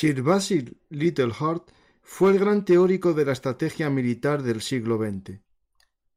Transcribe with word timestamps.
Sir 0.00 0.22
Basil 0.22 0.80
Littleheart 0.90 1.72
fue 2.02 2.30
el 2.30 2.38
gran 2.38 2.64
teórico 2.64 3.14
de 3.14 3.24
la 3.24 3.32
estrategia 3.32 3.90
militar 3.90 4.44
del 4.44 4.60
siglo 4.60 4.96
XX, 4.96 5.40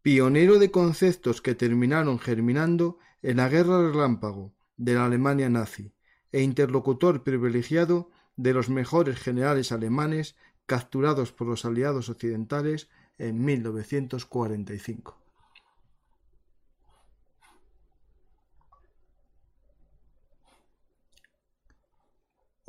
pionero 0.03 0.59
de 0.59 0.69
conceptos 0.69 1.41
que 1.41 1.55
terminaron 1.55 2.19
germinando 2.19 2.99
en 3.23 3.37
la 3.37 3.49
guerra 3.49 3.89
relámpago 3.89 4.53
de 4.77 4.93
la 4.93 5.05
Alemania 5.05 5.49
nazi 5.49 5.95
e 6.31 6.43
interlocutor 6.43 7.23
privilegiado 7.23 8.11
de 8.35 8.53
los 8.53 8.69
mejores 8.69 9.17
generales 9.17 9.71
alemanes 9.71 10.35
capturados 10.67 11.31
por 11.31 11.47
los 11.47 11.65
aliados 11.65 12.07
occidentales 12.07 12.87
en 13.17 13.43
1945. 13.43 15.20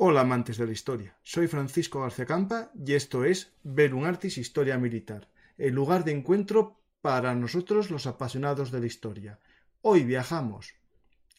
Hola 0.05 0.19
amantes 0.19 0.57
de 0.57 0.65
la 0.65 0.73
historia, 0.73 1.15
soy 1.23 1.47
Francisco 1.47 2.01
García 2.01 2.25
Campa 2.25 2.69
y 2.75 2.91
esto 2.91 3.23
es 3.23 3.53
Verum 3.63 4.03
Artis 4.03 4.37
Historia 4.37 4.77
Militar, 4.77 5.29
el 5.57 5.73
lugar 5.73 6.03
de 6.03 6.11
encuentro 6.11 6.77
para 6.99 7.33
nosotros 7.35 7.89
los 7.89 8.05
apasionados 8.05 8.69
de 8.69 8.81
la 8.81 8.85
historia. 8.85 9.39
Hoy 9.81 10.03
viajamos 10.03 10.73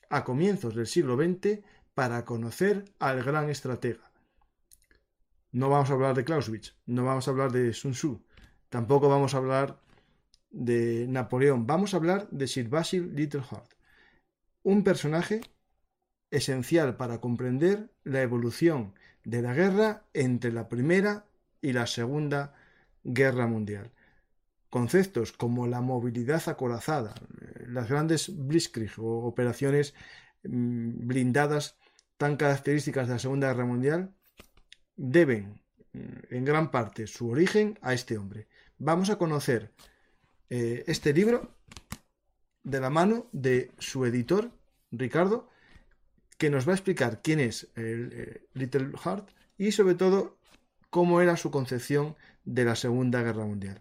a 0.09 0.25
comienzos 0.25 0.75
del 0.75 0.87
siglo 0.87 1.15
XX 1.15 1.59
para 1.93 2.25
conocer 2.25 2.87
al 3.01 3.23
gran 3.23 3.51
estratega. 3.51 4.11
No 5.53 5.69
vamos 5.69 5.91
a 5.91 5.93
hablar 5.93 6.15
de 6.15 6.25
Clausewitz, 6.25 6.75
no 6.87 7.05
vamos 7.05 7.29
a 7.29 7.33
hablar 7.33 7.53
de 7.53 7.71
Sun 7.75 7.93
Tzu, 7.93 8.25
tampoco 8.71 9.11
vamos 9.11 9.35
a 9.35 9.37
hablar 9.37 9.79
de 10.49 11.05
Napoleón, 11.07 11.67
vamos 11.67 11.93
a 11.93 11.99
hablar 11.99 12.31
de 12.31 12.47
Sir 12.47 12.71
Basil 12.71 13.15
Littleheart, 13.15 13.75
un 14.63 14.83
personaje 14.83 15.43
esencial 16.35 16.97
para 16.97 17.21
comprender 17.21 17.91
la 18.03 18.21
evolución 18.23 18.95
de 19.25 19.41
la 19.41 19.55
guerra 19.55 20.05
entre 20.13 20.53
la 20.53 20.69
Primera 20.69 21.27
y 21.63 21.73
la 21.73 21.87
Segunda 21.87 22.55
Guerra 23.05 23.47
Mundial. 23.47 23.93
Conceptos 24.69 25.33
como 25.33 25.67
la 25.69 25.81
movilidad 25.81 26.43
acorazada, 26.49 27.15
las 27.69 27.89
grandes 27.89 28.37
blitzkrieg 28.37 28.99
o 28.99 29.25
operaciones 29.25 29.95
mm, 30.43 31.07
blindadas 31.07 31.79
tan 32.17 32.37
características 32.37 33.07
de 33.07 33.15
la 33.15 33.19
Segunda 33.21 33.49
Guerra 33.49 33.67
Mundial 33.67 34.15
deben 34.97 35.61
mm, 35.93 36.35
en 36.35 36.45
gran 36.45 36.71
parte 36.73 37.07
su 37.07 37.29
origen 37.29 37.79
a 37.81 37.95
este 37.95 38.19
hombre. 38.19 38.49
Vamos 38.79 39.09
a 39.09 39.17
conocer 39.19 39.73
eh, 40.51 40.83
este 40.89 41.13
libro 41.13 41.55
de 42.65 42.81
la 42.81 42.91
mano 42.91 43.29
de 43.31 43.71
su 43.79 44.05
editor, 44.05 44.51
Ricardo, 44.91 45.49
que 46.39 46.51
nos 46.51 46.67
va 46.67 46.73
a 46.73 46.77
explicar 46.77 47.21
quién 47.23 47.41
es 47.41 47.69
el, 47.75 48.11
eh, 48.13 48.47
Little 48.55 48.93
Heart 49.03 49.29
y 49.59 49.73
sobre 49.73 49.95
todo 49.95 50.37
cómo 50.91 51.21
era 51.21 51.37
su 51.37 51.51
concepción 51.51 52.17
de 52.45 52.65
la 52.65 52.77
Segunda 52.77 53.23
Guerra 53.23 53.45
Mundial. 53.45 53.81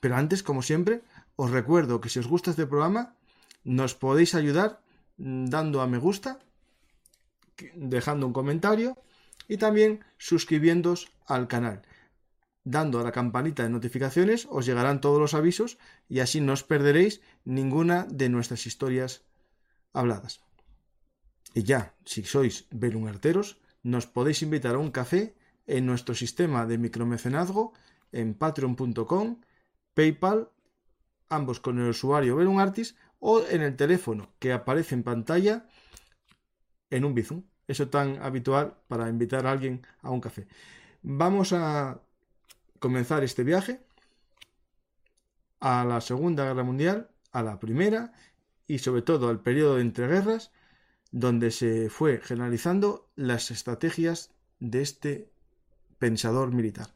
Pero 0.00 0.16
antes, 0.16 0.42
como 0.42 0.62
siempre, 0.62 1.02
os 1.36 1.50
recuerdo 1.50 2.00
que 2.00 2.08
si 2.08 2.18
os 2.18 2.26
gusta 2.26 2.50
este 2.50 2.66
programa, 2.66 3.16
nos 3.64 3.94
podéis 3.94 4.34
ayudar 4.34 4.80
mm, 5.18 5.46
dando 5.46 5.80
a 5.80 5.86
me 5.86 5.98
gusta, 5.98 6.38
dejando 7.74 8.26
un 8.26 8.32
comentario 8.32 8.96
y 9.48 9.56
también 9.56 10.04
suscribiéndoos 10.18 11.12
al 11.26 11.48
canal. 11.48 11.82
Dando 12.64 13.00
a 13.00 13.04
la 13.04 13.12
campanita 13.12 13.62
de 13.62 13.70
notificaciones 13.70 14.46
os 14.50 14.66
llegarán 14.66 15.00
todos 15.00 15.20
los 15.20 15.34
avisos 15.34 15.78
y 16.08 16.20
así 16.20 16.40
no 16.40 16.52
os 16.52 16.64
perderéis 16.64 17.20
ninguna 17.44 18.06
de 18.10 18.28
nuestras 18.28 18.66
historias 18.66 19.22
habladas. 19.92 20.45
Y 21.56 21.62
ya, 21.62 21.94
si 22.04 22.22
sois 22.22 22.66
belunarteros, 22.70 23.56
nos 23.82 24.04
podéis 24.06 24.42
invitar 24.42 24.74
a 24.74 24.78
un 24.78 24.90
café 24.90 25.34
en 25.66 25.86
nuestro 25.86 26.14
sistema 26.14 26.66
de 26.66 26.76
micromecenazgo 26.76 27.72
en 28.12 28.34
patreon.com, 28.34 29.40
PayPal, 29.94 30.50
ambos 31.30 31.60
con 31.60 31.78
el 31.78 31.88
usuario 31.88 32.36
Belunartis, 32.36 32.94
o 33.20 33.40
en 33.48 33.62
el 33.62 33.74
teléfono 33.74 34.34
que 34.38 34.52
aparece 34.52 34.94
en 34.96 35.02
pantalla 35.02 35.66
en 36.90 37.06
un 37.06 37.14
Bizum. 37.14 37.44
Eso 37.66 37.88
tan 37.88 38.22
habitual 38.22 38.76
para 38.86 39.08
invitar 39.08 39.46
a 39.46 39.52
alguien 39.52 39.80
a 40.02 40.10
un 40.10 40.20
café. 40.20 40.46
Vamos 41.00 41.54
a 41.54 42.02
comenzar 42.80 43.24
este 43.24 43.44
viaje 43.44 43.80
a 45.60 45.86
la 45.86 46.02
Segunda 46.02 46.44
Guerra 46.44 46.64
Mundial, 46.64 47.08
a 47.32 47.42
la 47.42 47.58
Primera 47.58 48.12
y 48.66 48.80
sobre 48.80 49.00
todo 49.00 49.30
al 49.30 49.40
periodo 49.40 49.76
de 49.76 49.80
entreguerras 49.80 50.52
donde 51.12 51.50
se 51.50 51.90
fue 51.90 52.20
generalizando 52.22 53.08
las 53.16 53.50
estrategias 53.50 54.30
de 54.58 54.82
este 54.82 55.30
pensador 55.98 56.52
militar. 56.52 56.88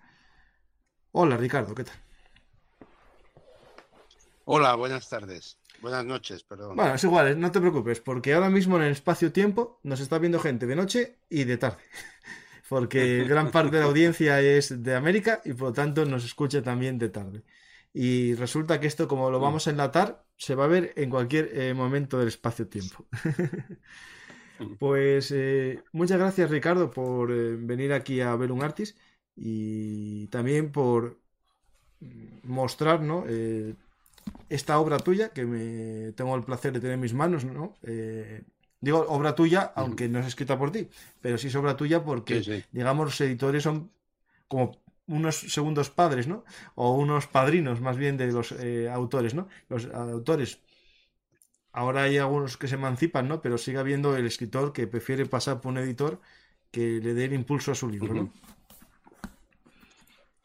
Hola 1.12 1.36
Ricardo, 1.36 1.74
¿qué 1.74 1.84
tal? 1.84 1.96
Hola, 4.44 4.74
buenas 4.74 5.08
tardes. 5.08 5.58
Buenas 5.80 6.04
noches, 6.04 6.42
perdón. 6.42 6.76
Bueno, 6.76 6.94
es 6.94 7.04
igual, 7.04 7.40
no 7.40 7.50
te 7.50 7.60
preocupes, 7.60 8.00
porque 8.00 8.34
ahora 8.34 8.50
mismo 8.50 8.76
en 8.76 8.82
el 8.82 8.92
espacio-tiempo 8.92 9.80
nos 9.82 10.00
está 10.00 10.18
viendo 10.18 10.38
gente 10.38 10.66
de 10.66 10.76
noche 10.76 11.18
y 11.28 11.44
de 11.44 11.56
tarde. 11.56 11.82
Porque 12.68 13.24
gran 13.24 13.50
parte 13.50 13.74
de 13.74 13.82
la 13.82 13.88
audiencia 13.88 14.40
es 14.40 14.84
de 14.84 14.94
América 14.94 15.40
y 15.44 15.54
por 15.54 15.68
lo 15.68 15.72
tanto 15.72 16.04
nos 16.04 16.24
escucha 16.24 16.62
también 16.62 16.98
de 17.00 17.08
tarde. 17.08 17.42
Y 17.92 18.34
resulta 18.34 18.78
que 18.78 18.86
esto, 18.86 19.08
como 19.08 19.28
lo 19.28 19.40
vamos 19.40 19.66
a 19.66 19.70
enlatar, 19.70 20.24
se 20.40 20.54
va 20.54 20.64
a 20.64 20.68
ver 20.68 20.94
en 20.96 21.10
cualquier 21.10 21.50
eh, 21.52 21.74
momento 21.74 22.18
del 22.18 22.28
espacio-tiempo. 22.28 23.04
pues 24.78 25.30
eh, 25.32 25.82
muchas 25.92 26.18
gracias 26.18 26.50
Ricardo 26.50 26.90
por 26.90 27.30
eh, 27.30 27.56
venir 27.56 27.92
aquí 27.92 28.22
a 28.22 28.34
ver 28.36 28.50
un 28.50 28.62
artist 28.62 28.96
y 29.36 30.28
también 30.28 30.72
por 30.72 31.18
mostrar 32.44 33.02
esta 34.48 34.78
obra 34.78 34.98
tuya 34.98 35.28
que 35.28 35.44
me 35.44 36.12
tengo 36.12 36.34
el 36.34 36.42
placer 36.42 36.72
de 36.72 36.80
tener 36.80 36.94
en 36.94 37.00
mis 37.00 37.12
manos. 37.12 37.44
¿no? 37.44 37.74
digo 38.80 39.04
obra 39.08 39.34
tuya, 39.34 39.72
aunque 39.74 40.08
no 40.08 40.20
es 40.20 40.26
escrita 40.26 40.58
por 40.58 40.72
ti, 40.72 40.88
pero 41.20 41.36
sí 41.36 41.48
es 41.48 41.54
obra 41.54 41.76
tuya 41.76 42.02
porque, 42.02 42.64
digamos, 42.72 43.04
los 43.04 43.20
editores 43.20 43.62
son 43.62 43.90
como 44.48 44.80
unos 45.10 45.36
segundos 45.36 45.90
padres, 45.90 46.26
¿no? 46.26 46.44
O 46.74 46.94
unos 46.94 47.26
padrinos 47.26 47.80
más 47.80 47.96
bien 47.96 48.16
de 48.16 48.28
los 48.32 48.52
eh, 48.52 48.88
autores, 48.90 49.34
¿no? 49.34 49.48
Los 49.68 49.86
autores. 49.86 50.60
Ahora 51.72 52.04
hay 52.04 52.18
algunos 52.18 52.56
que 52.56 52.68
se 52.68 52.76
emancipan, 52.76 53.28
¿no? 53.28 53.40
Pero 53.42 53.58
sigue 53.58 53.78
habiendo 53.78 54.16
el 54.16 54.26
escritor 54.26 54.72
que 54.72 54.86
prefiere 54.86 55.26
pasar 55.26 55.60
por 55.60 55.72
un 55.72 55.78
editor 55.78 56.20
que 56.70 57.00
le 57.00 57.14
dé 57.14 57.24
el 57.26 57.32
impulso 57.34 57.72
a 57.72 57.74
su 57.74 57.88
libro, 57.88 58.14
¿no? 58.14 58.32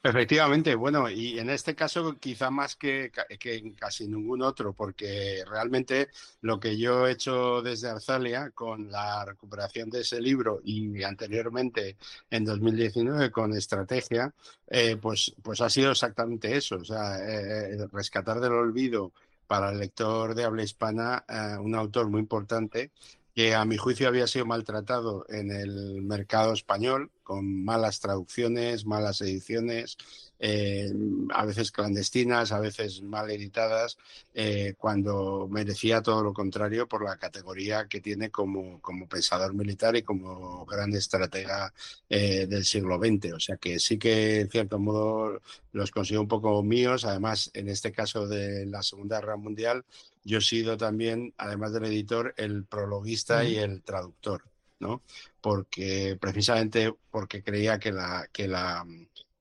Efectivamente, 0.05 0.75
bueno, 0.75 1.09
y 1.09 1.39
en 1.39 1.49
este 1.49 1.73
caso 1.73 2.15
quizá 2.19 2.51
más 2.51 2.75
que, 2.75 3.11
en 3.43 3.73
casi 3.73 4.07
ningún 4.07 4.43
otro, 4.43 4.71
porque 4.71 5.43
realmente 5.47 6.09
lo 6.41 6.59
que 6.59 6.77
yo 6.77 7.07
he 7.07 7.13
hecho 7.13 7.63
desde 7.63 7.89
Arzalia 7.89 8.51
con 8.51 8.91
la 8.91 9.25
recuperación 9.25 9.89
de 9.89 10.01
ese 10.01 10.21
libro 10.21 10.61
y 10.63 11.01
anteriormente 11.01 11.97
en 12.29 12.45
2019 12.45 13.31
con 13.31 13.53
Estrategia, 13.53 14.31
eh, 14.67 14.95
pues, 14.97 15.33
pues 15.41 15.59
ha 15.61 15.71
sido 15.71 15.89
exactamente 15.89 16.55
eso, 16.55 16.75
o 16.75 16.85
sea, 16.85 17.17
eh, 17.27 17.73
eh, 17.73 17.87
rescatar 17.91 18.39
del 18.39 18.53
olvido 18.53 19.11
para 19.47 19.71
el 19.71 19.79
lector 19.79 20.35
de 20.35 20.43
habla 20.43 20.61
hispana 20.61 21.25
un 21.59 21.73
autor 21.73 22.09
muy 22.09 22.19
importante 22.19 22.91
que 23.35 23.53
a 23.53 23.65
mi 23.65 23.75
juicio 23.75 24.07
había 24.07 24.27
sido 24.27 24.45
maltratado 24.45 25.25
en 25.27 25.51
el 25.51 26.01
mercado 26.01 26.53
español, 26.53 27.11
con 27.21 27.65
malas 27.65 27.99
traducciones, 27.99 28.85
malas 28.85 29.19
ediciones, 29.19 29.97
eh, 30.39 30.89
a 31.33 31.45
veces 31.45 31.71
clandestinas, 31.71 32.53
a 32.53 32.59
veces 32.59 33.01
mal 33.01 33.29
editadas, 33.29 33.97
eh, 34.33 34.75
cuando 34.77 35.49
merecía 35.49 36.01
todo 36.01 36.23
lo 36.23 36.33
contrario 36.33 36.87
por 36.87 37.03
la 37.03 37.17
categoría 37.17 37.87
que 37.89 37.99
tiene 37.99 38.29
como, 38.29 38.79
como 38.81 39.07
pensador 39.09 39.53
militar 39.53 39.97
y 39.97 40.03
como 40.03 40.65
gran 40.65 40.93
estratega 40.93 41.73
eh, 42.09 42.47
del 42.47 42.63
siglo 42.63 42.97
XX. 42.97 43.33
O 43.33 43.39
sea 43.39 43.57
que 43.57 43.79
sí 43.79 43.97
que, 43.97 44.41
en 44.41 44.49
cierto 44.49 44.79
modo, 44.79 45.41
los 45.73 45.91
consigo 45.91 46.21
un 46.21 46.29
poco 46.29 46.63
míos. 46.63 47.03
Además, 47.03 47.51
en 47.53 47.67
este 47.67 47.91
caso 47.91 48.27
de 48.27 48.65
la 48.65 48.81
Segunda 48.81 49.19
Guerra 49.19 49.35
Mundial, 49.35 49.83
yo 50.25 50.39
he 50.39 50.41
sido 50.41 50.75
también, 50.75 51.33
además 51.37 51.71
del 51.71 51.85
editor, 51.85 52.33
el 52.35 52.65
prologuista 52.65 53.45
y 53.45 53.57
el 53.57 53.83
traductor, 53.83 54.43
¿no? 54.79 55.03
Porque 55.39 56.17
precisamente 56.19 56.93
porque 57.11 57.43
creía 57.43 57.77
que 57.77 57.91
la, 57.91 58.27
que 58.33 58.47
la 58.47 58.83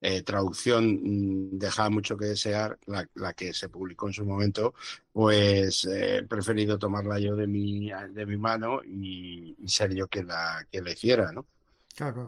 eh, 0.03 0.23
traducción 0.23 1.01
mm, 1.03 1.59
dejaba 1.59 1.89
mucho 1.89 2.19
que 2.19 2.27
desear, 2.27 2.79
la, 2.85 3.33
que 3.33 3.55
se 3.55 3.71
publicó 3.71 4.09
en 4.09 4.13
su 4.13 4.27
momento, 4.27 4.75
pues 5.11 5.87
eh, 5.87 6.19
he 6.19 6.23
preferido 6.25 6.79
tomarla 6.79 7.19
yo 7.19 7.35
de 7.35 7.47
mi, 7.47 7.91
de 8.11 8.27
mi 8.27 8.37
mano 8.37 8.83
y, 8.85 9.57
ser 9.67 9.95
yo 9.95 10.07
que 10.07 10.23
la, 10.23 10.67
que 10.71 10.83
la 10.83 10.91
hiciera, 10.91 11.33
¿no? 11.33 11.47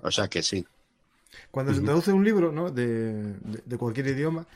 O 0.03 0.11
sea 0.11 0.29
que 0.29 0.43
sí. 0.43 0.67
Cuando 1.50 1.75
se 1.75 1.82
traduce 1.82 2.12
un 2.12 2.25
libro, 2.25 2.50
¿no? 2.50 2.70
de, 2.70 3.35
de 3.64 3.76
cualquier 3.76 4.06
idioma, 4.06 4.47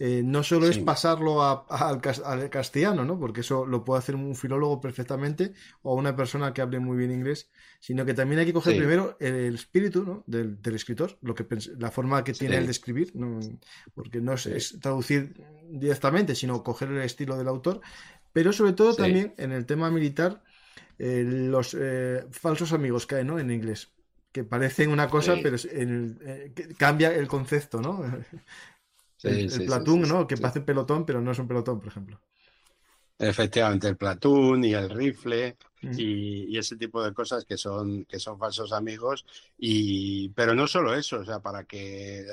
eh, 0.00 0.22
no 0.24 0.44
solo 0.44 0.68
es 0.68 0.78
pasarlo 0.78 1.42
al, 1.42 2.00
castellano, 2.50 3.04
¿no? 3.04 3.18
Porque 3.18 3.40
eso 3.40 3.66
lo 3.66 3.84
puede 3.84 3.98
hacer 3.98 4.14
un 4.14 4.36
filólogo 4.36 4.80
perfectamente 4.80 5.54
o 5.82 5.96
una 5.96 6.14
persona 6.14 6.54
que 6.54 6.62
hable 6.62 6.78
muy 6.78 6.96
bien 6.96 7.10
inglés, 7.10 7.50
sino 7.80 8.04
que 8.04 8.14
también 8.14 8.38
hay 8.38 8.46
que 8.46 8.52
coger 8.52 8.76
primero 8.76 9.16
el, 9.18 9.56
espíritu 9.56 10.22
del, 10.26 10.58
escritor, 10.74 11.18
lo 11.20 11.34
que 11.34 11.44
la 11.78 11.90
forma 11.90 12.22
que 12.22 12.32
tiene 12.32 12.58
él 12.58 12.66
de 12.66 12.70
escribir, 12.70 13.12
porque 13.92 14.20
no 14.20 14.34
es, 14.34 14.78
traducir 14.80 15.34
directamente, 15.68 16.36
sino 16.36 16.62
coger 16.62 16.90
el 16.90 17.02
estilo 17.02 17.36
del 17.36 17.48
autor, 17.48 17.80
pero 18.32 18.52
sobre 18.52 18.74
todo 18.74 18.94
también 18.94 19.34
en 19.36 19.50
el 19.50 19.66
tema 19.66 19.90
militar, 19.90 20.44
eh, 21.00 21.24
los 21.26 21.76
eh, 21.78 22.24
falsos 22.30 22.72
amigos 22.72 23.06
que 23.06 23.16
hay, 23.16 23.24
¿no? 23.24 23.40
En 23.40 23.50
inglés 23.50 23.90
que 24.30 24.44
parecen 24.44 24.90
una 24.90 25.08
cosa, 25.08 25.36
pero 25.42 25.56
cambia 26.76 27.14
el 27.14 27.26
concepto, 27.26 27.80
¿no? 27.80 28.04
el, 29.22 29.66
platón, 29.66 30.02
¿no? 30.02 30.26
Que 30.26 30.36
parece 30.36 30.60
pelotón, 30.60 31.04
pero 31.04 31.20
no 31.20 31.32
es 31.32 31.38
un 31.38 31.48
pelotón, 31.48 31.78
por 31.80 31.88
ejemplo. 31.88 32.20
Efectivamente, 33.18 33.88
el 33.88 33.96
platón 33.96 34.64
y 34.64 34.74
el 34.74 34.90
rifle 34.90 35.56
y, 35.82 36.56
ese 36.56 36.76
tipo 36.76 37.02
de 37.02 37.12
cosas 37.12 37.44
que 37.44 37.56
son, 37.56 38.04
que 38.04 38.20
son 38.20 38.38
falsos 38.38 38.72
amigos. 38.72 39.26
Y, 39.58 40.28
pero 40.30 40.54
no 40.54 40.68
solo 40.68 40.94
eso, 40.94 41.20
o 41.20 41.24
sea, 41.24 41.40
para 41.40 41.64
que 41.64 42.20
eh, 42.20 42.26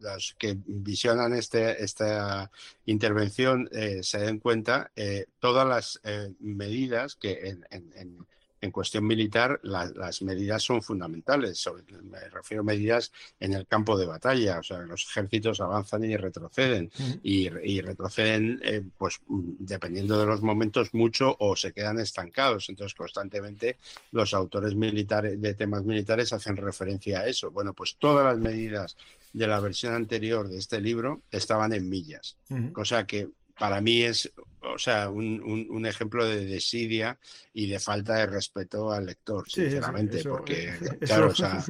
los 0.00 0.36
que 0.38 0.56
visionan 0.64 1.32
este, 1.34 1.82
esta 1.82 2.50
intervención 2.84 3.68
eh, 3.72 4.02
se 4.02 4.18
den 4.18 4.38
cuenta, 4.38 4.92
eh, 4.94 5.26
todas 5.40 5.66
las 5.66 6.00
medidas 6.38 7.16
que 7.16 7.48
en 7.48 7.66
en 7.70 8.26
cuestión 8.70 9.06
militar 9.06 9.60
las 9.62 10.22
medidas 10.22 10.62
son 10.62 10.82
fundamentales. 10.82 11.68
me 12.02 12.20
refiero 12.30 12.62
a 12.62 12.64
medidas 12.64 13.12
en 13.40 13.52
el 13.52 13.66
campo 13.66 13.96
de 13.98 14.06
batalla. 14.06 14.58
O 14.58 14.62
sea, 14.62 14.78
los 14.78 15.04
ejércitos 15.04 15.60
avanzan 15.60 16.04
y 16.04 16.16
retroceden. 16.16 16.90
y, 17.22 17.80
retroceden, 17.80 18.60
eh, 18.62 18.82
pues 18.96 19.20
dependiendo 19.28 20.18
de 20.18 20.26
los 20.26 20.42
momentos, 20.42 20.94
mucho 20.94 21.36
o 21.38 21.56
se 21.56 21.72
quedan 21.72 21.98
estancados. 21.98 22.68
Entonces, 22.68 22.94
constantemente 22.94 23.76
los 24.12 24.34
autores 24.34 24.74
militares 24.74 25.40
de 25.40 25.54
temas 25.54 25.84
militares 25.84 26.32
hacen 26.32 26.56
referencia 26.56 27.20
a 27.20 27.26
eso. 27.26 27.50
Bueno, 27.50 27.74
pues 27.74 27.96
todas 27.98 28.24
las 28.24 28.38
medidas 28.38 28.96
de 29.32 29.46
la 29.46 29.60
versión 29.60 29.94
anterior 29.94 30.48
de 30.48 30.58
este 30.58 30.80
libro 30.80 31.22
estaban 31.30 31.72
en 31.72 31.88
millas. 31.88 32.36
Cosa 32.72 33.06
que 33.06 33.28
para 33.58 33.80
mí 33.80 34.02
es, 34.02 34.32
o 34.62 34.78
sea, 34.78 35.10
un, 35.10 35.86
ejemplo 35.86 36.24
de 36.24 36.44
desidia 36.44 37.18
y 37.52 37.68
de 37.68 37.78
falta 37.78 38.14
de 38.16 38.26
respeto 38.26 38.90
al 38.92 39.06
lector, 39.06 39.48
sinceramente, 39.48 40.22
porque, 40.22 40.72
claro, 41.00 41.28
o 41.28 41.34
sea, 41.34 41.64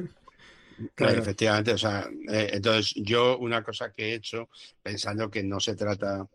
efectivamente, 0.97 1.71
o 1.71 1.77
sea, 1.77 2.09
eh, 2.29 2.51
entonces 2.53 2.93
yo 2.95 3.37
una 3.37 3.63
cosa 3.63 3.91
que 3.91 4.09
he 4.09 4.13
hecho, 4.15 4.49
pensando 4.81 5.29
que 5.29 5.43
no 5.43 5.59
se 5.59 5.75
trata, 5.75 6.27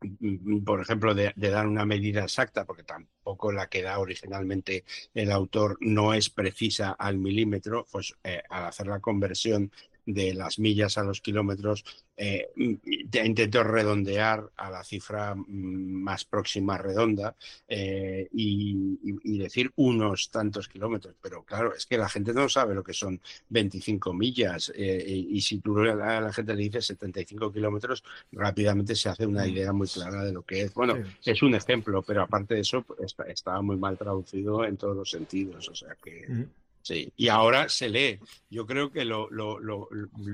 mm, 0.00 0.64
por 0.64 0.80
ejemplo, 0.80 1.14
de, 1.14 1.32
dar 1.36 1.66
una 1.66 1.84
medida 1.84 2.22
exacta, 2.22 2.64
porque 2.64 2.84
tampoco 2.84 3.52
la 3.52 3.68
que 3.68 3.82
da 3.82 3.98
originalmente 3.98 4.84
el 5.14 5.30
autor 5.30 5.76
no 5.80 6.14
es 6.14 6.30
precisa 6.30 6.92
al 6.92 7.18
milímetro, 7.18 7.86
pues 7.90 8.14
eh, 8.24 8.42
al 8.48 8.66
hacer 8.66 8.86
la 8.86 9.00
conversión 9.00 9.70
de 10.12 10.34
las 10.34 10.58
millas 10.58 10.98
a 10.98 11.04
los 11.04 11.20
kilómetros, 11.20 11.84
eh, 12.16 12.50
intento 12.56 13.62
redondear 13.64 14.50
a 14.56 14.70
la 14.70 14.84
cifra 14.84 15.34
mm, 15.34 15.44
más 15.46 16.24
próxima 16.24 16.76
redonda 16.76 17.34
eh, 17.66 18.28
y, 18.32 19.38
decir 19.38 19.72
unos 19.76 20.30
tantos 20.30 20.68
kilómetros. 20.68 21.14
Pero 21.22 21.42
claro, 21.44 21.74
es 21.74 21.86
que 21.86 21.96
la 21.96 22.10
gente 22.10 22.34
no 22.34 22.46
sabe 22.48 22.74
lo 22.74 22.84
que 22.84 22.92
son 22.92 23.20
25 23.48 24.12
millas 24.12 24.70
eh, 24.76 25.02
y 25.06 25.40
si 25.40 25.60
tú 25.60 25.78
a 25.78 25.94
la, 25.94 26.32
gente 26.32 26.54
le 26.54 26.64
dices 26.64 26.86
75 26.86 27.50
kilómetros, 27.50 28.04
rápidamente 28.32 28.94
se 28.94 29.08
hace 29.08 29.26
una 29.26 29.44
mm. 29.44 29.48
idea 29.48 29.72
muy 29.72 29.88
clara 29.88 30.22
de 30.24 30.32
lo 30.32 30.42
que 30.42 30.62
es. 30.62 30.74
Bueno, 30.74 30.94
es 31.24 31.42
un 31.42 31.54
ejemplo, 31.54 32.02
pero 32.02 32.22
aparte 32.22 32.54
de 32.54 32.60
eso, 32.60 32.82
pues, 32.82 33.16
estaba 33.28 33.62
muy 33.62 33.76
mal 33.76 33.96
traducido 33.96 34.64
en 34.66 34.76
todos 34.76 34.94
los 34.94 35.10
sentidos. 35.10 35.68
O 35.70 35.74
sea 35.74 35.96
que... 36.02 36.48
Sí, 36.90 37.12
y 37.16 37.28
ahora 37.28 37.68
se 37.68 37.88
lee. 37.88 38.18
Yo 38.50 38.66
creo 38.66 38.90
que 38.90 39.04
lo, 39.04 39.28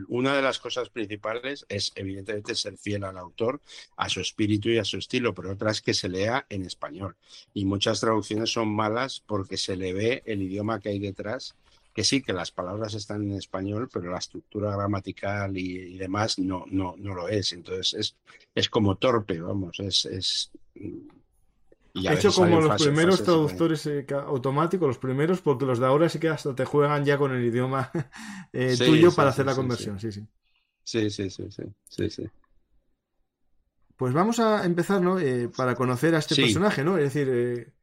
una 0.08 0.34
de 0.34 0.40
las 0.40 0.58
cosas 0.58 0.88
principales 0.88 1.66
es, 1.68 1.92
evidentemente, 1.94 2.54
ser 2.54 2.78
fiel 2.78 3.04
al 3.04 3.18
autor, 3.18 3.60
a 3.98 4.08
su 4.08 4.22
espíritu 4.22 4.70
y 4.70 4.78
a 4.78 4.84
su 4.86 4.96
estilo, 4.96 5.34
pero 5.34 5.52
otra 5.52 5.70
es 5.70 5.82
que 5.82 5.92
se 5.92 6.08
lea 6.08 6.46
en 6.48 6.64
español. 6.64 7.14
Y 7.52 7.66
muchas 7.66 8.00
traducciones 8.00 8.50
son 8.52 8.74
malas 8.74 9.22
porque 9.26 9.58
se 9.58 9.76
le 9.76 9.92
ve 9.92 10.22
el 10.24 10.40
idioma 10.40 10.80
que 10.80 10.88
hay 10.88 10.98
detrás, 10.98 11.54
que 11.92 12.04
sí, 12.04 12.22
que 12.22 12.32
las 12.32 12.52
palabras 12.52 12.94
están 12.94 13.24
en 13.24 13.32
español, 13.32 13.90
pero 13.92 14.10
la 14.10 14.16
estructura 14.16 14.74
gramatical 14.74 15.58
y, 15.58 15.98
demás 15.98 16.38
no, 16.38 16.64
no, 16.70 16.94
no 16.96 17.14
lo 17.14 17.28
es. 17.28 17.52
Entonces 17.52 17.92
es, 17.92 18.16
es 18.54 18.70
como 18.70 18.96
torpe, 18.96 19.38
vamos, 19.42 19.78
es 19.78 20.50
hecho 22.04 22.32
como 22.32 22.60
los 22.60 22.82
primeros 22.82 23.22
traductores 23.22 23.86
eh, 23.86 24.06
automáticos, 24.26 24.88
los 24.88 24.98
primeros, 24.98 25.40
porque 25.40 25.64
los 25.64 25.78
de 25.78 25.86
ahora 25.86 26.08
sí 26.08 26.18
que 26.18 26.28
hasta 26.28 26.54
te 26.54 26.64
juegan 26.64 27.04
ya 27.04 27.18
con 27.18 27.32
el 27.32 27.44
idioma 27.44 27.90
eh, 28.52 28.76
tuyo 28.76 29.12
para 29.12 29.30
hacer 29.30 29.46
la 29.46 29.54
conversión. 29.54 29.98
Sí, 29.98 30.12
sí. 30.12 30.26
Sí, 30.82 31.10
sí, 31.10 31.30
sí, 31.30 31.44
sí, 31.88 32.10
sí, 32.10 32.30
Pues 33.96 34.14
vamos 34.14 34.38
a 34.38 34.64
empezar, 34.64 35.02
¿no? 35.02 35.18
Eh, 35.18 35.48
para 35.48 35.74
conocer 35.74 36.14
a 36.14 36.18
este 36.18 36.36
personaje, 36.36 36.84
¿no? 36.84 36.96
Es 36.96 37.12
decir, 37.12 37.74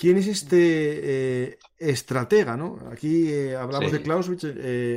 ¿quién 0.00 0.16
es 0.16 0.28
este 0.28 1.58
estratega, 1.78 2.56
¿no? 2.56 2.78
Aquí 2.90 3.52
hablamos 3.52 3.92
de 3.92 4.00
Clausewitz, 4.00 4.46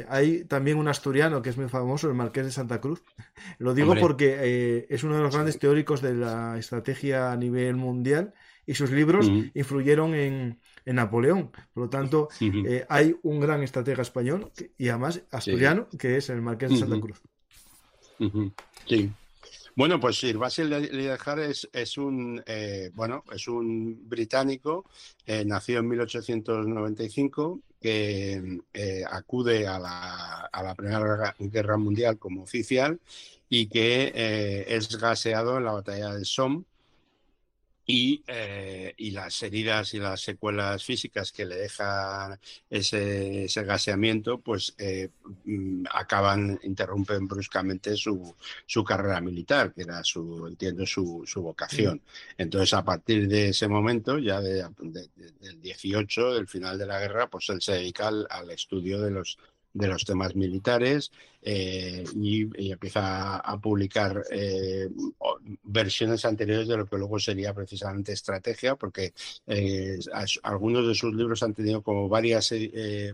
hay 0.08 0.46
también 0.46 0.78
un 0.78 0.88
asturiano 0.88 1.42
que 1.42 1.50
es 1.50 1.58
muy 1.58 1.68
famoso, 1.68 2.08
el 2.08 2.14
Marqués 2.14 2.46
de 2.46 2.52
Santa 2.52 2.80
Cruz. 2.80 3.04
Lo 3.60 3.74
digo 3.74 3.96
porque 4.00 4.88
es 4.90 5.04
uno 5.04 5.18
de 5.18 5.24
los 5.24 5.34
grandes 5.34 5.60
teóricos 5.60 6.02
de 6.02 6.14
la 6.14 6.58
estrategia 6.58 7.34
a 7.34 7.36
nivel 7.36 7.76
mundial 7.76 8.34
y 8.66 8.76
sus 8.76 8.92
libros 8.92 9.30
influyeron 9.54 10.16
en, 10.16 10.60
Napoleón. 10.86 11.52
Por 11.74 11.84
lo 11.84 11.90
tanto, 11.90 12.30
eh, 12.40 12.86
hay 12.88 13.14
un 13.24 13.42
gran 13.42 13.62
estratega 13.62 14.02
español 14.02 14.52
y 14.78 14.88
además 14.88 15.22
asturiano, 15.32 15.88
que 16.00 16.16
es 16.18 16.30
el 16.30 16.42
Marqués 16.42 16.72
de 16.72 16.78
Santa 16.78 17.00
Cruz. 17.02 17.22
Sí. 18.88 19.12
Bueno, 19.76 20.00
pues 20.00 20.18
Sir 20.18 20.38
Basil 20.38 20.70
Lidejar 20.70 21.40
es, 21.40 21.68
es 21.74 21.98
un 21.98 22.44
eh, 22.46 22.92
bueno, 22.94 23.24
es 23.34 23.48
un 23.48 24.08
británico, 24.08 24.86
eh, 25.26 25.44
nacido 25.46 25.80
en 25.80 25.88
1895, 25.88 27.60
que 27.82 28.60
acude 29.10 29.68
a 29.68 29.80
la, 29.80 30.46
a 30.52 30.64
la 30.64 30.76
Primera 30.76 31.36
Guerra 31.40 31.78
Mundial 31.78 32.18
como 32.20 32.44
oficial 32.44 33.00
y 33.50 33.68
que 33.68 34.66
es 34.68 34.96
gaseado 34.98 35.58
en 35.58 35.66
la 35.66 35.74
batalla 35.74 36.14
de 36.14 36.24
Somme 36.24 36.64
eh, 37.86 38.94
y, 38.96 39.12
las 39.12 39.44
heridas 39.44 39.94
y 39.94 40.00
las 40.00 40.22
secuelas 40.22 40.84
físicas 40.84 41.34
que 41.34 41.46
le 41.46 41.56
deja 41.56 42.40
ese, 42.70 43.48
gaseamiento, 43.64 44.40
pues 44.40 44.74
eh, 44.78 45.10
mm, 45.44 45.86
acaban, 45.92 46.60
interrumpen 46.64 47.28
bruscamente 47.28 47.98
su, 47.98 48.36
su, 48.66 48.84
carrera 48.86 49.20
militar, 49.20 49.74
que 49.74 49.82
era 49.82 50.02
su, 50.04 50.48
entiendo, 50.48 50.86
su, 50.86 51.24
su 51.26 51.42
vocación. 51.42 52.02
Entonces, 52.38 52.74
a 52.74 52.86
partir 52.86 53.28
de 53.28 53.50
ese 53.50 53.68
momento, 53.68 54.18
ya 54.18 54.40
del 54.40 55.62
18, 55.62 56.36
del 56.36 56.48
final 56.48 56.78
de 56.78 56.86
la 56.86 57.00
guerra, 57.00 57.30
pues 57.30 57.50
él 57.50 57.62
se 57.62 57.74
dedica 57.74 58.08
al, 58.08 58.50
estudio 58.52 59.02
de 59.02 59.12
los 59.12 59.38
de 59.74 59.88
los 59.88 60.06
temas 60.06 60.36
militares 60.36 61.12
eh, 61.42 62.04
y, 62.16 62.72
empieza 62.72 63.38
a, 63.38 63.60
publicar 63.60 64.24
eh, 64.32 64.88
versiones 65.64 66.24
anteriores 66.26 66.68
de 66.68 66.78
lo 66.78 66.86
que 66.86 66.98
luego 66.98 67.20
sería 67.20 67.54
precisamente 67.54 68.14
estrategia, 68.14 68.76
porque 68.76 69.14
eh, 69.48 70.00
algunos 70.44 70.88
de 70.88 70.96
sus 70.96 71.14
libros 71.14 71.44
han 71.44 71.54
tenido 71.54 71.82
como 71.82 72.08
varias 72.08 72.54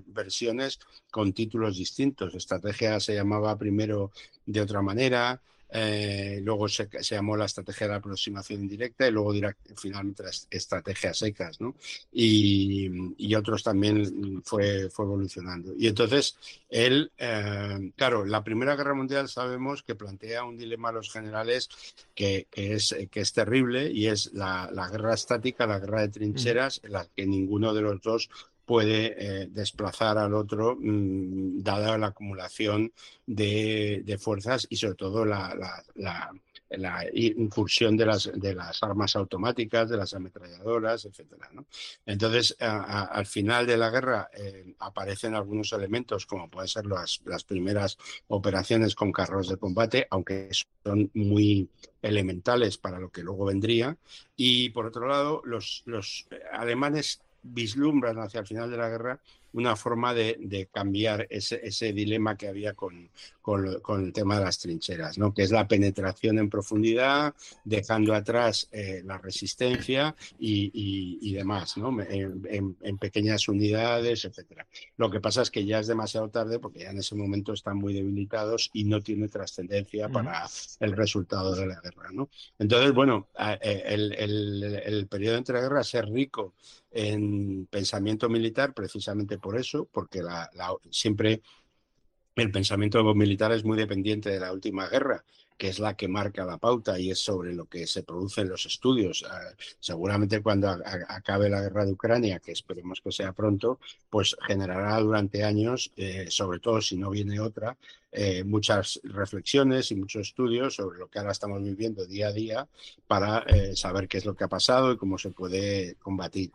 versiones 0.08 0.80
con 1.10 1.34
títulos 1.34 1.78
distintos. 1.78 2.36
Estrategia 2.36 3.00
se 3.00 3.16
llamaba 3.16 3.58
primero 3.58 4.12
de 4.46 4.62
otra 4.62 4.82
manera, 4.82 5.42
eh, 5.72 6.40
luego 6.44 6.68
se, 6.68 6.90
llamó 7.02 7.38
la 7.38 7.46
estrategia 7.46 7.86
de 7.86 7.92
la 7.92 7.98
aproximación 7.98 8.62
indirecta 8.62 9.08
y 9.08 9.12
luego 9.12 9.34
finalmente 9.76 10.24
la 10.24 10.32
estrategia 10.50 11.14
secas, 11.14 11.62
¿no? 11.62 11.76
Y, 12.12 12.90
otros 13.40 13.64
también 13.64 14.42
fue, 14.44 14.90
fue 14.90 15.06
evolucionando. 15.06 15.74
Y 15.78 15.88
entonces, 15.88 16.36
él, 16.70 17.10
eh, 17.18 17.92
claro, 17.96 18.26
la 18.26 18.44
Primera 18.44 18.76
Guerra 18.76 18.94
Mundial 18.94 19.30
sabemos 19.30 19.82
que 19.82 19.96
plantea 19.96 20.44
un 20.44 20.58
dilema 20.58 20.90
a 20.90 20.94
los 20.94 21.10
generales 21.10 21.70
que, 22.14 22.48
es, 22.52 22.94
que 23.10 23.22
es 23.22 23.32
terrible 23.32 23.92
y 23.92 24.08
es 24.08 24.34
la, 24.34 24.70
la 24.74 24.90
guerra 24.90 25.14
estática, 25.14 25.68
la 25.68 25.80
guerra 25.80 26.02
de 26.02 26.10
trincheras, 26.10 26.82
en 26.84 26.94
la 26.94 27.06
que 27.16 27.26
ninguno 27.26 27.74
de 27.74 27.82
los 27.82 28.02
dos 28.02 28.30
puede 28.70 29.16
eh, 29.18 29.48
desplazar 29.50 30.20
al 30.20 30.36
otro 30.36 30.78
mm, 30.80 31.64
dada 31.64 31.98
la 31.98 32.08
acumulación 32.08 32.94
de, 33.26 34.16
fuerzas 34.22 34.68
y 34.70 34.76
sobre 34.76 34.94
todo 34.94 35.26
la, 35.26 35.84
incursión 37.14 37.98
de 37.98 38.06
las, 38.06 38.30
de 38.32 38.54
las 38.54 38.84
armas 38.84 39.16
automáticas, 39.16 39.90
de 39.90 39.98
las 39.98 40.14
ametralladoras, 40.14 41.06
etc. 41.06 41.26
Entonces, 42.06 42.56
al 42.60 43.26
final 43.26 43.66
de 43.66 43.78
la 43.78 43.90
guerra 43.90 44.30
eh, 44.38 44.76
aparecen 44.78 45.34
algunos 45.34 45.74
elementos 45.74 46.28
como 46.28 46.48
pueden 46.48 46.68
ser 46.68 46.86
las, 46.86 47.44
primeras 47.48 47.98
operaciones 48.28 48.94
con 48.94 49.12
carros 49.12 49.50
de 49.50 49.58
combate, 49.58 50.06
aunque 50.12 50.52
son 50.84 51.10
muy 51.16 51.68
elementales 52.04 52.78
para 52.78 53.00
lo 53.00 53.10
que 53.10 53.24
luego 53.24 53.46
vendría. 53.46 53.98
Y 54.36 54.70
por 54.70 54.86
otro 54.86 55.08
lado, 55.08 55.42
los, 55.44 55.82
los 55.88 56.28
alemanes 56.54 57.20
vislumbran 57.44 58.18
hacia 58.20 58.40
el 58.42 58.48
final 58.48 58.70
de 58.70 58.78
la 58.78 58.90
guerra 58.90 59.20
una 59.54 59.76
forma 59.76 60.14
de, 60.14 60.70
cambiar 60.72 61.28
ese, 61.30 61.94
dilema 61.94 62.38
que 62.38 62.48
había 62.48 62.74
con, 62.74 63.10
con, 63.42 64.06
el 64.06 64.14
tema 64.14 64.38
de 64.38 64.46
las 64.46 64.60
trincheras, 64.60 65.18
¿no? 65.18 65.34
que 65.34 65.44
es 65.44 65.52
la 65.52 65.68
penetración 65.68 66.40
en 66.40 66.50
profundidad, 66.50 67.34
dejando 67.64 68.14
atrás 68.14 68.68
eh, 68.72 69.02
la 69.04 69.18
resistencia 69.18 70.16
y, 70.40 71.34
demás, 71.34 71.78
¿no? 71.78 71.96
en, 72.02 72.98
pequeñas 73.00 73.48
unidades, 73.48 74.26
etc. 74.26 74.66
Lo 74.98 75.10
que 75.10 75.22
pasa 75.22 75.42
es 75.42 75.52
que 75.52 75.66
ya 75.66 75.80
es 75.80 75.88
demasiado 75.88 76.30
tarde 76.30 76.60
porque 76.60 76.80
ya 76.80 76.92
en 76.92 76.98
ese 76.98 77.16
momento 77.16 77.54
están 77.54 77.78
muy 77.78 77.94
debilitados 77.94 78.70
y 78.74 78.84
no 78.84 79.02
tiene 79.02 79.30
trascendencia 79.30 80.10
para 80.10 80.46
el 80.80 80.92
resultado 80.92 81.56
de 81.56 81.68
la 81.68 81.80
guerra. 81.82 82.10
¿no? 82.12 82.30
Entonces, 82.58 82.94
bueno, 82.94 83.30
eh, 83.40 83.84
el, 83.86 84.14
el, 84.14 84.64
el 84.86 85.08
periodo 85.08 85.38
entre 85.38 85.62
guerras 85.62 85.94
es 85.94 86.06
rico 86.06 86.54
en 86.92 87.68
pensamiento 87.68 88.30
militar 88.30 88.74
precisamente 88.74 89.38
por 89.40 89.58
eso, 89.58 89.88
porque 89.92 90.22
la, 90.22 90.50
siempre 90.90 91.42
el 92.36 92.52
pensamiento 92.52 93.04
militar 93.16 93.52
es 93.52 93.64
muy 93.64 93.78
dependiente 93.78 94.30
de 94.30 94.40
la 94.40 94.54
última 94.54 94.88
guerra, 94.88 95.24
que 95.60 95.68
es 95.68 95.78
la 95.78 95.96
que 95.96 96.08
marca 96.08 96.46
la 96.46 96.58
pauta 96.58 96.98
y 96.98 97.12
es 97.12 97.20
sobre 97.20 97.54
lo 97.54 97.66
que 97.66 97.86
se 97.86 98.04
produce 98.04 98.42
en 98.42 98.50
los 98.50 98.66
estudios. 98.66 99.26
Ah, 99.30 99.54
seguramente 99.80 100.42
cuando 100.42 100.70
acabe 100.70 101.50
la 101.50 101.60
guerra 101.62 101.86
de 101.86 101.92
Ucrania, 101.92 102.40
que 102.40 102.54
esperemos 102.54 103.02
que 103.02 103.12
sea 103.12 103.34
pronto, 103.34 103.78
pues 104.10 104.38
generará 104.48 104.98
durante 105.02 105.44
años, 105.44 105.92
eh, 105.98 106.28
sobre 106.30 106.60
todo 106.62 106.80
si 106.80 106.96
no 106.96 107.10
viene 107.10 107.42
otra, 107.42 107.76
eh, 108.10 108.46
muchas 108.46 109.02
reflexiones 109.04 109.92
y 109.92 109.96
muchos 109.96 110.30
estudios 110.30 110.76
sobre 110.76 110.98
lo 110.98 111.10
que 111.10 111.20
ahora 111.20 111.34
estamos 111.34 111.62
viviendo 111.62 112.06
día 112.06 112.30
a 112.30 112.32
día 112.32 112.68
para 113.06 113.40
eh, 113.40 113.76
saber 113.76 114.08
qué 114.08 114.20
es 114.20 114.26
lo 114.26 114.36
que 114.36 114.46
ha 114.46 114.48
pasado 114.48 114.94
y 114.94 114.98
cómo 114.98 115.18
se 115.18 115.32
puede 115.32 115.96
combatir. 115.96 116.52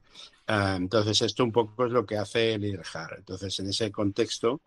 Ah, 0.46 0.76
entonces, 0.78 1.20
esto 1.20 1.44
un 1.44 1.52
poco 1.52 1.84
es 1.84 1.92
lo 1.92 2.06
que 2.06 2.16
hace 2.16 2.58
Liderjar. 2.58 3.16
Entonces, 3.18 3.60
en 3.60 3.68
ese 3.68 3.92
contexto, 3.92 4.62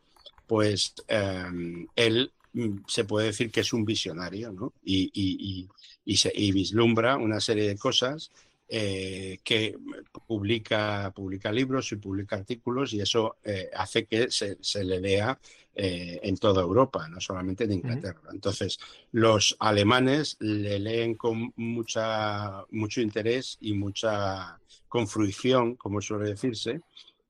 pues 0.45 0.93
él 1.07 2.31
Mm, 2.46 2.46
se 2.87 3.05
puede 3.05 3.27
decir 3.27 3.51
que 3.51 3.61
es 3.61 3.73
un 3.73 3.85
visionario, 3.85 4.51
¿no? 4.51 4.73
Y, 4.83 5.67
se, 6.15 6.31
vislumbra 6.35 7.17
una 7.17 7.39
serie 7.39 7.67
de 7.67 7.77
cosas 7.77 8.31
eh, 8.69 9.39
que 9.43 9.77
publica, 10.25 11.11
publica 11.15 11.51
libros 11.51 11.91
y 11.91 11.97
publica 11.97 12.35
artículos 12.35 12.93
y 12.93 13.01
eso 13.01 13.37
eh, 13.43 13.69
hace 13.73 14.05
que 14.05 14.29
se, 14.29 14.83
le 14.83 14.99
lea 14.99 15.39
eh, 15.75 16.19
en 16.23 16.37
toda 16.37 16.61
Europa, 16.61 17.07
no 17.07 17.21
solamente 17.21 17.65
en 17.65 17.73
Inglaterra. 17.73 18.29
Entonces, 18.31 18.79
los 19.11 19.55
alemanes 19.59 20.37
le 20.39 20.79
leen 20.79 21.15
con 21.15 21.53
mucha, 21.55 22.65
mucho 22.71 23.01
interés 23.01 23.57
y 23.61 23.73
mucha 23.73 24.59
con 24.87 25.07
fruición, 25.07 25.75
como 25.75 26.01
suele 26.01 26.29
decirse, 26.29 26.81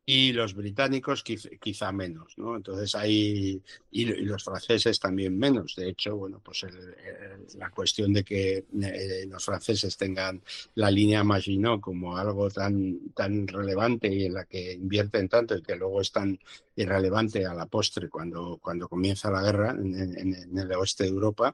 y 0.10 0.32
los 0.32 0.54
británicos 0.54 1.22
quizá, 1.22 1.92
menos, 1.92 2.38
¿no? 2.38 2.56
Entonces 2.56 2.96
hay, 2.96 3.62
y, 3.92 4.06
los 4.06 4.42
franceses 4.42 5.02
también 5.02 5.38
menos. 5.38 5.76
De 5.76 5.90
hecho, 5.90 6.16
bueno, 6.16 6.40
pues 6.42 6.66
la 7.58 7.70
cuestión 7.72 8.14
de 8.14 8.24
que 8.24 8.64
eh, 8.82 9.26
los 9.28 9.44
franceses 9.44 9.98
tengan 9.98 10.42
la 10.76 10.90
línea 10.90 11.26
Maginot 11.26 11.82
como 11.82 12.16
algo 12.16 12.50
tan, 12.50 13.12
tan 13.14 13.50
relevante 13.50 14.08
y 14.08 14.28
en 14.28 14.36
la 14.36 14.46
que 14.46 14.72
invierten 14.76 15.28
tanto 15.28 15.58
y 15.58 15.62
que 15.62 15.76
luego 15.76 16.00
es 16.00 16.14
tan 16.14 16.40
irrelevante 16.78 17.46
a 17.46 17.54
la 17.54 17.66
postre 17.66 18.08
cuando, 18.08 18.60
cuando 18.62 18.88
comienza 18.88 19.30
la 19.30 19.42
guerra 19.42 19.72
en 19.72 20.58
el 20.58 20.72
oeste 20.72 21.04
de 21.04 21.10
Europa, 21.10 21.54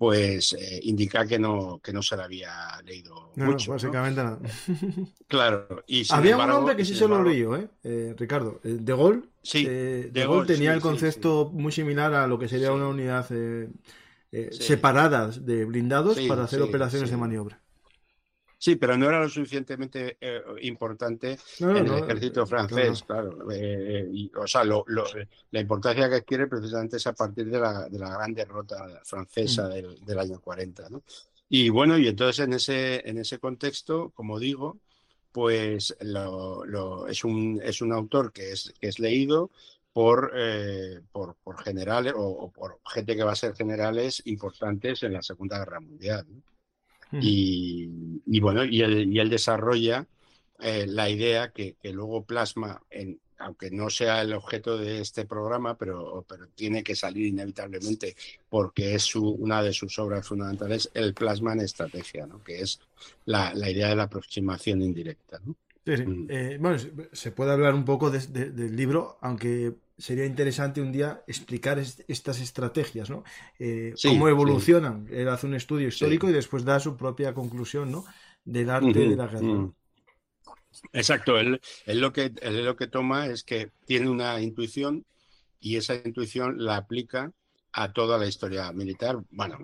pues 0.00 0.54
eh, 0.54 0.80
indica 0.84 1.26
que 1.26 1.38
no, 1.38 1.78
que 1.84 1.92
no 1.92 2.02
se 2.02 2.16
la 2.16 2.24
había 2.24 2.80
leído 2.86 3.32
mucho. 3.36 3.72
básicamente 3.72 4.24
nada. 4.24 4.38
Claro. 5.28 5.84
Y 5.86 6.10
Había 6.10 6.38
un 6.38 6.50
hombre 6.50 6.74
que 6.74 6.86
sí 6.86 6.94
se 6.94 7.06
lo 7.06 7.22
leyó, 7.22 7.54
¿eh? 7.54 7.68
¿eh? 7.84 8.14
Ricardo. 8.16 8.62
Eh, 8.64 8.78
de 8.80 8.96
Gaulle. 8.96 9.20
Sí, 9.42 9.66
de, 9.66 10.10
Gaulle 10.14 10.46
tenía 10.46 10.72
el 10.72 10.80
concepto 10.80 11.50
muy 11.52 11.70
similar 11.70 12.14
a 12.14 12.26
lo 12.26 12.38
que 12.38 12.48
sería 12.48 12.72
una 12.72 12.88
unidad 12.88 13.28
separada 14.52 15.28
de 15.28 15.66
blindados 15.66 16.18
para 16.20 16.44
hacer 16.44 16.62
operaciones 16.62 17.10
de 17.10 17.16
maniobra. 17.18 17.60
Sí, 18.62 18.76
pero 18.76 18.94
no 18.98 19.08
era 19.08 19.20
lo 19.20 19.28
suficientemente 19.30 20.18
eh, 20.20 20.42
importante 20.60 21.38
en 21.60 21.78
el 21.78 22.04
ejército 22.04 22.46
francés, 22.46 23.02
claro. 23.04 23.50
Eh, 23.50 24.06
y, 24.12 24.30
o 24.36 24.46
sea, 24.46 24.64
la 24.64 25.60
importancia 25.60 26.10
que 26.10 26.16
adquiere 26.16 26.46
precisamente 26.46 26.98
es 26.98 27.06
a 27.06 27.14
partir 27.14 27.48
de 27.48 27.58
la, 27.58 27.88
de 27.88 27.98
la 27.98 28.10
gran 28.10 28.34
derrota 28.34 29.00
francesa 29.02 29.66
mm. 29.66 30.04
del, 30.04 30.18
año 30.18 30.40
40. 30.42 30.90
¿no? 30.90 31.02
Y 31.48 31.70
bueno, 31.70 31.96
y 31.96 32.06
entonces 32.06 32.44
en 32.44 32.52
ese, 32.52 33.08
en 33.08 33.16
ese 33.16 33.38
contexto, 33.38 34.10
como 34.10 34.38
digo, 34.38 34.76
pues 35.32 35.96
lo, 36.02 37.06
es, 37.06 37.24
un, 37.24 37.62
es 37.64 37.80
un 37.80 37.94
autor 37.94 38.30
que 38.30 38.52
es, 38.52 38.74
que 38.78 38.88
es 38.88 38.98
leído 38.98 39.50
por, 39.90 40.32
eh, 40.36 41.00
por, 41.10 41.34
por, 41.36 41.62
generales 41.64 42.12
o, 42.14 42.50
por 42.50 42.78
gente 42.84 43.16
que 43.16 43.24
va 43.24 43.32
a 43.32 43.36
ser 43.36 43.54
generales 43.54 44.20
importantes 44.26 45.02
en 45.02 45.14
la 45.14 45.22
Segunda 45.22 45.60
Guerra 45.60 45.80
Mundial. 45.80 46.26
¿no? 46.28 46.42
Y, 47.12 48.40
bueno, 48.40 48.64
y 48.64 48.82
él, 48.82 49.30
desarrolla 49.30 50.06
eh, 50.60 50.86
la 50.86 51.08
idea 51.08 51.50
que, 51.50 51.76
luego 51.82 52.24
plasma 52.24 52.82
en, 52.90 53.18
aunque 53.40 53.70
no 53.70 53.90
sea 53.90 54.22
el 54.22 54.32
objeto 54.34 54.76
de 54.76 55.00
este 55.00 55.24
programa, 55.24 55.76
pero, 55.76 56.24
pero 56.28 56.46
tiene 56.48 56.82
que 56.82 56.94
salir 56.94 57.26
inevitablemente 57.26 58.14
porque 58.48 58.94
es 58.94 59.16
una 59.16 59.62
de 59.62 59.72
sus 59.72 59.98
obras 59.98 60.26
fundamentales, 60.26 60.90
el 60.94 61.14
plasma 61.14 61.54
en 61.54 61.60
estrategia, 61.60 62.26
¿no? 62.26 62.42
que 62.44 62.60
es 62.60 62.80
la, 63.24 63.52
idea 63.54 63.88
de 63.88 63.96
la 63.96 64.04
aproximación 64.04 64.82
indirecta. 64.82 65.40
¿no? 65.44 65.56
Mm. 65.86 66.26
Eh, 66.28 66.58
bueno, 66.60 66.78
se 67.12 67.32
puede 67.32 67.52
hablar 67.52 67.74
un 67.74 67.84
poco 67.84 68.10
del 68.10 68.76
libro, 68.76 69.18
aunque 69.22 69.74
sería 70.00 70.24
interesante 70.24 70.80
un 70.80 70.90
día 70.90 71.22
explicar 71.26 71.78
estas 71.78 72.40
estrategias, 72.40 73.10
¿no? 73.10 73.22
Eh, 73.58 73.94
cómo 74.02 74.28
evolucionan. 74.28 75.06
Él 75.10 75.28
hace 75.28 75.46
un 75.46 75.54
estudio 75.54 75.88
histórico 75.88 76.28
y 76.28 76.32
después 76.32 76.64
da 76.64 76.80
su 76.80 76.96
propia 76.96 77.34
conclusión, 77.34 77.92
¿no? 77.92 78.04
Del 78.44 78.70
arte 78.70 78.98
de 78.98 79.16
la 79.16 79.26
guerra. 79.26 79.70
Exacto, 80.92 81.38
él, 81.38 81.60
lo 81.86 82.12
que, 82.12 82.32
él 82.40 82.64
lo 82.64 82.76
que 82.76 82.86
toma 82.86 83.26
es 83.26 83.44
que 83.44 83.70
tiene 83.84 84.08
una 84.08 84.40
intuición 84.40 85.04
y 85.60 85.76
esa 85.76 85.94
intuición 85.94 86.64
la 86.64 86.76
aplica 86.76 87.32
a 87.72 87.92
toda 87.92 88.18
la 88.18 88.26
historia 88.26 88.72
militar. 88.72 89.18
Bueno, 89.30 89.58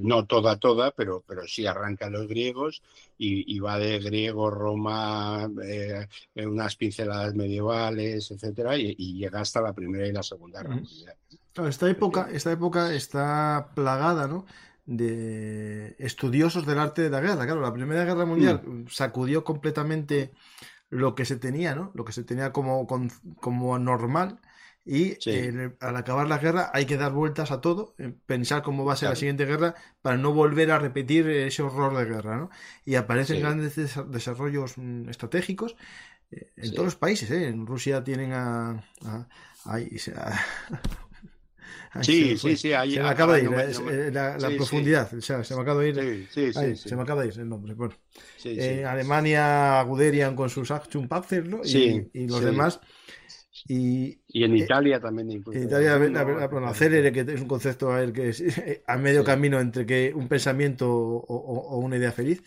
no 0.00 0.26
toda, 0.26 0.56
toda, 0.58 0.90
pero, 0.92 1.22
pero 1.26 1.46
sí 1.46 1.66
arranca 1.66 2.08
los 2.10 2.26
griegos 2.26 2.82
y, 3.18 3.58
va 3.58 3.78
de 3.78 3.98
griego, 3.98 4.50
Roma, 4.50 5.48
eh, 5.62 6.06
unas 6.36 6.76
pinceladas 6.76 7.34
medievales, 7.34 8.30
etcétera, 8.30 8.76
y, 8.76 8.94
llega 9.14 9.40
hasta 9.40 9.60
la 9.60 9.72
Primera 9.72 10.06
y 10.06 10.12
la 10.12 10.22
Segunda 10.22 10.62
Guerra 10.62 10.76
Mundial. 10.76 11.16
esta 11.68 11.90
época, 11.90 12.28
esta 12.32 12.52
época 12.52 12.94
está 12.94 13.70
plagada, 13.74 14.26
¿no? 14.26 14.46
de 14.86 15.96
estudiosos 15.98 16.66
del 16.66 16.78
arte 16.78 17.02
de 17.02 17.10
la 17.10 17.20
guerra. 17.20 17.46
Claro, 17.46 17.62
la 17.62 17.72
Primera 17.72 18.04
Guerra 18.04 18.26
Mundial 18.26 18.60
mm. 18.62 18.88
sacudió 18.88 19.42
completamente 19.42 20.32
lo 20.90 21.14
que 21.14 21.24
se 21.24 21.36
tenía, 21.36 21.74
¿no? 21.74 21.90
Lo 21.94 22.04
que 22.04 22.12
se 22.12 22.22
tenía 22.22 22.52
como, 22.52 22.86
como 23.40 23.78
normal 23.78 24.40
y 24.86 25.16
al 25.80 25.96
acabar 25.96 26.28
la 26.28 26.36
guerra 26.38 26.70
hay 26.74 26.84
que 26.84 26.98
dar 26.98 27.12
vueltas 27.12 27.50
a 27.50 27.62
todo, 27.62 27.94
eh, 27.98 28.12
pensar 28.26 28.62
cómo 28.62 28.84
va 28.84 28.92
a 28.92 28.96
ser 28.96 29.08
la 29.08 29.16
siguiente 29.16 29.46
guerra 29.46 29.74
para 30.02 30.18
no 30.18 30.32
volver 30.32 30.70
a 30.70 30.78
repetir 30.78 31.26
ese 31.28 31.62
horror 31.62 31.96
de 31.96 32.04
guerra, 32.04 32.36
¿no? 32.36 32.50
Y 32.84 32.96
aparecen 32.96 33.40
grandes 33.40 33.76
desarrollos 33.76 34.76
mm, 34.76 35.08
estratégicos 35.08 35.74
eh, 36.30 36.50
en 36.56 36.72
todos 36.72 36.84
los 36.84 36.96
países, 36.96 37.30
¿eh? 37.30 37.48
En 37.48 37.66
Rusia 37.66 38.04
tienen 38.04 38.34
a... 38.34 38.84
sí, 42.02 42.36
sí, 42.36 42.54
sí, 42.54 42.72
se 42.72 43.02
me 43.02 43.08
acaba 43.08 43.36
de 43.36 43.44
ir 43.44 43.50
la, 44.12 44.36
profundidad, 44.54 45.10
se 45.18 45.54
me 45.54 45.62
acaba 45.62 45.80
de 45.80 45.88
ir, 45.88 46.28
se 46.76 46.94
me 46.94 47.02
acaba 47.02 47.22
de 47.22 47.28
ir 47.28 47.40
el 47.40 47.48
nombre. 47.48 47.72
Bueno, 47.72 47.94
Alemania, 48.86 49.80
Guderian 49.80 50.36
con 50.36 50.50
sus 50.50 50.70
Action 50.70 51.08
¿no? 51.48 51.62
y, 51.64 52.10
y 52.12 52.28
los 52.28 52.42
demás 52.42 52.80
y, 53.66 54.20
en 54.28 54.54
eh, 54.54 54.58
Italia 54.58 55.00
también. 55.00 55.30
En 55.30 55.62
Italia, 55.62 55.98
la, 55.98 56.46
bueno, 56.48 56.72
que 56.74 57.20
es 57.26 57.40
un 57.40 57.48
concepto 57.48 57.92
a, 57.92 58.12
que 58.12 58.28
es 58.28 58.42
a 58.86 58.98
medio 58.98 59.24
camino 59.24 59.58
entre 59.58 59.86
que 59.86 60.12
un 60.14 60.28
pensamiento 60.28 60.90
o, 60.90 61.78
una 61.78 61.96
idea 61.96 62.12
feliz. 62.12 62.42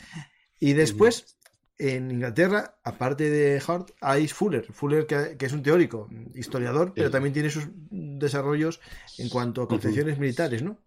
Y 0.60 0.74
después, 0.74 1.38
en 1.78 2.12
Inglaterra, 2.12 2.80
aparte 2.84 3.30
de 3.30 3.62
Hart, 3.66 3.92
hay 4.02 4.28
Fuller. 4.28 4.66
Fuller, 4.72 5.08
que, 5.08 5.38
es 5.40 5.54
un 5.54 5.64
teórico, 5.64 6.10
historiador, 6.36 6.94
pero 6.96 7.10
también 7.10 7.34
tiene 7.34 7.50
sus 7.50 7.68
desarrollos 7.90 8.80
en 9.18 9.30
cuanto 9.30 9.64
a 9.64 9.68
concepciones 9.68 10.20
militares, 10.20 10.62
¿no? 10.62 10.80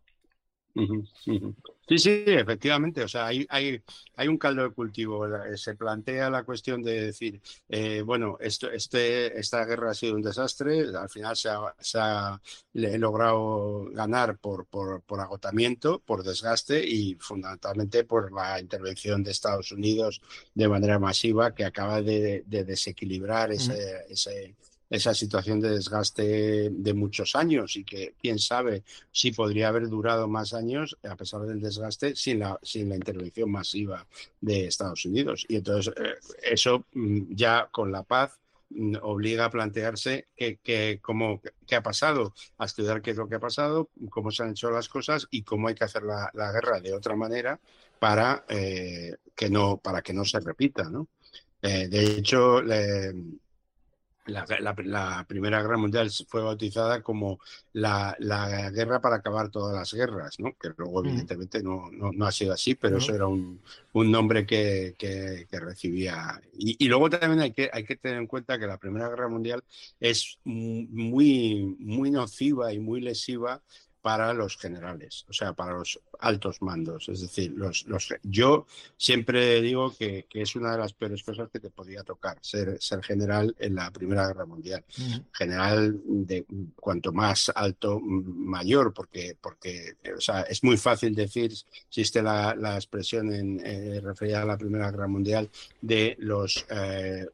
Sí, 1.91 1.99
sí, 1.99 2.23
efectivamente. 2.27 3.03
O 3.03 3.09
sea, 3.09 3.27
hay, 3.27 3.45
hay, 3.51 3.83
hay 4.15 4.29
un 4.29 4.39
caldo 4.39 4.63
de 4.63 4.71
cultivo. 4.71 5.27
Se 5.57 5.75
plantea 5.75 6.31
la 6.31 6.45
cuestión 6.45 6.85
de 6.85 7.07
decir, 7.07 7.43
eh, 7.69 8.03
bueno, 8.03 8.37
esto, 8.39 8.71
este, 8.71 9.37
esta 9.37 9.65
guerra 9.65 9.91
ha 9.91 9.95
sido 9.95 10.15
un 10.15 10.23
desastre. 10.23 10.85
Al 10.97 11.09
final 11.09 11.37
se 11.37 11.49
ha, 11.49 11.75
se 11.81 11.99
ha 11.99 12.41
logrado 12.73 13.87
ganar 13.91 14.39
por, 14.39 14.67
por, 14.67 15.03
por, 15.03 15.19
agotamiento, 15.19 15.99
por 15.99 16.23
desgaste 16.23 16.87
y 16.87 17.17
fundamentalmente 17.17 18.05
por 18.05 18.31
la 18.33 18.61
intervención 18.61 19.25
de 19.25 19.33
Estados 19.33 19.73
Unidos 19.73 20.23
de 20.55 20.69
manera 20.69 21.01
masiva 21.01 21.53
que 21.57 21.65
acaba 21.65 22.03
de, 22.03 22.45
desequilibrar 22.47 23.51
ese, 23.51 24.05
ese 24.09 24.55
esa 24.91 25.15
situación 25.15 25.61
de 25.61 25.71
desgaste 25.71 26.69
de 26.71 26.95
muchos 26.95 27.37
años 27.37 27.77
y 27.77 27.85
que 27.85 28.15
quién 28.21 28.41
sabe 28.41 28.83
si 29.13 29.31
podría 29.31 29.69
haber 29.69 29.89
durado 29.89 30.27
más 30.27 30.53
años 30.53 30.99
a 31.09 31.15
pesar 31.15 31.43
del 31.43 31.61
desgaste 31.61 32.17
sin 32.17 32.41
la, 32.41 32.59
sin 32.61 32.89
la 32.89 32.97
intervención 32.97 33.51
masiva 33.53 34.05
de 34.41 34.67
Estados 34.67 35.05
Unidos. 35.05 35.47
Y 35.49 35.57
entonces 35.57 35.95
eh, 35.97 36.15
eso 36.43 36.87
mm, 36.93 37.35
ya 37.35 37.69
con 37.71 37.93
la 37.93 38.03
paz 38.03 38.41
mm, 38.71 38.97
obliga 39.03 39.45
a 39.45 39.51
plantearse 39.51 40.27
qué, 40.37 40.99
cómo, 41.01 41.41
qué 41.69 41.77
ha 41.77 41.83
pasado, 41.85 42.35
a 42.59 42.65
estudiar 42.65 43.01
qué 43.01 43.13
es 43.13 43.17
lo 43.17 43.29
que 43.29 43.37
ha 43.37 43.41
pasado, 43.41 43.91
cómo 44.11 44.33
se 44.33 44.43
han 44.43 44.51
hecho 44.51 44.73
las 44.73 44.89
cosas 44.89 45.29
y 45.31 45.43
cómo 45.43 45.69
hay 45.69 45.77
que 45.77 45.85
hacer 45.85 46.03
la, 46.03 46.33
guerra 46.53 46.81
de 46.81 46.95
otra 46.95 47.15
manera 47.15 47.61
para, 48.01 48.45
eh, 48.49 49.15
que, 49.37 49.49
no, 49.49 49.77
para 49.77 50.03
que 50.03 50.13
no 50.13 50.25
se 50.25 50.41
repita. 50.41 50.91
¿no? 50.91 51.07
Eh, 51.63 51.87
de 51.87 52.05
hecho, 52.17 52.61
la, 54.27 55.25
Primera 55.27 55.63
Guerra 55.63 55.77
Mundial 55.77 56.11
fue 56.29 56.43
bautizada 56.43 57.03
como 57.03 57.41
la, 57.73 58.17
guerra 58.73 59.01
para 59.01 59.17
acabar 59.17 59.51
todas 59.51 59.75
las 59.75 59.93
guerras, 59.93 60.39
¿no? 60.39 60.53
que 60.61 60.71
luego 60.77 61.05
evidentemente 61.05 61.63
no, 61.63 61.91
no, 61.91 62.27
ha 62.27 62.33
sido 62.33 62.53
así, 62.53 62.75
pero 62.75 62.99
eso 62.99 63.15
era 63.15 63.27
un, 63.27 63.61
un 63.93 64.11
nombre 64.11 64.47
que, 64.47 64.95
que, 64.99 65.47
recibía. 65.59 66.41
Y, 66.53 66.89
luego 66.89 67.11
también 67.11 67.41
hay 67.41 67.53
que, 67.53 67.71
hay 67.73 67.85
que 67.85 67.97
tener 67.97 68.19
en 68.19 68.27
cuenta 68.27 68.59
que 68.59 68.67
la 68.67 68.79
Primera 68.79 69.09
Guerra 69.09 69.29
Mundial 69.29 69.63
es 69.99 70.39
muy, 70.45 71.77
muy 71.79 72.11
nociva 72.11 72.73
y 72.73 72.79
muy 72.79 73.01
lesiva 73.01 73.63
para 74.03 74.33
los 74.33 74.57
generales, 74.57 75.25
o 75.29 75.33
sea, 75.33 75.53
para 75.53 75.75
los 75.75 76.01
altos 76.21 76.63
mandos. 76.63 77.09
Es 77.09 77.21
decir, 77.21 77.53
los, 77.57 77.87
los, 77.87 78.09
yo 78.23 78.67
siempre 78.97 79.61
digo 79.61 79.95
que, 79.97 80.27
es 80.33 80.57
una 80.57 80.73
de 80.73 80.79
las 80.79 80.93
peores 80.93 81.23
cosas 81.23 81.51
que 81.51 81.61
te 81.61 81.71
podía 81.71 82.03
tocar, 82.03 82.39
ser, 82.41 82.81
ser 82.81 83.03
general 83.03 83.55
en 83.59 83.75
la 83.75 83.91
Primera 83.91 84.27
Guerra 84.27 84.47
Mundial. 84.47 84.85
General 85.33 86.01
de 86.05 86.47
cuanto 86.77 87.13
más 87.13 87.51
alto, 87.55 88.01
mayor, 88.01 88.93
porque, 88.95 89.37
porque 89.41 89.97
o 90.17 90.21
sea, 90.21 90.43
es 90.43 90.65
muy 90.65 90.77
fácil 90.77 91.15
decir, 91.15 91.53
existe 91.87 92.23
la, 92.23 92.55
la 92.55 92.77
expresión 92.77 93.33
en, 93.33 93.61
eh, 93.65 94.01
referida 94.01 94.43
a 94.43 94.47
la 94.47 94.59
Primera 94.59 94.91
Guerra 94.91 95.09
Mundial, 95.09 95.51
de 95.81 96.17
los 96.19 96.65
eh, 96.71 97.27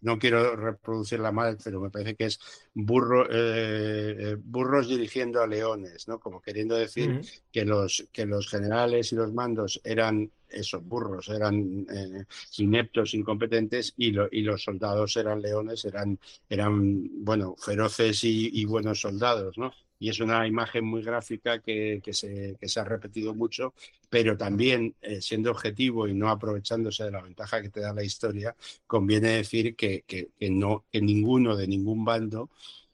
no 0.00 0.18
quiero 0.18 0.56
reproducirla 0.56 1.32
mal, 1.32 1.58
pero 1.62 1.80
me 1.80 1.90
parece 1.90 2.14
que 2.14 2.26
es 2.26 2.40
burro, 2.74 3.26
eh, 3.30 4.16
eh, 4.18 4.36
burros 4.38 4.88
dirigiendo 4.88 5.42
a 5.42 5.46
leones, 5.46 6.08
¿no? 6.08 6.18
Como 6.20 6.40
queriendo 6.40 6.76
decir 6.76 7.20
que, 7.52 7.64
los, 7.64 8.08
que 8.12 8.26
los 8.26 8.48
generales 8.48 9.12
y 9.12 9.16
los 9.16 9.32
mandos 9.32 9.80
eran 9.84 10.30
esos 10.48 10.82
burros, 10.82 11.28
eran 11.28 11.86
eh, 11.90 12.24
ineptos, 12.56 13.14
incompetentes, 13.14 13.92
y, 13.96 14.14
y, 14.30 14.42
los 14.42 14.62
soldados 14.62 15.16
eran 15.16 15.42
leones, 15.42 15.84
eran, 15.84 16.18
eran 16.48 17.24
bueno, 17.24 17.54
feroces 17.58 18.24
y, 18.24 18.50
y 18.60 18.64
buenos 18.64 19.00
soldados, 19.00 19.58
¿no? 19.58 19.72
Y 19.98 20.08
es 20.08 20.20
una 20.20 20.46
imagen 20.46 20.84
muy 20.84 21.02
gráfica 21.02 21.60
que, 21.60 22.00
se, 22.12 22.56
se, 22.60 22.80
ha 22.80 22.84
repetido 22.84 23.34
mucho, 23.34 23.74
pero 24.08 24.36
también 24.36 24.94
eh, 25.02 25.20
siendo 25.20 25.50
objetivo 25.50 26.06
y 26.06 26.14
no 26.14 26.28
aprovechándose 26.28 27.04
de 27.04 27.10
la 27.10 27.22
ventaja 27.22 27.60
que 27.62 27.70
te 27.70 27.80
da 27.80 27.92
la 27.92 28.04
historia, 28.04 28.54
conviene 28.86 29.30
decir 29.30 29.74
que, 29.74 30.04
que, 30.06 30.30
no, 30.50 30.84
que 30.90 31.00
ninguno 31.00 31.56
de 31.56 31.66
ningún 31.66 32.04
bando 32.04 32.50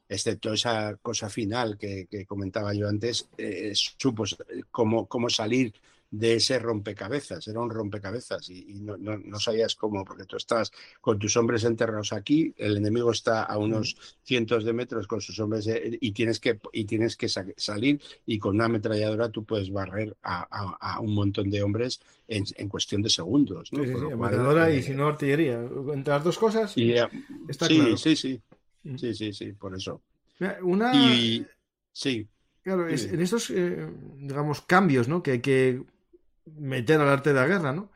excepto 0.09 0.53
esa 0.53 0.97
cosa 0.97 1.29
final 1.29 1.79
que, 1.79 2.07
comentaba 2.27 2.75
yo 2.75 2.89
antes, 2.89 3.29
eh, 3.39 3.73
supo 3.75 4.25
cómo, 4.71 5.07
cómo 5.07 5.29
salir 5.31 5.73
de 6.17 6.35
ese 6.35 6.61
rompecabezas, 6.61 7.49
era 7.49 7.59
un 7.59 7.71
rompecabezas 7.71 8.49
y, 8.49 8.75
no, 8.75 8.97
no, 8.97 9.41
sabías 9.41 9.75
cómo, 9.75 10.05
porque 10.05 10.25
tú 10.25 10.37
estás 10.37 10.71
con 11.01 11.19
tus 11.19 11.37
hombres 11.37 11.65
enterrados 11.65 12.13
aquí, 12.13 12.55
el 12.57 12.77
enemigo 12.77 13.11
está 13.11 13.43
a 13.43 13.59
unos 13.59 13.97
cientos 14.23 14.65
de 14.65 14.73
metros 14.73 15.09
con 15.09 15.21
sus 15.21 15.41
hombres 15.41 15.67
eh, 15.67 15.99
y 16.01 16.13
tienes 16.13 16.39
que, 16.39 16.61
y 16.73 16.85
tienes 16.85 17.17
que 17.17 17.29
salir 17.29 18.01
y 18.27 18.39
con 18.39 18.55
una 18.55 18.67
ametralladora 18.67 19.29
tú 19.31 19.45
puedes 19.45 19.73
barrer 19.73 20.17
a, 20.23 21.01
un 21.01 21.15
montón 21.15 21.51
de 21.51 21.63
hombres 21.65 22.01
en, 22.29 22.69
cuestión 22.69 23.03
de 23.03 23.11
segundos. 23.11 23.73
¿no? 23.73 23.83
Sí, 23.83 23.91
sí, 23.91 24.13
ametralladora 24.13 24.73
y 24.73 24.79
eh, 24.79 24.83
si 24.83 24.95
no 24.95 25.09
artillería, 25.09 25.67
entre 25.93 26.15
las 26.15 26.23
dos 26.23 26.39
cosas 26.39 26.77
y, 26.79 26.93
está 27.49 27.67
sí, 27.67 27.75
claro. 27.77 27.97
Sí, 27.97 28.15
sí, 28.15 28.41
sí, 28.97 29.15
sí, 29.15 29.33
sí, 29.33 29.53
por 29.53 29.75
eso. 29.75 30.01
Una... 30.63 30.93
sí. 31.93 32.29
Claro, 32.63 32.89
en 32.89 33.21
estos, 33.21 33.51
eh, 33.51 33.87
digamos, 34.17 34.63
cambios 34.63 35.07
¿no? 35.07 35.23
que 35.23 35.33
hay 35.33 35.41
que 35.41 35.83
meter 36.47 37.01
al 37.01 37.09
arte 37.09 37.31
de 37.33 37.41
la 37.41 37.47
guerra, 37.47 37.73
¿no? 37.73 37.91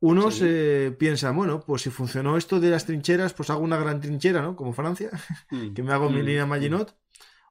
Unos 0.00 0.40
eh, 0.42 0.94
piensan, 0.98 1.34
bueno, 1.34 1.60
pues 1.60 1.82
si 1.82 1.90
funcionó 1.90 2.36
esto 2.36 2.60
de 2.60 2.68
las 2.68 2.84
trincheras, 2.84 3.32
pues 3.32 3.48
hago 3.48 3.62
una 3.62 3.78
gran 3.78 4.00
trinchera, 4.00 4.42
¿no? 4.42 4.54
Como 4.54 4.74
Francia, 4.74 5.10
mm. 5.50 5.72
que 5.74 5.82
me 5.82 5.92
hago 5.92 6.10
mi 6.10 6.20
mm. 6.20 6.26
línea 6.26 6.46
Maginot. 6.46 6.94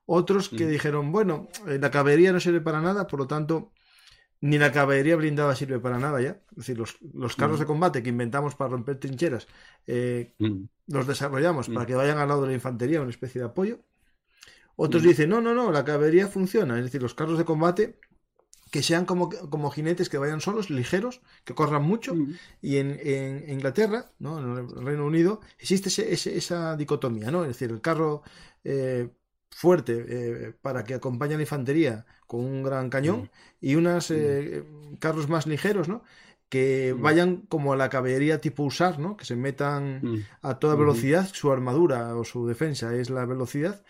Otros 0.05 0.49
que 0.49 0.65
mm. 0.65 0.69
dijeron, 0.69 1.11
bueno, 1.11 1.47
eh, 1.67 1.79
la 1.81 1.89
caballería 1.89 2.31
no 2.31 2.39
sirve 2.39 2.61
para 2.61 2.79
nada, 2.79 3.07
por 3.07 3.19
lo 3.19 3.27
tanto, 3.27 3.71
ni 4.41 4.57
la 4.57 4.71
caballería 4.71 5.15
blindada 5.15 5.55
sirve 5.55 5.79
para 5.79 5.97
nada 5.97 6.21
ya. 6.21 6.41
Es 6.51 6.57
decir, 6.57 6.77
los, 6.77 7.35
carros 7.35 7.59
de 7.59 7.65
combate 7.65 8.03
que 8.03 8.09
inventamos 8.09 8.55
para 8.55 8.69
romper 8.69 8.99
trincheras, 8.99 9.47
eh, 9.87 10.35
los 10.85 11.07
desarrollamos 11.07 11.69
para 11.69 11.85
que 11.85 11.95
vayan 11.95 12.17
al 12.17 12.27
lado 12.27 12.41
de 12.41 12.49
la 12.49 12.53
infantería, 12.53 13.01
una 13.01 13.09
especie 13.09 13.39
de 13.41 13.47
apoyo. 13.47 13.79
Otros 14.75 15.01
dicen, 15.01 15.29
no, 15.29 15.39
no, 15.39 15.55
no, 15.55 15.71
la 15.71 15.85
caballería 15.85 16.27
funciona. 16.27 16.77
Es 16.77 16.83
decir, 16.83 17.01
los 17.01 17.15
carros 17.15 17.37
de 17.37 17.45
combate 17.45 17.99
que 18.73 18.81
sean 18.81 19.05
como, 19.05 19.29
como 19.29 19.69
jinetes 19.69 20.09
que 20.09 20.17
vayan 20.17 20.41
solos, 20.41 20.71
ligeros, 20.71 21.21
que 21.43 21.53
corran 21.53 21.83
mucho. 21.83 22.15
Mm. 22.15 22.33
Y 22.59 22.77
en, 22.77 23.45
Inglaterra, 23.47 24.07
¿no? 24.17 24.39
en 24.39 24.67
el 24.67 24.83
Reino 24.83 25.05
Unido, 25.05 25.41
existe 25.59 25.89
esa 26.11 26.75
dicotomía, 26.75 27.29
¿no? 27.29 27.43
Es 27.43 27.49
decir, 27.49 27.69
el 27.69 27.81
carro 27.81 28.23
eh, 28.63 29.09
fuerte 29.51 30.05
eh, 30.07 30.53
para 30.59 30.83
que 30.83 30.95
acompañe 30.95 31.35
a 31.35 31.37
la 31.37 31.43
infantería 31.43 32.07
con 32.25 32.39
un 32.39 32.63
gran 32.63 32.89
cañón 32.89 33.21
mm. 33.21 33.29
y 33.61 33.75
unos 33.75 34.09
eh, 34.09 34.63
mm. 34.67 34.95
carros 34.95 35.29
más 35.29 35.45
ligeros, 35.45 35.87
¿no? 35.87 36.03
que 36.49 36.95
vayan 36.97 37.45
como 37.47 37.73
a 37.73 37.77
la 37.77 37.89
caballería 37.89 38.41
tipo 38.41 38.63
usar, 38.63 38.99
¿no? 38.99 39.17
Que 39.17 39.25
se 39.25 39.35
metan 39.35 40.23
a 40.41 40.59
toda 40.59 40.75
velocidad, 40.75 41.27
su 41.31 41.51
armadura 41.51 42.15
o 42.15 42.23
su 42.23 42.47
defensa 42.47 42.95
es 42.95 43.09
la 43.09 43.25
velocidad. 43.25 43.83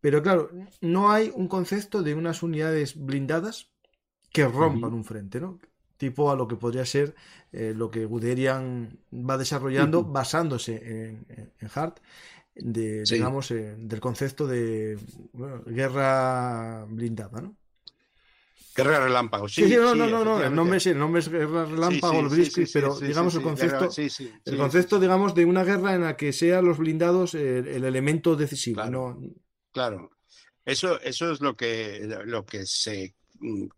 Pero 0.00 0.20
claro, 0.20 0.50
no 0.80 1.12
hay 1.12 1.30
un 1.32 1.46
concepto 1.46 2.02
de 2.02 2.14
unas 2.14 2.42
unidades 2.42 2.96
blindadas 2.96 3.70
que 4.32 4.46
rompan 4.46 4.92
un 4.92 5.04
frente, 5.04 5.40
¿no? 5.40 5.58
Tipo 5.96 6.30
a 6.30 6.36
lo 6.36 6.46
que 6.46 6.56
podría 6.56 6.84
ser 6.84 7.14
eh, 7.52 7.72
lo 7.74 7.90
que 7.90 8.04
Guderian 8.04 8.98
va 9.12 9.36
desarrollando 9.36 10.04
basándose 10.04 11.16
en, 11.60 11.70
Hart, 11.74 11.98
de, 12.54 13.02
digamos, 13.02 13.50
eh, 13.50 13.74
del 13.78 14.00
concepto 14.00 14.46
de 14.46 14.98
guerra 15.66 16.84
blindada, 16.88 17.40
¿no? 17.40 17.56
Guerra 18.76 19.00
Relámpago, 19.00 19.48
sí. 19.48 19.64
sí, 19.64 19.74
no, 19.74 19.92
no, 19.92 20.06
no, 20.06 20.24
no, 20.24 20.40
el 20.40 20.54
nombre, 20.54 20.78
el 20.84 20.98
nombre 20.98 21.18
es 21.20 21.28
Guerra 21.28 21.64
Relámpago, 21.64 22.28
pero 22.72 22.96
digamos 23.00 23.34
el 23.34 23.42
concepto, 23.42 23.88
el 24.44 24.56
concepto, 24.56 25.00
digamos, 25.00 25.34
de 25.34 25.44
una 25.44 25.64
guerra 25.64 25.96
en 25.96 26.02
la 26.02 26.16
que 26.16 26.32
sean 26.32 26.64
los 26.64 26.78
blindados 26.78 27.34
el, 27.34 27.84
elemento 27.84 28.36
decisivo. 28.36 28.82
Claro, 28.82 29.20
claro. 29.72 30.10
Eso, 30.64 31.00
eso 31.00 31.32
es 31.32 31.40
lo 31.40 31.56
que, 31.56 32.06
lo 32.26 32.46
que 32.46 32.66
se 32.66 33.16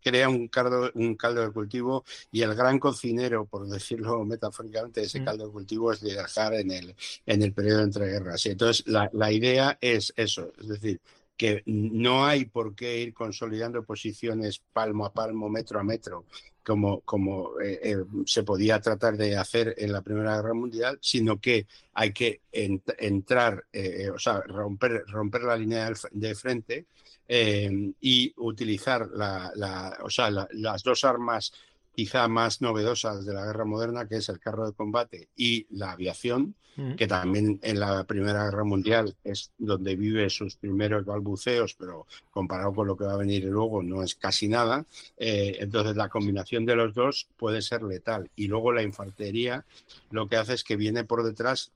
crea 0.01 0.29
un 0.29 0.47
caldo, 0.47 0.91
un 0.95 1.15
caldo 1.15 1.41
de 1.41 1.51
cultivo 1.51 2.03
y 2.31 2.41
el 2.41 2.55
gran 2.55 2.79
cocinero, 2.79 3.45
por 3.45 3.67
decirlo 3.67 4.23
metafóricamente, 4.25 5.01
de 5.01 5.07
ese 5.07 5.21
mm. 5.21 5.25
caldo 5.25 5.47
de 5.47 5.51
cultivo 5.51 5.91
es 5.91 6.01
viajar 6.01 6.53
en 6.53 6.71
el, 6.71 6.95
en 7.25 7.41
el 7.41 7.53
periodo 7.53 7.83
entre 7.83 8.07
guerras. 8.07 8.45
Y 8.45 8.49
entonces 8.49 8.85
la, 8.87 9.09
la 9.13 9.31
idea 9.31 9.77
es 9.81 10.13
eso, 10.15 10.51
es 10.59 10.67
decir, 10.67 11.01
que 11.41 11.63
no 11.65 12.23
hay 12.23 12.45
por 12.45 12.75
qué 12.75 12.99
ir 12.99 13.15
consolidando 13.15 13.83
posiciones 13.83 14.61
palmo 14.73 15.05
a 15.05 15.11
palmo, 15.11 15.49
metro 15.49 15.79
a 15.79 15.83
metro, 15.83 16.25
como, 16.63 17.01
como 17.01 17.59
eh, 17.59 17.79
eh, 17.81 17.97
se 18.25 18.43
podía 18.43 18.79
tratar 18.79 19.17
de 19.17 19.35
hacer 19.35 19.73
en 19.77 19.91
la 19.91 20.03
Primera 20.03 20.35
Guerra 20.35 20.53
Mundial, 20.53 20.99
sino 21.01 21.39
que 21.39 21.65
hay 21.93 22.13
que 22.13 22.41
entrar, 22.51 23.65
eh, 23.73 24.11
o 24.13 24.19
sea, 24.19 24.41
romper, 24.41 25.03
romper 25.07 25.41
la 25.41 25.57
línea 25.57 25.91
de 26.11 26.35
frente 26.35 26.85
y 27.31 28.33
utilizar 28.37 29.07
la, 29.13 29.97
o 30.03 30.09
sea, 30.09 30.29
las 30.29 30.83
dos 30.83 31.05
armas 31.05 31.53
quizá 31.95 32.27
más 32.27 32.61
novedosas 32.61 33.25
de 33.25 33.33
la 33.33 33.45
guerra 33.45 33.65
moderna, 33.65 34.07
que 34.07 34.17
es 34.17 34.29
el 34.29 34.39
carro 34.39 34.65
de 34.65 34.73
combate 34.73 35.29
y 35.35 35.67
la 35.71 35.91
aviación, 35.91 36.55
mm. 36.75 36.95
que 36.95 37.07
también 37.07 37.59
en 37.63 37.79
la 37.79 38.03
Primera 38.05 38.45
Guerra 38.45 38.63
Mundial 38.63 39.15
es 39.23 39.51
donde 39.57 39.95
vive 39.95 40.29
sus 40.29 40.55
primeros 40.55 41.05
balbuceos, 41.05 41.75
pero 41.75 42.07
comparado 42.31 42.73
con 42.73 42.87
lo 42.87 42.97
que 42.97 43.05
va 43.05 43.13
a 43.13 43.17
venir 43.17 43.45
luego 43.45 43.83
no 43.83 44.03
es 44.03 44.15
casi 44.15 44.47
nada. 44.47 44.85
Eh, 45.17 45.57
entonces 45.59 45.95
la 45.95 46.09
combinación 46.09 46.65
de 46.65 46.75
los 46.75 46.93
dos 46.93 47.27
puede 47.37 47.61
ser 47.61 47.83
letal. 47.83 48.29
Y 48.35 48.47
luego 48.47 48.71
la 48.71 48.83
infantería 48.83 49.65
lo 50.11 50.27
que 50.27 50.37
hace 50.37 50.53
es 50.53 50.63
que 50.63 50.75
viene 50.75 51.03
por 51.03 51.23
detrás 51.23 51.71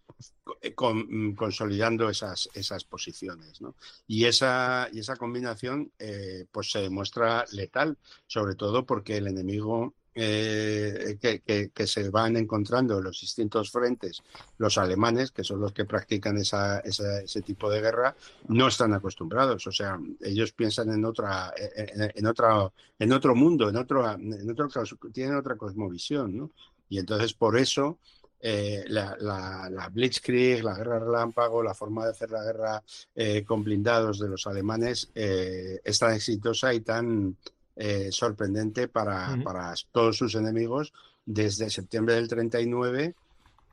con, 0.75 1.29
mm, 1.29 1.35
consolidando 1.35 2.09
esas, 2.09 2.49
esas 2.53 2.83
posiciones. 2.83 3.61
¿no? 3.61 3.75
Y, 4.07 4.25
esa, 4.25 4.87
y 4.91 4.99
esa 4.99 5.15
combinación 5.15 5.91
eh, 5.99 6.45
pues 6.51 6.71
se 6.71 6.81
demuestra 6.81 7.45
letal, 7.51 7.97
sobre 8.27 8.55
todo 8.55 8.85
porque 8.85 9.17
el 9.17 9.27
enemigo 9.27 9.93
eh, 10.17 11.17
que, 11.19 11.87
se 11.87 12.09
van 12.09 12.37
encontrando 12.37 12.97
en 12.97 13.03
los 13.03 13.19
distintos 13.19 13.69
frentes, 13.69 14.23
los 14.57 14.77
alemanes, 14.77 15.31
que 15.31 15.43
son 15.43 15.59
los 15.59 15.73
que 15.73 15.83
practican 15.83 16.37
esa, 16.37 16.79
ese 16.79 17.41
tipo 17.41 17.69
de 17.69 17.81
guerra, 17.81 18.15
no 18.47 18.67
están 18.67 18.93
acostumbrados. 18.93 19.67
O 19.67 19.71
sea, 19.73 19.99
ellos 20.21 20.53
piensan 20.53 20.89
en 20.93 21.03
otra, 21.03 21.53
en, 21.57 22.25
otra, 22.27 22.71
en 22.97 23.11
otro 23.11 23.35
mundo, 23.35 23.67
en 23.67 23.75
otro, 23.75 24.09
en 24.09 24.49
otro, 24.49 24.69
tienen 25.11 25.35
otra 25.35 25.57
cosmovisión, 25.57 26.37
¿no? 26.37 26.51
Y 26.87 26.99
entonces 26.99 27.33
por 27.33 27.57
eso 27.57 27.99
eh, 28.39 28.83
la, 28.87 29.15
la, 29.19 29.89
Blitzkrieg, 29.89 30.63
la 30.63 30.75
guerra 30.75 30.99
relámpago, 30.99 31.63
la 31.63 31.73
forma 31.73 32.05
de 32.05 32.11
hacer 32.11 32.31
la 32.31 32.43
guerra 32.43 32.83
eh, 33.15 33.43
con 33.43 33.63
blindados 33.63 34.19
de 34.19 34.29
los 34.29 34.45
alemanes 34.47 35.09
es 35.13 35.99
tan 35.99 36.13
exitosa 36.13 36.73
y 36.73 36.81
tan 36.81 37.35
eh, 37.77 38.09
sorprendente 38.09 38.87
para, 38.87 39.37
para, 39.43 39.73
todos 39.91 40.17
sus 40.17 40.33
enemigos 40.35 40.93
desde 41.25 41.69
septiembre 41.69 42.15
del 42.15 42.29
39, 42.29 43.15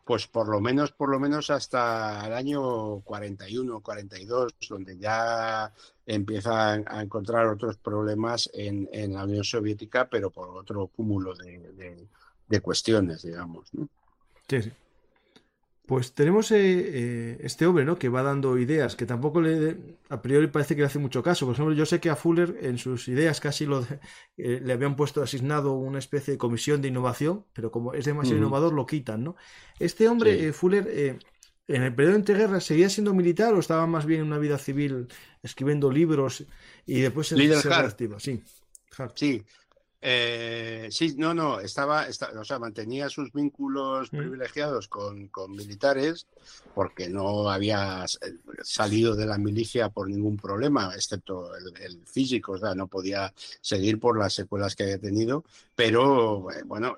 pues 0.04 0.26
por 0.26 0.48
lo 0.48 0.60
menos, 0.60 0.90
por 0.90 1.08
lo 1.08 1.20
menos 1.20 1.50
hasta 1.50 2.26
el 2.26 2.32
año 2.32 2.98
41, 3.02 3.78
42, 3.78 4.54
donde 4.68 4.98
ya 4.98 5.72
empiezan 6.04 6.84
a 6.88 7.00
encontrar 7.00 7.46
otros 7.46 7.76
problemas 7.76 8.50
en, 8.52 8.88
en 8.92 9.12
la 9.12 9.22
Unión 9.22 9.44
Soviética, 9.44 10.08
pero 10.08 10.30
por 10.30 10.48
otro 10.48 10.88
cúmulo 10.88 11.36
de, 11.36 12.08
de, 12.48 12.60
cuestiones, 12.60 13.22
digamos. 13.22 13.72
¿no? 13.72 13.88
Sí, 14.52 14.62
sí. 14.62 14.72
Pues 15.86 16.12
tenemos 16.14 16.50
eh, 16.52 16.58
eh, 16.60 17.38
este 17.42 17.66
hombre, 17.66 17.84
¿no? 17.84 17.98
Que 17.98 18.08
va 18.08 18.22
dando 18.22 18.56
ideas, 18.58 18.96
que 18.96 19.04
tampoco 19.04 19.40
le, 19.40 19.76
a 20.10 20.22
priori 20.22 20.46
parece 20.46 20.74
que 20.74 20.82
le 20.82 20.86
hace 20.86 20.98
mucho 20.98 21.22
caso. 21.22 21.46
Por 21.46 21.54
ejemplo, 21.54 21.74
yo 21.74 21.86
sé 21.86 22.00
que 22.00 22.10
a 22.10 22.16
Fuller 22.16 22.56
en 22.60 22.78
sus 22.78 23.08
ideas 23.08 23.40
casi 23.40 23.66
lo 23.66 23.84
eh, 24.36 24.60
le 24.62 24.72
habían 24.72 24.94
puesto 24.94 25.22
asignado 25.22 25.72
una 25.72 25.98
especie 25.98 26.32
de 26.32 26.38
comisión 26.38 26.82
de 26.82 26.88
innovación, 26.88 27.46
pero 27.52 27.70
como 27.70 27.94
es 27.94 28.04
demasiado 28.04 28.38
innovador 28.38 28.74
lo 28.74 28.86
quitan, 28.86 29.24
¿no? 29.24 29.36
Este 29.78 30.06
hombre, 30.06 30.52
Fuller, 30.52 31.18
en 31.66 31.82
el 31.82 31.94
periodo 31.94 32.18
de 32.18 32.34
guerras, 32.34 32.64
¿seguía 32.64 32.88
siendo 32.88 33.12
militar 33.12 33.54
o 33.54 33.58
estaba 33.58 33.86
más 33.86 34.06
bien 34.06 34.20
en 34.20 34.26
una 34.26 34.38
vida 34.38 34.58
civil 34.58 35.08
escribiendo 35.42 35.90
libros 35.90 36.44
y 36.86 37.00
después 37.00 37.28
se, 37.28 37.36
se 37.36 37.68
reactiva? 37.68 38.20
Sí. 38.20 38.42
Sí, 39.14 39.42
eh, 40.04 40.88
sí, 40.90 41.14
no, 41.16 41.32
no, 41.32 41.60
estaba, 41.60 42.06
o 42.36 42.44
sea, 42.44 42.58
mantenía 42.58 43.08
sus 43.08 43.32
vínculos 43.32 44.12
mm. 44.12 44.16
privilegiados 44.16 44.88
con, 44.88 45.28
con, 45.28 45.52
militares 45.52 46.26
porque 46.74 47.08
no 47.08 47.48
había 47.48 48.04
salido 48.64 49.14
de 49.14 49.26
la 49.26 49.38
milicia 49.38 49.90
por 49.90 50.08
ningún 50.08 50.36
problema, 50.38 50.92
excepto 50.92 51.54
el, 51.54 52.04
físico, 52.04 52.52
o 52.52 52.58
sea, 52.58 52.74
no 52.74 52.88
podía 52.88 53.32
seguir 53.60 54.00
por 54.00 54.18
las 54.18 54.34
secuelas 54.34 54.74
que 54.74 54.82
había 54.82 54.98
tenido, 54.98 55.44
pero 55.84 56.48
eh, 56.52 56.62
bueno, 56.64 56.94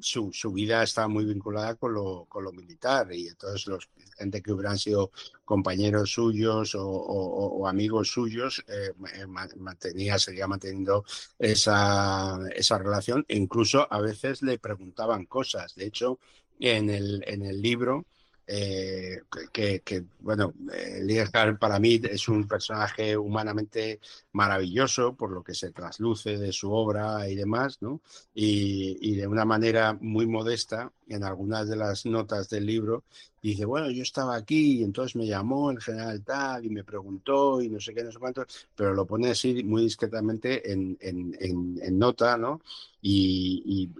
su, 0.00 0.32
su, 0.32 0.52
vida 0.52 0.82
estaba 0.82 1.06
muy 1.06 1.26
vinculada 1.26 1.74
con 1.74 1.92
lo, 1.92 2.24
con 2.30 2.44
lo 2.44 2.52
militar 2.52 3.12
y 3.12 3.28
entonces 3.28 3.66
los 3.66 3.90
gente 4.16 4.40
que 4.40 4.52
hubieran 4.52 4.78
sido 4.78 5.10
compañeros 5.44 6.12
suyos 6.12 6.74
o, 6.74 7.66
amigos 7.68 8.08
suyos, 8.10 8.64
eh, 8.68 8.92
eh, 9.14 9.26
mantenía, 9.56 10.18
seguía 10.18 10.46
manteniendo 10.46 11.04
esa, 11.38 12.38
esa 12.54 12.78
relación 12.78 13.26
incluso 13.28 13.86
a 13.92 14.00
veces 14.00 14.40
le 14.40 14.58
preguntaban 14.58 15.26
cosas. 15.26 15.74
De 15.74 15.84
hecho, 15.84 16.18
en 16.58 16.88
el, 16.88 17.22
en 17.26 17.44
el 17.44 17.60
libro 17.60 18.06
eh, 18.46 19.22
que, 19.52 20.04
bueno, 20.20 20.52
eh, 20.72 21.26
para 21.58 21.78
mí 21.78 22.00
es 22.02 22.28
un 22.28 22.46
personaje 22.48 23.16
humanamente 23.16 24.00
maravilloso 24.32 25.14
por 25.14 25.30
lo 25.30 25.42
que 25.42 25.54
se 25.54 25.70
trasluce 25.70 26.38
de 26.38 26.52
su 26.52 26.72
obra 26.72 27.28
y 27.28 27.34
demás, 27.34 27.78
¿no? 27.80 28.00
Y, 28.34 29.14
de 29.16 29.26
una 29.26 29.44
manera 29.44 29.96
muy 30.00 30.26
modesta, 30.26 30.92
en 31.08 31.24
algunas 31.24 31.68
de 31.68 31.76
las 31.76 32.06
notas 32.06 32.48
del 32.48 32.66
libro, 32.66 33.04
dice, 33.42 33.64
bueno, 33.64 33.90
yo 33.90 34.02
estaba 34.02 34.34
aquí 34.36 34.80
y 34.80 34.84
entonces 34.84 35.16
me 35.16 35.26
llamó 35.26 35.70
el 35.70 35.80
general 35.80 36.22
tal 36.24 36.64
y 36.64 36.70
me 36.70 36.84
preguntó 36.84 37.60
y 37.60 37.68
no 37.68 37.80
sé 37.80 37.94
qué, 37.94 38.02
no 38.02 38.10
sé 38.12 38.18
cuánto, 38.18 38.46
pero 38.74 38.94
lo 38.94 39.06
pone 39.06 39.30
así 39.30 39.62
muy 39.62 39.82
discretamente 39.82 40.72
en, 40.72 40.96
en, 41.00 41.36
en 41.40 41.98
nota, 41.98 42.36
¿no? 42.36 42.60
Y, 43.04 43.90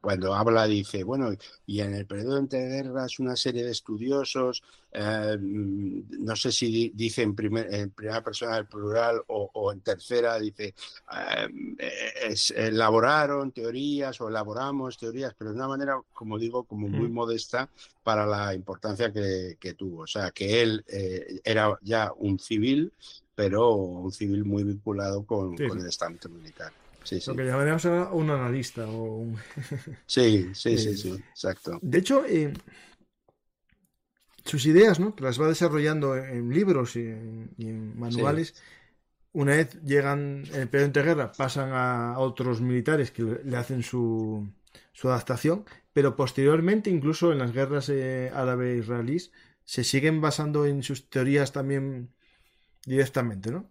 cuando 0.00 0.34
habla 0.34 0.66
dice, 0.66 1.04
bueno, 1.04 1.30
y 1.64 1.80
en 1.80 1.94
el 1.94 2.06
periodo 2.06 2.38
entre 2.38 2.68
guerras 2.68 3.20
una 3.20 3.36
serie 3.36 3.62
de 3.64 3.70
estudiosos, 3.70 4.64
eh, 4.90 5.38
mm, 5.40 6.24
no 6.24 6.34
sé 6.34 6.50
si 6.50 6.90
dice 6.92 7.22
en, 7.22 7.36
en, 7.38 7.90
primera 7.90 8.22
persona 8.24 8.56
del 8.56 8.66
plural 8.66 9.22
o, 9.28 9.72
en 9.72 9.80
tercera, 9.80 10.40
dice, 10.40 10.74
eh, 11.78 12.34
elaboraron 12.56 13.52
teorías 13.52 14.20
o 14.20 14.28
elaboramos 14.28 14.98
teorías, 14.98 15.34
pero 15.38 15.50
de 15.50 15.56
una 15.56 15.68
manera, 15.68 16.00
como 16.12 16.36
digo, 16.36 16.64
como 16.64 16.88
muy 16.88 17.08
modesta 17.08 17.68
para 18.02 18.26
la 18.26 18.54
importancia 18.54 19.12
que, 19.12 19.74
tuvo. 19.78 20.02
O 20.02 20.06
sea, 20.08 20.32
que 20.32 20.62
él 20.62 20.84
eh, 20.88 21.40
era 21.44 21.78
ya 21.80 22.12
un 22.16 22.40
civil, 22.40 22.92
pero 23.36 23.72
un 23.74 24.10
civil 24.10 24.44
muy 24.44 24.64
vinculado 24.64 25.24
con, 25.24 25.56
con 25.56 25.78
el 25.78 25.86
estamento 25.86 26.28
militar. 26.28 26.72
Lo 27.26 27.36
que 27.36 27.44
llamaríamos 27.44 27.84
un 27.84 28.30
analista 28.30 28.86
o 28.86 29.16
un... 29.16 29.36
sí, 30.06 30.50
sí, 30.54 30.78
sí, 30.78 30.96
sí, 30.96 31.12
exacto. 31.30 31.78
De 31.82 31.98
hecho, 31.98 32.24
eh, 32.26 32.52
sus 34.44 34.66
ideas, 34.66 35.00
¿no? 35.00 35.14
Que 35.14 35.24
las 35.24 35.40
va 35.40 35.48
desarrollando 35.48 36.16
en 36.16 36.50
libros 36.50 36.96
y 36.96 37.06
en, 37.06 37.98
manuales. 37.98 38.54
Una 39.32 39.56
vez 39.56 39.80
llegan 39.82 40.44
en 40.52 40.60
el 40.60 40.68
periodo 40.68 40.92
de 40.92 41.02
guerra, 41.02 41.32
pasan 41.32 41.70
a 41.72 42.18
otros 42.18 42.60
militares 42.60 43.10
que 43.10 43.40
le 43.44 43.56
hacen 43.56 43.82
su, 43.82 44.46
su 44.92 45.08
adaptación, 45.08 45.64
pero 45.92 46.16
posteriormente, 46.16 46.90
incluso 46.90 47.32
en 47.32 47.38
las 47.38 47.52
guerras 47.52 47.88
eh, 47.88 48.30
árabe-israelíes, 48.34 49.32
se 49.64 49.84
siguen 49.84 50.20
basando 50.20 50.66
en 50.66 50.82
sus 50.82 51.08
teorías 51.08 51.52
también 51.52 52.12
directamente, 52.84 53.50
¿no? 53.50 53.70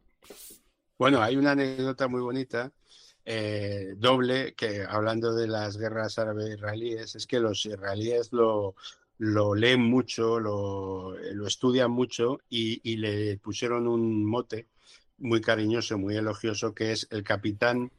Bueno, 0.97 1.21
hay 1.21 1.35
una 1.35 1.51
anécdota 1.51 2.07
muy 2.07 2.21
bonita 2.21 2.71
eh, 3.25 3.93
doble 3.97 4.53
que 4.55 4.83
hablando 4.83 5.33
de 5.33 5.47
las 5.47 5.77
guerras 5.77 6.17
árabe-israelíes 6.17 7.15
es 7.15 7.27
que 7.27 7.39
los 7.39 7.65
israelíes 7.65 8.33
lo, 8.33 8.75
lo 9.17 9.53
leen 9.53 9.81
mucho, 9.81 10.39
lo, 10.39 11.15
lo 11.15 11.47
estudian 11.47 11.91
mucho 11.91 12.39
y, 12.49 12.97
le 12.97 13.37
pusieron 13.37 13.87
un 13.87 14.25
mote 14.25 14.65
muy 15.19 15.41
cariñoso, 15.41 15.99
muy 15.99 16.17
elogioso, 16.17 16.73
que 16.73 16.91
es 16.91 17.07
el 17.11 17.23
capitán 17.23 17.91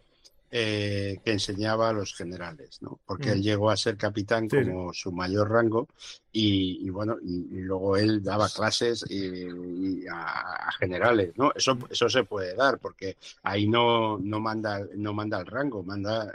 eh, 0.54 1.18
que 1.24 1.32
enseñaba 1.32 1.88
a 1.88 1.92
los 1.94 2.14
generales, 2.14 2.82
¿no? 2.82 3.00
Porque 3.06 3.30
él 3.30 3.38
mm. 3.38 3.42
llegó 3.42 3.70
a 3.70 3.76
ser 3.78 3.96
capitán 3.96 4.50
como 4.50 4.92
su 4.92 5.10
mayor 5.10 5.50
rango 5.50 5.88
y, 6.30 6.90
bueno, 6.90 7.16
y, 7.22 7.60
luego 7.60 7.96
él 7.96 8.22
daba 8.22 8.50
clases 8.50 9.02
y, 9.08 10.06
a, 10.12 10.70
generales, 10.78 11.32
¿no? 11.36 11.52
Eso, 11.54 11.78
eso 11.88 12.06
se 12.10 12.24
puede 12.24 12.54
dar 12.54 12.78
porque 12.78 13.16
ahí 13.42 13.66
no, 13.66 14.18
no, 14.18 14.40
manda, 14.40 14.86
no 14.94 15.14
manda 15.14 15.40
el 15.40 15.46
rango, 15.46 15.82
manda, 15.82 16.30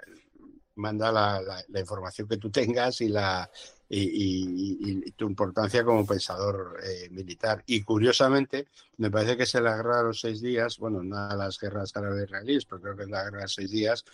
manda 0.74 1.12
la, 1.12 1.64
la 1.68 1.80
información 1.80 2.28
que 2.28 2.38
tú 2.38 2.50
tengas 2.50 3.02
y 3.02 3.10
la, 3.10 3.48
y, 3.90 5.12
tu 5.12 5.28
importancia 5.28 5.84
como 5.84 6.06
pensador 6.06 6.80
eh, 6.84 7.10
militar. 7.10 7.64
Y 7.66 7.84
curiosamente, 7.84 8.68
me 8.98 9.10
parece 9.10 9.38
que 9.38 9.44
es 9.44 9.54
la 9.56 9.76
guerra 9.78 9.98
de 9.98 10.04
los 10.06 10.20
seis 10.20 10.42
días, 10.42 10.78
bueno, 10.78 11.04
no 11.04 11.36
las 11.36 11.60
guerras 11.60 11.96
árabes-israelíes, 11.96 12.66
pero 12.66 12.82
creo 12.82 12.96
que 12.98 13.04
es 13.04 13.10
la 13.10 13.24
guerra 13.24 13.38
de 13.38 13.44
los 13.44 13.54
seis 13.54 13.72
días, 13.72 14.06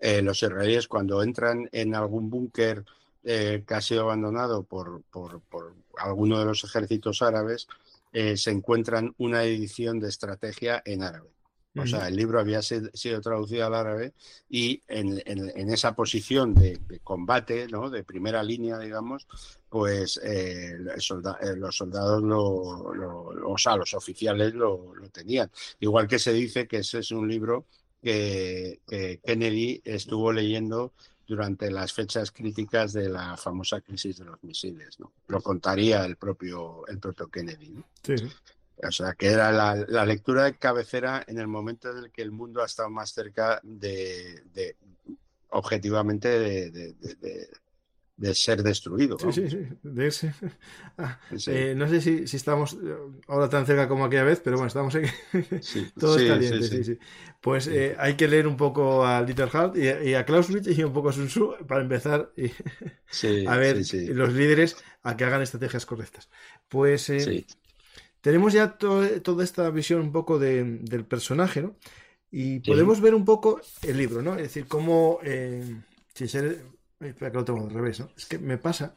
eh, 0.00 0.22
los 0.22 0.42
israelíes 0.42 0.88
cuando 0.88 1.22
entran 1.22 1.68
en 1.72 1.94
algún 1.94 2.30
búnker 2.30 2.84
eh, 3.24 3.64
abandonado 4.00 4.62
por, 4.62 5.02
por, 5.10 5.40
por, 5.42 5.74
alguno 5.98 6.38
de 6.38 6.44
los 6.44 6.64
ejércitos 6.64 7.22
árabes, 7.22 7.66
se 8.10 8.50
encuentran 8.50 9.14
una 9.18 9.44
edición 9.44 10.00
de 10.00 10.08
estrategia 10.08 10.82
en 10.86 11.02
árabe. 11.02 11.28
O 11.78 11.86
sea, 11.86 12.08
el 12.08 12.16
libro 12.16 12.40
había 12.40 12.62
sido 12.62 13.20
traducido 13.20 13.66
al 13.66 13.74
árabe 13.74 14.12
y 14.48 14.82
en, 14.88 15.70
esa 15.70 15.94
posición 15.94 16.54
de, 16.54 16.78
combate, 17.02 17.68
¿no? 17.68 17.90
de 17.90 18.04
primera 18.04 18.42
línea, 18.42 18.78
digamos, 18.78 19.26
pues 19.68 20.20
eh, 20.22 20.76
eh, 20.76 21.56
los 21.56 21.76
soldados, 21.76 22.22
lo, 22.22 22.44
o 22.44 23.58
sea, 23.58 23.76
los 23.76 23.94
oficiales 23.94 24.54
lo, 24.54 24.92
tenían. 25.12 25.50
Igual 25.80 26.08
que 26.08 26.18
se 26.18 26.32
dice 26.32 26.66
que 26.66 26.78
ese 26.78 26.98
es 27.00 27.10
un 27.10 27.28
libro 27.28 27.66
que, 28.02 28.80
Kennedy 29.24 29.80
estuvo 29.84 30.32
leyendo 30.32 30.92
durante 31.26 31.70
las 31.70 31.92
fechas 31.92 32.30
críticas 32.30 32.94
de 32.94 33.10
la 33.10 33.36
famosa 33.36 33.82
crisis 33.82 34.18
de 34.18 34.24
los 34.24 34.42
misiles. 34.42 34.98
¿no? 34.98 35.12
Lo 35.26 35.42
contaría 35.42 36.04
el 36.06 36.16
propio, 36.16 36.86
el 36.86 36.98
propio 36.98 37.28
Kennedy. 37.28 37.68
¿no? 37.68 37.84
Sí. 38.02 38.14
O 38.86 38.92
sea, 38.92 39.14
que 39.14 39.28
era 39.28 39.50
la, 39.50 40.04
lectura 40.04 40.44
de 40.44 40.56
cabecera 40.56 41.24
en 41.26 41.38
el 41.38 41.48
momento 41.48 41.90
en 41.90 41.98
el 41.98 42.12
que 42.12 42.22
el 42.22 42.30
mundo 42.30 42.62
ha 42.62 42.66
estado 42.66 42.90
más 42.90 43.10
cerca 43.10 43.60
de, 43.62 44.76
objetivamente, 45.50 46.28
de, 46.28 46.94
ser 48.34 48.62
destruido. 48.62 49.18
Sí, 49.18 49.32
sí, 49.32 49.50
sí, 49.50 49.58
de 49.82 50.06
ese. 50.06 50.34
Ah, 51.00 51.20
eh, 51.46 51.74
no 51.76 51.88
sé 51.88 52.00
si, 52.00 52.36
estamos 52.36 52.76
ahora 53.28 53.48
tan 53.48 53.64
cerca 53.66 53.86
como 53.86 54.04
aquella 54.04 54.24
vez, 54.24 54.40
pero 54.42 54.56
bueno, 54.56 54.66
estamos 54.66 54.92
aquí. 54.96 55.08
Todo 55.98 56.18
es 56.18 56.28
caliente, 56.28 56.62
sí, 56.62 56.82
sí. 56.82 56.98
Pues 57.40 57.68
eh, 57.68 57.94
hay 58.00 58.14
que 58.14 58.26
leer 58.26 58.48
un 58.48 58.56
poco 58.56 59.06
a 59.06 59.22
Little 59.22 59.48
Heart 59.48 59.76
y, 59.76 60.14
a 60.14 60.24
Clausewitz 60.24 60.66
y 60.66 60.82
un 60.82 60.92
poco 60.92 61.10
a 61.10 61.12
Sun 61.12 61.28
Tzu 61.28 61.54
para 61.68 61.82
empezar 61.82 62.32
y 62.36 62.50
a 63.46 63.56
ver 63.56 63.76
los 64.08 64.32
líderes 64.32 64.76
a 65.04 65.16
que 65.16 65.24
hagan 65.24 65.42
estrategias 65.42 65.86
correctas. 65.86 66.28
Pues 66.68 67.08
eh, 67.10 67.46
tenemos 68.20 68.52
ya 68.52 68.78
toda 68.78 69.44
esta 69.44 69.70
visión 69.70 70.00
un 70.00 70.12
poco 70.12 70.38
del 70.38 71.04
personaje, 71.08 71.62
¿no? 71.62 71.76
Y 72.30 72.60
podemos 72.60 73.00
ver 73.00 73.14
un 73.14 73.24
poco 73.24 73.60
el 73.82 73.96
libro, 73.96 74.22
¿no? 74.22 74.32
Es 74.32 74.42
decir, 74.42 74.66
cómo... 74.66 75.18
Eh, 75.22 75.80
si 76.14 76.28
ser, 76.28 76.64
espera 77.00 77.30
que 77.30 77.36
lo 77.36 77.44
tengo 77.44 77.64
al 77.64 77.70
revés, 77.70 78.00
¿no? 78.00 78.10
Es 78.16 78.26
que 78.26 78.38
me 78.38 78.58
pasa 78.58 78.94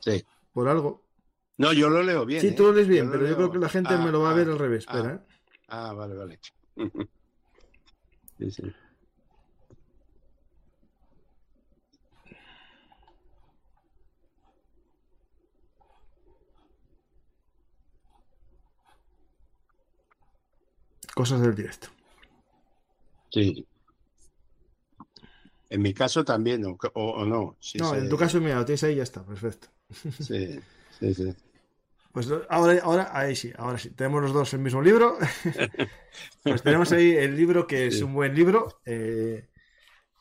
por 0.54 0.68
algo. 0.68 1.04
No, 1.58 1.72
yo 1.72 1.90
lo 1.90 2.02
leo 2.02 2.26
bien. 2.26 2.42
Sí, 2.42 2.52
tú 2.56 2.64
lo 2.64 2.74
lees 2.74 2.88
bien, 2.88 3.12
pero 3.12 3.28
yo 3.28 3.36
creo 3.36 3.52
que 3.52 3.60
la 3.60 3.70
gente 3.70 3.96
me 3.98 4.12
lo 4.12 4.22
va 4.22 4.32
a 4.32 4.34
ver 4.34 4.48
ah, 4.50 4.52
al 4.54 4.60
revés. 4.60 4.86
Ah, 4.88 4.98
espera, 4.98 5.16
¿eh? 5.16 5.20
ah, 5.68 5.94
vale, 5.94 6.16
vale. 6.16 6.40
sí, 8.40 8.52
sí. 8.52 8.64
Cosas 21.14 21.42
del 21.42 21.56
directo. 21.56 21.88
Sí. 23.32 23.66
En 25.70 25.82
mi 25.82 25.94
caso 25.94 26.26
también, 26.26 26.66
o, 26.66 26.78
o, 26.94 27.26
no. 27.26 27.58
no, 27.80 27.96
en 27.96 28.10
tu 28.10 28.18
caso, 28.18 28.42
mira, 28.42 28.56
lo 28.58 28.66
tienes 28.66 28.84
ahí 28.84 28.94
y 28.94 28.98
ya 28.98 29.04
está, 29.04 29.26
perfecto. 29.26 29.68
Sí, 30.20 30.60
sí, 31.00 31.14
sí. 31.14 31.36
Pues 32.12 32.28
ahora, 32.50 32.82
ahora, 32.84 33.10
ahí 33.14 33.36
sí, 33.36 33.54
ahora 33.58 33.78
sí. 33.78 33.92
Tenemos 33.92 34.22
los 34.22 34.34
dos 34.34 34.54
el 34.54 34.60
mismo 34.60 34.82
libro. 34.82 35.18
pues 36.44 36.62
tenemos 36.62 36.92
ahí 36.92 37.12
el 37.12 37.38
libro 37.38 37.68
que 37.68 37.88
es 37.88 38.02
un 38.02 38.14
buen 38.14 38.36
libro, 38.36 38.82
eh, 38.86 39.48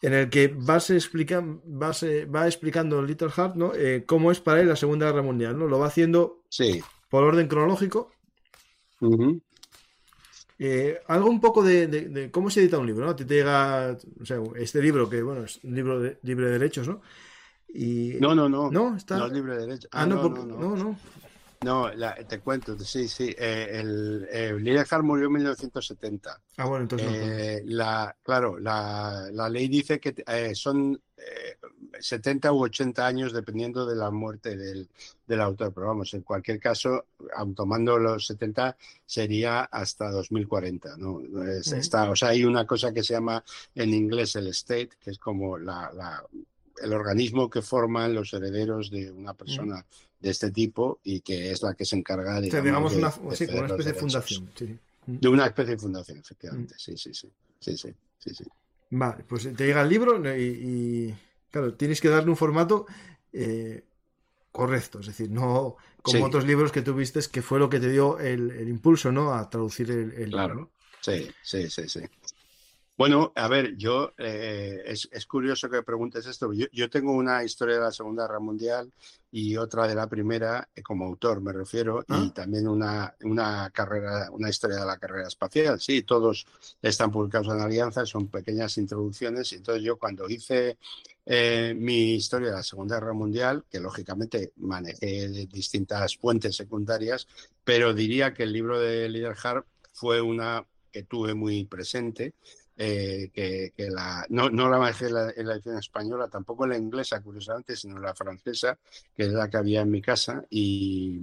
en 0.03 0.15
el 0.15 0.31
que 0.31 0.49
vas 0.49 0.91
explica, 0.91 1.43
vas, 1.45 2.05
va 2.05 2.47
explicando 2.47 3.03
Little 3.03 3.31
Heart, 3.31 3.57
¿no? 3.57 3.75
Eh, 3.75 4.05
cómo 4.07 4.31
es 4.31 4.41
para 4.41 4.61
él 4.61 4.69
la 4.69 4.77
Segunda 4.77 5.07
Guerra 5.07 5.23
Mundial, 5.23 5.59
¿no? 5.59 5.67
Lo 5.67 5.81
va 5.81 5.89
haciendo 5.89 6.45
sí. 6.49 6.81
por 7.09 7.25
orden 7.25 7.49
cronológico. 7.49 8.13
Eh, 10.63 11.01
algo 11.07 11.31
un 11.31 11.41
poco 11.41 11.63
de, 11.63 12.29
cómo 12.31 12.51
se 12.51 12.61
edita 12.61 12.77
un 12.77 12.87
libro, 12.87 13.07
¿no? 13.07 13.17
Te, 13.17 13.25
llega, 13.25 13.97
o 14.21 14.27
sea, 14.27 14.43
este 14.57 14.83
libro 14.83 15.09
que, 15.09 15.23
bueno, 15.23 15.45
es 15.45 15.59
un 15.65 15.75
libro 15.75 15.99
de, 15.99 16.19
libre 16.23 16.47
de 16.47 16.53
derechos, 16.53 16.87
¿no? 16.87 17.01
Y, 17.67 18.17
no, 18.21 18.35
no, 18.35 18.47
no. 18.47 18.71
No, 18.71 18.95
está... 18.95 19.17
no 19.17 19.27
es 19.27 19.33
libre 19.33 19.57
de 19.57 19.67
derechos. 19.67 19.89
Ah, 19.91 20.05
no, 20.05 20.29
no, 20.29 20.45
no, 20.45 20.77
no. 20.77 20.99
No, 21.63 21.91
te 22.27 22.41
cuento, 22.41 22.79
sí, 22.79 23.09
sí. 23.09 23.35
Eh, 23.39 23.69
el, 23.81 24.29
eh, 24.31 24.53
murió 25.03 25.27
en 25.27 25.33
1970. 25.33 26.41
Ah, 26.59 26.67
bueno, 26.67 26.83
entonces. 26.83 27.09
Eh, 27.11 27.63
la, 27.65 28.15
claro, 28.23 28.59
la, 28.59 29.29
la, 29.33 29.49
ley 29.49 29.69
dice 29.69 29.99
que 29.99 30.15
eh, 30.27 30.55
son 30.55 31.01
70 31.99 32.53
u 32.53 32.65
80 32.65 33.07
años 33.07 33.33
dependiendo 33.33 33.87
de 33.87 33.97
la 33.97 34.11
muerte 34.11 34.57
del, 34.57 34.89
del 35.27 35.41
autor, 35.41 35.73
pero 35.73 35.89
vamos, 35.89 36.13
en 36.15 36.23
cualquier 36.23 36.61
caso, 36.61 37.07
tomando 37.55 37.99
los 37.99 38.27
70 38.27 38.77
sería 39.07 39.63
hasta 39.63 40.11
2040, 40.11 40.97
¿no? 40.97 41.21
está, 41.51 42.11
o 42.11 42.17
sea, 42.17 42.29
hay 42.29 42.45
una 42.45 42.67
cosa 42.67 42.93
que 42.93 43.03
se 43.03 43.15
llama 43.15 43.45
en 43.75 43.95
inglés 43.95 44.37
el 44.37 44.49
state, 44.49 44.91
que 45.01 45.11
es 45.11 45.19
como 45.19 45.59
la, 45.59 45.91
la 45.95 46.25
el 46.83 46.93
organismo 46.93 47.51
que 47.51 47.63
forman 47.63 48.15
los 48.15 48.33
herederos 48.33 48.91
de 48.91 49.11
una 49.11 49.35
persona 49.35 49.85
de 50.19 50.31
este 50.31 50.51
tipo 50.51 51.01
y 51.05 51.21
que 51.21 51.51
es 51.51 51.63
la 51.63 51.75
que 51.75 51.85
se 51.85 51.97
encarga, 51.97 52.41
digamos, 52.41 52.93
digamos 52.93 53.21
una, 53.21 53.35
sí, 53.35 53.45
una 53.45 53.67
especie 53.67 53.93
de 53.93 53.99
fundación. 53.99 54.51
De 55.07 55.29
una 55.29 55.47
especie 55.47 55.75
de 55.75 55.79
fundación, 55.79 56.19
efectivamente, 56.19 56.75
sí, 56.79 56.97
sí, 56.97 57.13
sí, 57.15 57.31
sí, 57.59 57.77
sí, 57.77 57.95
sí, 58.19 58.45
Vale, 58.91 59.25
pues 59.25 59.45
te 59.55 59.67
llega 59.67 59.83
el 59.83 59.89
libro 59.89 60.37
y 60.37 61.15
Claro, 61.51 61.75
tienes 61.75 62.01
que 62.01 62.09
darle 62.09 62.31
un 62.31 62.37
formato 62.37 62.87
eh, 63.33 63.85
correcto, 64.53 65.01
es 65.01 65.07
decir, 65.07 65.31
no 65.31 65.77
como 66.03 66.25
otros 66.25 66.47
libros 66.47 66.73
que 66.73 66.83
tuviste, 66.83 67.21
que 67.31 67.43
fue 67.43 67.59
lo 67.59 67.69
que 67.69 67.81
te 67.81 67.91
dio 67.91 68.19
el, 68.19 68.69
impulso, 68.69 69.13
¿no? 69.13 69.35
A 69.35 69.51
traducir 69.51 69.91
el, 69.91 70.31
claro. 70.31 70.71
Sí, 71.01 71.31
sí, 71.43 71.71
sí, 71.71 71.89
sí. 71.89 72.01
Bueno, 73.01 73.33
a 73.35 73.49
ver, 73.49 73.79
yo 73.79 74.13
eh, 74.19 74.83
es, 74.85 75.09
curioso 75.25 75.71
que 75.71 75.83
preguntes 75.83 76.27
esto. 76.27 76.53
Yo, 76.53 76.91
tengo 76.91 77.13
una 77.13 77.43
historia 77.43 77.77
de 77.77 77.81
la 77.81 77.93
Segunda 77.93 78.27
Guerra 78.27 78.41
Mundial 78.41 78.93
y 79.33 79.57
otra 79.57 79.89
de 79.89 79.95
la 79.95 80.07
Primera, 80.07 80.69
eh, 80.75 80.83
como 80.83 81.07
autor 81.07 81.41
me 81.41 81.51
refiero, 81.51 82.03
y 82.03 82.05
ah. 82.13 82.33
también 82.35 82.69
una, 82.69 83.15
una 83.23 83.71
carrera, 83.71 84.29
una 84.31 84.51
historia 84.51 84.81
de 84.81 84.85
la 84.85 84.99
carrera 84.99 85.29
espacial. 85.29 85.81
Sí, 85.81 86.03
todos 86.03 86.47
están 86.83 87.11
publicados 87.11 87.49
en 87.49 87.63
Alianza, 87.63 88.05
son 88.05 88.29
pequeñas 88.29 88.77
introducciones. 88.77 89.51
Entonces 89.55 89.83
yo 89.83 89.97
cuando 89.97 90.29
hice 90.29 90.77
eh, 91.25 91.73
mi 91.75 92.17
historia 92.17 92.49
de 92.51 92.57
la 92.57 92.63
Segunda 92.63 92.97
Guerra 92.97 93.15
Mundial, 93.15 93.65
que 93.71 93.81
lógicamente 93.81 94.53
manejé 94.57 95.27
distintas 95.47 96.19
fuentes 96.19 96.55
secundarias, 96.55 97.27
pero 97.65 97.95
diría 97.95 98.35
que 98.35 98.43
el 98.43 98.53
libro 98.53 98.79
de 98.79 99.09
Liderhart 99.09 99.65
fue 99.95 100.21
una 100.21 100.67
que 100.93 101.05
tuve 101.05 101.33
muy 101.33 101.65
presente 101.65 102.35
eh, 102.83 103.31
que, 103.35 103.75
no, 104.31 104.49
no 104.49 104.71
la 104.71 104.79
manejé 104.79 105.09
en 105.09 105.15
la, 105.15 105.55
edición 105.55 105.77
española, 105.77 106.29
tampoco 106.29 106.65
en 106.65 106.71
la 106.71 106.79
inglesa, 106.79 107.23
curiosamente, 107.23 107.77
sino 107.77 107.97
en 107.97 108.03
la 108.03 108.15
francesa, 108.15 108.79
que 109.15 109.25
es 109.25 109.33
la 109.33 109.51
que 109.51 109.59
había 109.59 109.83
en 109.83 109.91
mi 109.91 110.01
casa. 110.01 110.43
Y, 110.49 111.21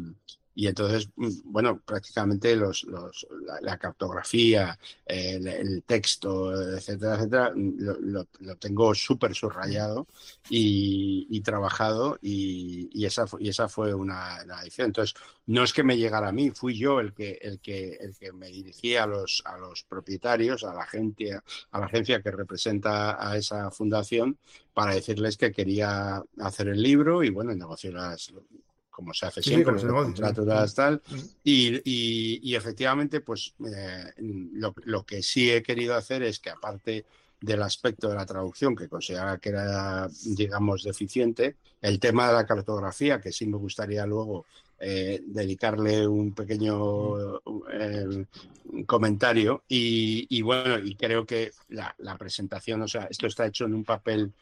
y 0.58 0.65
entonces, 0.65 1.08
mm, 1.15 1.30
bueno, 1.46 1.80
prácticamente 1.86 2.56
los, 2.56 2.84
los, 2.86 3.28
la, 3.62 3.78
cartografía, 3.78 4.80
el, 5.06 5.84
texto, 5.86 6.52
etcétera, 6.76 7.13
etcétera, 7.15 7.52
mm, 7.56 7.76
lo, 8.39 8.56
tengo 8.56 8.96
súper 8.96 9.36
subrayado 9.36 10.08
y, 10.50 11.39
trabajado 11.41 12.17
y, 12.24 13.06
esa, 13.06 13.26
y 13.38 13.50
esa 13.50 13.70
fue 13.70 13.93
una, 13.93 14.39
edición. 14.63 14.88
Entonces, 14.88 15.13
no 15.46 15.63
es 15.63 15.74
que 15.74 15.84
me 15.84 15.96
llegara 15.96 16.30
a 16.30 16.32
mí, 16.32 16.50
fui 16.50 16.76
yo 16.76 17.02
el 17.02 17.13
que, 17.13 17.38
el 17.39 17.60
que, 17.60 17.93
el 18.02 18.17
que 18.17 18.34
me 18.34 18.48
dirigía 18.48 19.04
a 19.04 19.08
los, 19.08 19.43
a 19.46 19.60
los 19.60 19.84
propietarios, 19.84 20.63
a 20.63 20.74
la, 20.74 20.82
agencia, 20.82 21.43
a 21.70 21.80
la 21.80 21.86
agencia 21.86 22.20
que 22.24 22.32
representa 22.32 23.30
a 23.30 23.38
esa 23.38 23.70
fundación 23.70 24.39
para 24.74 24.96
decirles 24.96 25.38
que 25.38 25.52
quería 25.52 26.24
hacer 26.39 26.70
el 26.70 26.82
libro 26.82 27.24
y 27.24 27.30
bueno, 27.30 27.54
negociar 27.54 27.93
las, 27.93 28.34
como 28.97 29.13
se 29.13 29.27
hace 29.27 29.43
siempre, 29.43 29.75
contratos 29.75 30.73
tal. 30.73 30.99
Y, 31.43 31.81
y, 31.86 32.55
efectivamente, 32.55 33.21
pues 33.21 33.53
eh, 33.63 34.12
lo, 34.17 35.03
que 35.05 35.21
sí 35.21 35.51
he 35.51 35.62
querido 35.62 35.93
hacer 35.93 36.23
es 36.23 36.39
que 36.39 36.49
aparte 36.49 37.05
del 37.39 37.62
aspecto 37.62 38.10
de 38.10 38.15
la 38.15 38.25
traducción, 38.25 38.75
que 38.75 38.89
consideraba 38.89 39.38
que 39.38 39.49
era, 39.49 40.10
digamos, 40.36 40.81
deficiente, 40.81 41.57
el 41.79 41.99
tema 41.99 42.27
de 42.27 42.33
la 42.33 42.47
cartografía, 42.47 43.21
que 43.21 43.31
sí 43.31 43.45
me 43.45 43.57
gustaría 43.57 44.03
luego 44.07 44.47
eh, 44.79 45.21
dedicarle 45.23 46.07
un 46.07 46.33
pequeño 46.33 47.38
eh, 47.71 48.25
comentario. 48.88 49.62
Y, 49.67 50.41
bueno, 50.41 50.79
y 50.79 50.95
creo 50.95 51.23
que 51.23 51.51
la, 51.69 52.17
presentación, 52.17 52.81
o 52.81 52.88
sea, 52.88 53.03
esto 53.12 53.27
está 53.27 53.45
hecho 53.45 53.65
en 53.65 53.75
un 53.75 53.83
papel 53.83 54.33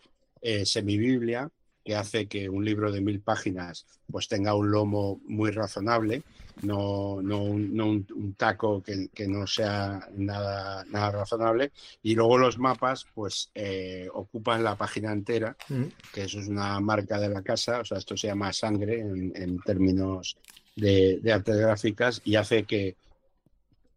semibiblia 0.63 1.51
que 1.85 1.95
hace 1.95 2.27
que 2.27 2.49
un 2.49 2.65
libro 2.65 2.91
de 2.91 2.99
mil 2.99 3.21
páginas 3.21 3.85
pues 4.11 4.27
tenga 4.27 4.55
un 4.55 4.71
lomo 4.71 5.21
muy 5.25 5.51
razonable 5.51 6.23
no, 6.61 7.21
no, 7.21 7.43
un, 7.43 7.75
no 7.75 7.87
un, 7.87 8.35
taco 8.37 8.81
que, 8.81 9.09
que, 9.13 9.27
no 9.27 9.45
sea 9.47 10.07
nada, 10.15 10.85
nada 10.85 11.11
razonable. 11.11 11.71
Y 12.03 12.15
luego 12.15 12.37
los 12.37 12.57
mapas, 12.57 13.05
pues 13.13 13.51
eh, 13.53 14.07
ocupan 14.13 14.63
la 14.63 14.75
página 14.75 15.11
entera, 15.11 15.55
mm. 15.69 15.83
que 16.13 16.23
eso 16.23 16.39
es 16.39 16.47
una 16.47 16.79
marca 16.79 17.19
de 17.19 17.29
la 17.29 17.41
casa, 17.41 17.81
o 17.81 17.85
sea, 17.85 17.97
esto 17.97 18.15
se 18.15 18.27
llama 18.27 18.53
sangre 18.53 18.99
en, 18.99 19.33
en 19.35 19.59
términos 19.59 20.37
de, 20.75 21.19
de, 21.21 21.33
artes 21.33 21.57
gráficas 21.57 22.21
y 22.23 22.35
hace 22.35 22.63
que 22.63 22.95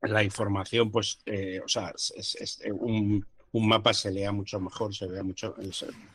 la 0.03 0.23
información, 0.23 0.91
pues, 0.91 1.19
eh, 1.27 1.61
o 1.65 1.69
sea, 1.69 1.93
es, 1.97 2.37
es 2.41 2.61
un, 2.73 3.25
un 3.53 3.69
mapa 3.69 3.95
se 3.95 4.11
lea 4.11 4.33
mucho 4.33 4.61
mejor, 4.61 4.95
se 4.95 5.07
vea 5.07 5.23
mucho, 5.23 5.55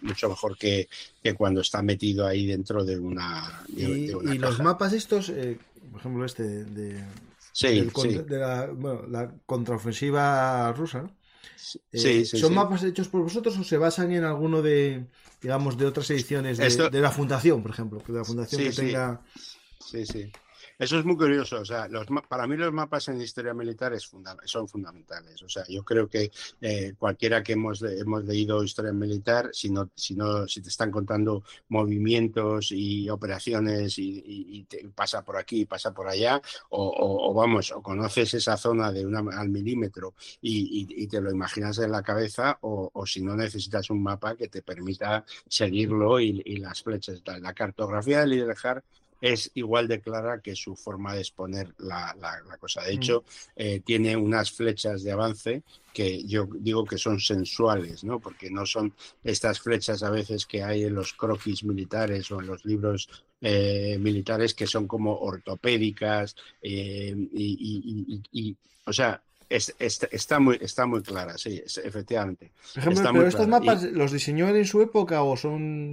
mucho 0.02 0.30
mejor 0.30 0.58
que, 0.58 0.88
que 1.22 1.34
cuando 1.34 1.62
está 1.62 1.82
metido 1.82 2.28
ahí 2.28 2.46
dentro 2.46 2.84
de 2.84 3.00
una. 3.00 3.64
y, 3.76 4.08
los 4.38 4.60
mapas 4.60 4.94
estos, 4.94 5.30
eh, 5.30 5.58
por 5.92 6.00
ejemplo, 6.00 6.26
este 6.26 6.44
de, 6.66 7.04
de 7.62 8.38
la, 8.38 8.68
bueno, 8.68 9.08
la, 9.08 9.34
contraofensiva 9.46 10.72
rusa, 10.74 11.04
¿no? 11.04 11.12
Eh, 11.92 12.26
¿Son 12.26 12.54
mapas 12.54 12.84
hechos 12.84 13.08
por 13.08 13.22
vosotros 13.22 13.58
o 13.58 13.64
se 13.64 13.78
basan 13.78 14.12
en 14.12 14.24
alguno 14.24 14.62
de, 14.62 15.06
digamos, 15.42 15.78
de 15.78 15.86
otras 15.86 16.10
ediciones 16.10 16.58
de, 16.58 16.90
de 16.90 17.02
la 17.02 17.12
fundación, 17.12 17.62
por 17.62 17.72
ejemplo? 17.72 18.02
De 18.06 18.14
la 18.14 18.26
fundación 18.26 18.62
que 18.64 18.72
tenga. 18.72 19.22
Sí, 19.80 20.06
sí. 20.06 20.32
Eso 20.84 21.00
es 21.00 21.06
muy 21.06 21.16
curioso. 21.16 21.62
O 21.62 21.66
sea, 21.66 21.88
los, 21.88 22.06
para 22.28 22.46
mí 22.46 22.58
los 22.58 22.74
mapas 22.74 23.08
en 23.08 23.22
historia 23.22 23.54
militar 23.54 23.94
son 24.44 24.68
fundamentales. 24.68 25.42
O 25.42 25.48
sea, 25.48 25.64
yo 25.70 25.82
creo 25.86 26.10
que 26.10 26.30
eh, 26.60 26.94
cualquiera 27.00 27.42
que 27.42 27.54
hemos, 27.54 27.82
hemos 27.84 28.26
leído 28.26 28.62
historia 28.62 28.92
militar, 28.92 29.50
si, 29.54 29.70
no, 29.70 29.92
si, 29.96 30.14
no, 30.14 30.46
si 30.46 30.62
te 30.62 30.68
están 30.68 30.92
contando 30.92 31.42
movimientos 31.70 32.74
y 32.74 33.10
operaciones 33.10 33.96
y, 33.98 34.66
te 34.68 34.86
pasa 34.94 35.24
por 35.24 35.38
aquí, 35.38 35.64
pasa 35.64 35.94
por 35.94 36.10
allá, 36.10 36.42
o, 36.70 37.34
vamos, 37.34 37.72
o 37.72 37.82
conoces 37.82 38.34
esa 38.34 38.58
zona 38.58 38.92
de 38.92 39.06
una, 39.06 39.24
al 39.40 39.48
milímetro 39.48 40.16
y, 40.42 41.08
te 41.08 41.22
lo 41.22 41.32
imaginas 41.32 41.78
en 41.80 41.92
la 41.92 42.04
cabeza, 42.04 42.58
o, 42.62 43.06
si 43.06 43.22
no 43.22 43.38
necesitas 43.38 43.90
un 43.90 44.04
mapa 44.04 44.36
que 44.36 44.50
te 44.50 44.62
permita 44.62 45.24
seguirlo 45.48 46.20
y, 46.20 46.58
las 46.58 46.84
flechas. 46.84 47.22
La 47.26 47.54
cartografía 47.54 48.20
del 48.20 48.32
Liderjar 48.32 48.84
es 49.24 49.50
igual 49.54 49.88
de 49.88 50.02
clara 50.02 50.42
que 50.42 50.54
su 50.54 50.76
forma 50.76 51.14
de 51.14 51.22
exponer 51.22 51.74
la, 51.78 52.14
cosa. 52.60 52.82
De 52.82 52.92
mm. 52.92 52.96
hecho, 52.98 53.24
eh, 53.56 53.80
tiene 53.80 54.18
unas 54.18 54.52
flechas 54.52 55.02
de 55.02 55.14
avance 55.14 55.64
que 55.94 56.26
yo 56.26 56.46
digo 56.60 56.84
que 56.84 56.98
son 56.98 57.22
sensuales, 57.22 58.04
¿no? 58.04 58.20
Porque 58.20 58.52
no 58.52 58.66
son 58.66 58.94
estas 59.24 59.62
flechas 59.62 60.04
a 60.04 60.10
veces 60.10 60.46
que 60.46 60.62
hay 60.62 60.84
en 60.84 60.96
los 60.96 61.14
croquis 61.14 61.64
militares 61.64 62.30
o 62.32 62.42
en 62.42 62.48
los 62.48 62.66
libros 62.66 63.08
eh, 63.40 63.98
militares 63.98 64.54
que 64.54 64.68
son 64.68 64.88
como 64.88 65.18
ortopédicas 65.18 66.36
eh, 66.62 67.16
y, 67.32 68.58
o 68.86 68.92
sea, 68.92 69.24
está, 69.54 70.40
muy, 70.40 70.58
está 70.62 70.86
muy 70.86 71.02
clara, 71.02 71.38
sí, 71.38 71.62
efectivamente. 71.84 72.52
Por 72.74 72.84
ejemplo, 72.84 73.10
pero 73.14 73.28
estos 73.28 73.48
mapas, 73.48 73.84
¿los 73.84 74.12
diseñó 74.12 74.48
en 74.50 74.66
su 74.66 74.82
época 74.82 75.24
o 75.24 75.38
son...? 75.38 75.92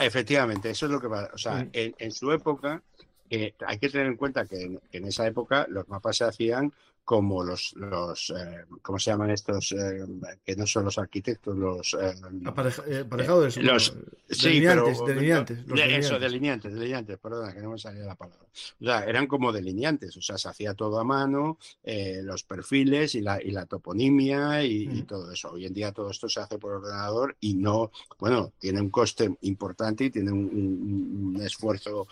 efectivamente, 0.00 0.70
eso 0.70 0.86
es 0.86 0.92
lo 0.92 1.00
que 1.00 1.08
va. 1.08 1.30
O 1.32 1.38
sea, 1.38 1.64
mm. 1.64 1.70
en, 1.72 2.12
su 2.12 2.32
época, 2.32 2.82
eh, 3.30 3.54
hay 3.66 3.78
que 3.78 3.88
tener 3.88 4.06
en 4.06 4.16
cuenta 4.16 4.46
que 4.46 4.80
en, 4.92 5.04
esa 5.04 5.26
época 5.26 5.66
los 5.68 5.88
mapas 5.88 6.16
se 6.16 6.24
hacían 6.24 6.72
como 7.06 7.44
los, 7.44 7.72
los 7.76 8.30
eh, 8.36 8.64
¿cómo 8.82 8.98
se 8.98 9.12
llaman 9.12 9.30
estos? 9.30 9.70
Eh, 9.70 10.04
que 10.44 10.56
no 10.56 10.66
son 10.66 10.86
los 10.86 10.98
arquitectos, 10.98 11.56
los... 11.56 11.94
Eh, 11.94 12.14
aparejados, 12.44 13.56
los, 13.58 13.96
sí, 14.28 14.58
delineantes, 14.58 14.98
delineantes, 15.06 15.58
Eso, 16.04 16.18
delineantes, 16.18 16.74
delineantes, 16.74 17.16
perdona, 17.18 17.54
que 17.54 17.60
no 17.60 17.70
me 17.70 17.78
salía 17.78 18.04
la 18.04 18.16
palabra. 18.16 18.44
O 18.80 18.84
sea, 18.84 19.04
eran 19.04 19.28
como 19.28 19.52
delineantes, 19.52 20.16
o 20.16 20.20
sea, 20.20 20.36
se 20.36 20.48
hacía 20.48 20.74
todo 20.74 20.98
a 20.98 21.04
mano, 21.04 21.58
los 21.84 22.42
perfiles 22.42 23.14
y 23.14 23.20
la, 23.20 23.40
y 23.40 23.52
la 23.52 23.66
toponimia 23.66 24.64
y, 24.64 25.02
todo 25.02 25.30
eso. 25.30 25.52
Hoy 25.52 25.66
en 25.66 25.74
día 25.74 25.92
todo 25.92 26.10
esto 26.10 26.28
se 26.28 26.40
hace 26.40 26.58
por 26.58 26.72
ordenador 26.72 27.36
y 27.40 27.54
no, 27.54 27.92
bueno, 28.18 28.52
tiene 28.58 28.80
un 28.80 28.90
coste 28.90 29.32
importante 29.42 30.06
y 30.06 30.10
tiene 30.10 30.32
un, 30.32 31.38
esfuerzo 31.40 32.08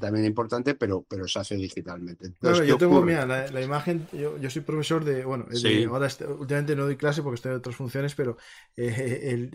también 0.00 0.24
importante, 0.24 0.74
pero, 0.74 1.04
pero 1.06 1.28
se 1.28 1.38
hace 1.38 1.54
digitalmente. 1.54 2.26
Entonces, 2.26 2.66
yo 2.66 2.76
tengo, 2.78 3.00
mira, 3.02 3.24
la, 3.26 3.60
imagen 3.62 4.08
yo, 4.23 4.23
soy 4.48 4.62
profesor 4.62 5.04
de, 5.04 5.24
bueno, 5.24 5.46
ahora 5.90 6.08
últimamente 6.38 6.76
no 6.76 6.84
doy 6.84 6.96
clase 6.96 7.22
porque 7.22 7.36
estoy 7.36 7.52
en 7.52 7.58
otras 7.58 7.76
funciones, 7.76 8.14
pero 8.14 8.36
eh, 8.76 9.50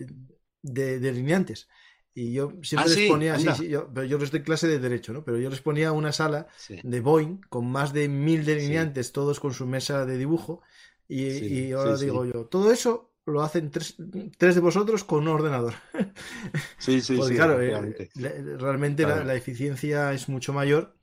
de 0.62 1.00
delineantes. 1.00 1.68
Y 2.14 2.34
yo 2.34 2.54
siempre 2.64 2.92
ah, 2.92 2.96
les 2.96 3.10
ponía, 3.10 3.38
yo, 3.38 3.90
pero 3.94 4.06
yo 4.06 4.18
les 4.18 4.32
doy 4.32 4.42
clase 4.42 4.68
de 4.68 4.80
derecho, 4.80 5.14
¿no? 5.14 5.24
Pero 5.24 5.38
yo 5.38 5.50
les 5.50 5.62
ponía 5.62 5.92
una 5.92 6.12
sala 6.12 6.48
de 6.68 7.00
Boeing 7.00 7.40
con 7.50 7.72
más 7.72 7.94
de 7.94 8.10
mil 8.10 8.46
delineantes, 8.46 9.12
todos 9.12 9.40
con 9.40 9.54
su 9.54 9.66
mesa 9.66 10.06
de 10.06 10.18
dibujo. 10.18 10.62
Y, 11.08 11.72
ahora 11.72 11.98
digo 11.98 12.26
yo, 12.26 12.46
todo 12.46 12.72
eso 12.72 13.14
lo 13.26 13.42
hacen 13.42 13.72
tres, 13.72 13.96
tres, 14.38 14.56
de 14.56 14.62
vosotros 14.62 15.04
con 15.04 15.22
un 15.22 15.28
ordenador. 15.30 15.76
Sí, 16.78 17.00
sí, 17.00 17.22
sí. 17.28 17.36
Claro, 17.36 17.62
eh, 17.62 18.06
realmente 18.58 19.04
la, 19.04 19.36
eficiencia 19.36 20.12
es 20.12 20.30
mucho 20.30 20.52
mayor 20.52 20.99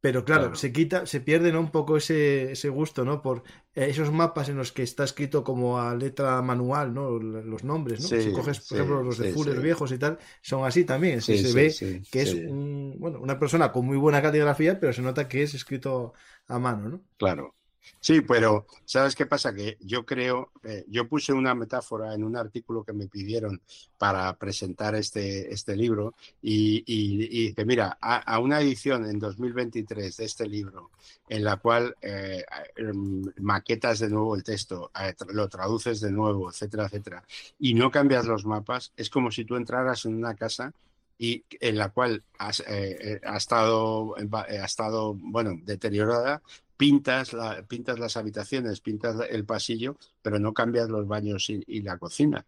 pero 0.00 0.24
claro, 0.24 0.54
se 0.54 0.72
quita, 0.72 1.06
se 1.06 1.20
pierde 1.20 1.52
¿no? 1.52 1.60
un 1.60 1.70
poco 1.70 1.96
ese, 1.96 2.52
ese 2.52 2.68
gusto, 2.68 3.04
¿no? 3.04 3.20
Por 3.20 3.42
esos 3.74 4.12
mapas 4.12 4.48
en 4.48 4.56
los 4.56 4.72
que 4.72 4.82
está 4.82 5.04
escrito 5.04 5.42
como 5.44 5.80
a 5.80 5.94
letra 5.94 6.40
manual, 6.42 6.94
¿no? 6.94 7.18
Los 7.18 7.64
nombres, 7.64 8.00
¿no? 8.00 8.20
si 8.20 8.32
coges, 8.32 8.60
por 8.60 8.78
ejemplo, 8.78 9.02
los 9.02 9.18
de 9.18 9.32
Fuller 9.32 9.60
viejos 9.60 9.92
y 9.92 9.98
tal, 9.98 10.18
son 10.40 10.64
así 10.64 10.84
también. 10.84 11.20
se 11.20 11.52
ve 11.52 12.02
que 12.10 12.22
es 12.22 12.36
bueno, 12.48 13.20
una 13.20 13.38
persona 13.38 13.72
con 13.72 13.86
muy 13.86 13.96
buena 13.96 14.22
caligrafía, 14.22 14.78
pero 14.78 14.92
se 14.92 15.02
nota 15.02 15.28
que 15.28 15.42
es 15.42 15.54
escrito 15.54 16.14
a 16.46 16.58
mano, 16.58 16.88
¿no? 16.88 17.02
Claro. 17.16 17.57
Sí, 18.00 18.20
pero 18.20 18.66
¿sabes 18.84 19.14
qué 19.14 19.26
pasa? 19.26 19.54
Que 19.54 19.76
yo 19.80 20.06
creo, 20.06 20.52
eh, 20.62 20.84
yo 20.88 21.08
puse 21.08 21.32
una 21.32 21.54
metáfora 21.54 22.14
en 22.14 22.24
un 22.24 22.36
artículo 22.36 22.84
que 22.84 22.92
me 22.92 23.08
pidieron 23.08 23.60
para 23.98 24.32
presentar 24.36 24.94
este, 24.94 25.52
este 25.52 25.76
libro 25.76 26.14
y, 26.40 26.84
y, 26.86 27.52
que 27.54 27.64
mira, 27.64 27.98
a, 28.00 28.38
una 28.38 28.60
edición 28.60 29.04
en 29.04 29.18
2023 29.18 30.16
de 30.16 30.24
este 30.24 30.46
libro 30.46 30.90
en 31.28 31.44
la 31.44 31.56
cual 31.56 31.96
eh, 32.00 32.44
em, 32.76 33.22
maquetas 33.38 33.98
de 33.98 34.08
nuevo 34.08 34.36
el 34.36 34.44
texto, 34.44 34.90
eh, 35.00 35.14
lo 35.32 35.48
traduces 35.48 36.00
de 36.00 36.12
nuevo, 36.12 36.50
etcétera, 36.50 36.86
etcétera, 36.86 37.24
y 37.58 37.74
no 37.74 37.90
cambias 37.90 38.26
los 38.26 38.46
mapas, 38.46 38.92
es 38.96 39.10
como 39.10 39.30
si 39.30 39.44
tú 39.44 39.56
entraras 39.56 40.04
en 40.04 40.14
una 40.14 40.34
casa 40.34 40.72
y 41.18 41.44
en 41.60 41.76
la 41.76 41.90
cual 41.90 42.22
has, 42.38 42.60
ha 42.60 43.36
estado, 43.36 44.14
ha 44.16 44.64
estado 44.64 45.14
bueno, 45.14 45.58
deteriorada, 45.64 46.40
pintas, 46.78 47.32
la, 47.32 47.62
pintas 47.62 47.98
las 47.98 48.16
habitaciones, 48.16 48.80
pintas 48.80 49.16
el 49.28 49.44
pasillo, 49.44 49.96
pero 50.22 50.38
no 50.38 50.54
cambias 50.54 50.88
los 50.88 51.06
baños 51.06 51.50
y, 51.50 51.82
la 51.82 51.98
cocina. 51.98 52.46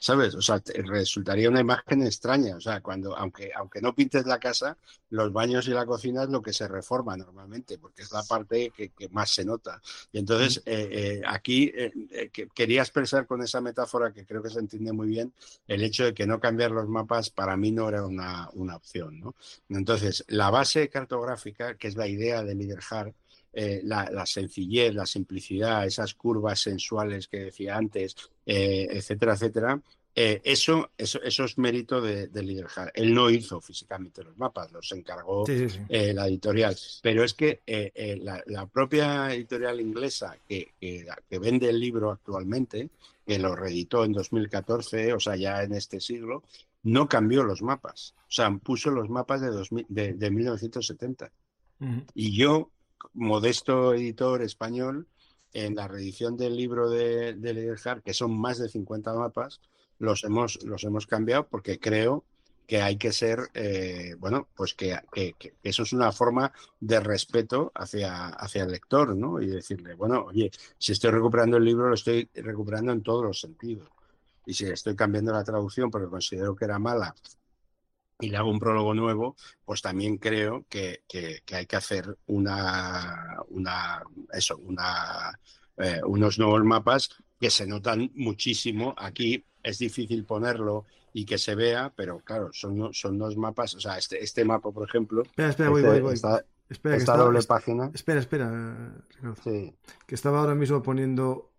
¿Sabes? 0.00 0.34
O 0.36 0.42
sea, 0.42 0.62
resultaría 0.84 1.48
una 1.48 1.60
imagen 1.60 2.02
extraña. 2.02 2.56
O 2.56 2.60
sea, 2.60 2.80
cuando, 2.80 3.16
aunque, 3.16 3.50
aunque 3.54 3.80
no 3.80 3.94
pintes 3.94 4.26
la 4.26 4.38
casa, 4.38 4.76
los 5.10 5.32
baños 5.32 5.66
y 5.66 5.70
la 5.72 5.86
cocina 5.86 6.22
es 6.22 6.28
lo 6.28 6.40
que 6.40 6.52
se 6.52 6.68
reforma 6.68 7.16
normalmente, 7.16 7.78
porque 7.78 8.02
es 8.02 8.12
la 8.12 8.22
parte 8.22 8.72
que, 8.76 9.08
más 9.10 9.30
se 9.30 9.44
nota. 9.44 9.82
Y 10.12 10.18
entonces, 10.18 10.62
eh, 10.66 10.88
eh, 10.92 11.22
aquí 11.26 11.72
eh, 11.74 12.30
quería 12.54 12.82
expresar 12.82 13.26
con 13.26 13.42
esa 13.42 13.60
metáfora, 13.60 14.12
que 14.12 14.24
creo 14.24 14.40
que 14.40 14.50
se 14.50 14.60
entiende 14.60 14.92
muy 14.92 15.08
bien, 15.08 15.32
el 15.66 15.82
hecho 15.82 16.04
de 16.04 16.14
que 16.14 16.26
no 16.26 16.38
cambiar 16.38 16.70
los 16.70 16.88
mapas 16.88 17.30
para 17.30 17.56
mí 17.56 17.72
no 17.72 17.88
era 17.88 18.06
una, 18.06 18.48
una 18.52 18.76
opción. 18.76 19.18
¿no? 19.18 19.34
Entonces, 19.68 20.24
la 20.28 20.50
base 20.50 20.88
cartográfica, 20.88 21.76
que 21.76 21.88
es 21.88 21.96
la 21.96 22.06
idea 22.06 22.44
de 22.44 22.54
Liderhard, 22.54 23.14
eh, 23.52 23.80
la, 23.82 24.26
sencillez, 24.26 24.94
la 24.94 25.06
simplicidad, 25.06 25.86
esas 25.86 26.14
curvas 26.14 26.60
sensuales 26.60 27.28
que 27.28 27.44
decía 27.44 27.76
antes, 27.76 28.14
eh, 28.44 28.86
etcétera, 28.90 29.34
etcétera. 29.34 29.80
Eh, 30.14 30.40
eso, 30.44 30.90
eso, 30.98 31.22
eso, 31.22 31.44
es 31.44 31.58
mérito 31.58 32.00
de, 32.00 32.26
de 32.26 32.66
Él 32.94 33.14
no 33.14 33.30
hizo 33.30 33.60
físicamente 33.60 34.24
los 34.24 34.36
mapas, 34.36 34.72
los 34.72 34.90
encargó 34.92 35.44
la 35.88 36.26
editorial. 36.26 36.76
Pero 37.02 37.24
es 37.24 37.34
que 37.34 37.62
la, 38.20 38.66
propia 38.66 39.32
editorial 39.32 39.80
inglesa 39.80 40.36
que, 40.46 40.74
que, 40.80 41.38
vende 41.38 41.70
el 41.70 41.78
libro 41.78 42.10
actualmente, 42.10 42.90
que 43.24 43.38
lo 43.38 43.54
reeditó 43.54 44.04
en 44.04 44.12
2014, 44.12 45.12
o 45.12 45.20
sea, 45.20 45.36
ya 45.36 45.62
en 45.62 45.74
este 45.74 46.00
siglo, 46.00 46.42
no 46.82 47.08
cambió 47.08 47.44
los 47.44 47.62
mapas. 47.62 48.14
O 48.22 48.32
sea, 48.32 48.50
puso 48.50 48.90
los 48.90 49.08
mapas 49.08 49.40
de, 49.40 50.14
de, 50.14 50.30
1970. 50.30 51.30
Y 52.14 52.36
yo 52.36 52.72
modesto 53.14 53.94
editor 53.94 54.42
español, 54.42 55.06
en 55.52 55.74
la 55.74 55.88
reedición 55.88 56.36
del 56.36 56.56
libro 56.56 56.90
de, 56.90 57.34
de 57.34 57.76
que 58.04 58.14
son 58.14 58.38
más 58.38 58.58
de 58.58 58.68
50 58.68 59.14
mapas, 59.14 59.60
los 59.98 60.24
hemos, 60.24 60.62
los 60.64 60.84
hemos 60.84 61.06
cambiado 61.06 61.48
porque 61.48 61.78
creo 61.78 62.24
que 62.66 62.82
hay 62.82 62.96
que 62.98 63.12
ser, 63.12 63.48
eh, 63.54 64.14
bueno, 64.18 64.48
pues 64.54 64.74
que, 64.74 65.00
eso 65.62 65.82
es 65.82 65.92
una 65.94 66.12
forma 66.12 66.52
de 66.78 67.00
respeto 67.00 67.72
hacia, 67.74 68.26
hacia 68.26 68.64
el 68.64 68.70
lector, 68.70 69.16
¿no? 69.16 69.40
Y 69.40 69.46
decirle, 69.46 69.94
bueno, 69.94 70.26
oye, 70.26 70.50
si 70.76 70.92
estoy 70.92 71.10
recuperando 71.10 71.56
el 71.56 71.64
libro, 71.64 71.88
lo 71.88 71.94
estoy 71.94 72.28
recuperando 72.34 72.92
en 72.92 73.02
todos 73.02 73.24
los 73.24 73.40
sentidos. 73.40 73.88
Y 74.44 74.52
si 74.52 74.66
estoy 74.66 74.94
cambiando 74.94 75.32
la 75.32 75.44
traducción 75.44 75.90
porque 75.90 76.08
considero 76.08 76.54
que 76.54 76.66
era 76.66 76.78
mala 76.78 77.14
y 78.20 78.30
le 78.30 78.36
hago 78.36 78.50
un 78.50 78.58
prólogo 78.58 78.94
nuevo, 78.94 79.36
pues 79.64 79.82
también 79.82 80.18
creo 80.18 80.64
que, 80.68 81.02
hay 81.52 81.66
que 81.66 81.76
hacer 81.76 82.18
una, 82.26 83.36
una 83.48 84.02
eso, 84.32 84.56
una, 84.58 85.38
eh, 85.76 86.00
unos 86.04 86.38
nuevos 86.38 86.64
mapas 86.64 87.10
que 87.40 87.50
se 87.50 87.66
notan 87.66 88.10
muchísimo. 88.14 88.94
Aquí 88.96 89.44
es 89.62 89.78
difícil 89.78 90.24
ponerlo 90.24 90.86
y 91.12 91.24
que 91.24 91.38
se 91.38 91.54
vea, 91.54 91.92
pero 91.94 92.18
claro, 92.20 92.50
son, 92.52 92.92
son 92.92 93.18
dos 93.18 93.36
mapas, 93.36 93.74
o 93.74 93.80
sea, 93.80 93.98
este, 93.98 94.22
este 94.22 94.44
mapa, 94.44 94.70
por 94.70 94.88
ejemplo, 94.88 95.22
espera, 95.22 95.50
espera, 95.50 95.70
voy, 95.70 95.82
voy, 95.82 96.00
voy. 96.00 96.14
Esta, 96.14 96.44
espera, 96.68 96.96
esta 96.96 97.16
doble 97.16 97.42
página. 97.42 97.90
Espera, 97.94 98.20
espera, 98.20 98.94
Sí. 99.44 99.74
Que 100.06 100.14
estaba 100.14 100.40
ahora 100.40 100.54
mismo 100.54 100.82
poniendo 100.82 101.52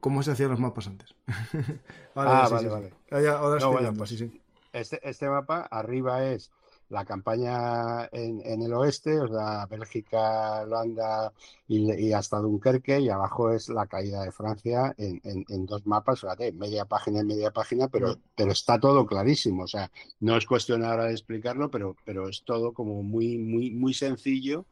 cómo 0.00 0.22
se 0.22 0.32
hacían 0.32 0.50
los 0.50 0.60
mapas 0.60 0.86
antes. 0.86 1.14
ah, 2.14 2.48
vale, 2.50 2.68
vale. 2.68 2.92
ahora 3.28 3.60
no, 3.60 3.72
bueno, 3.72 3.94
pues, 3.94 4.10
sí, 4.10 4.18
sí. 4.18 4.40
Este, 4.74 4.98
este 5.08 5.28
mapa 5.28 5.68
arriba 5.70 6.26
es 6.26 6.50
la 6.88 7.04
campaña 7.04 8.06
en, 8.12 8.60
el 8.60 8.72
oeste, 8.72 9.20
o 9.20 9.28
sea, 9.28 9.66
Bélgica, 9.66 10.62
Holanda 10.62 11.32
y, 11.68 12.12
hasta 12.12 12.38
Dunkerque, 12.38 13.00
y 13.00 13.08
abajo 13.08 13.52
es 13.52 13.68
la 13.68 13.86
caída 13.86 14.22
de 14.24 14.32
Francia 14.32 14.92
en, 14.98 15.66
dos 15.66 15.86
mapas, 15.86 16.20
fíjate, 16.20 16.52
media 16.52 16.84
página 16.86 17.20
y 17.20 17.24
media 17.24 17.52
página, 17.52 17.88
pero, 17.88 18.18
pero 18.36 18.50
está 18.50 18.78
todo 18.80 19.06
clarísimo, 19.06 19.62
o 19.62 19.68
sea, 19.68 19.90
no 20.20 20.36
es 20.36 20.44
cuestión 20.44 20.84
ahora 20.84 21.04
de 21.06 21.12
explicarlo, 21.12 21.70
pero, 21.70 21.96
pero 22.04 22.28
es 22.28 22.42
todo 22.44 22.72
como 22.72 23.02
muy, 23.02 23.38
muy, 23.38 23.70
muy 23.70 23.94
sencillo 23.94 24.66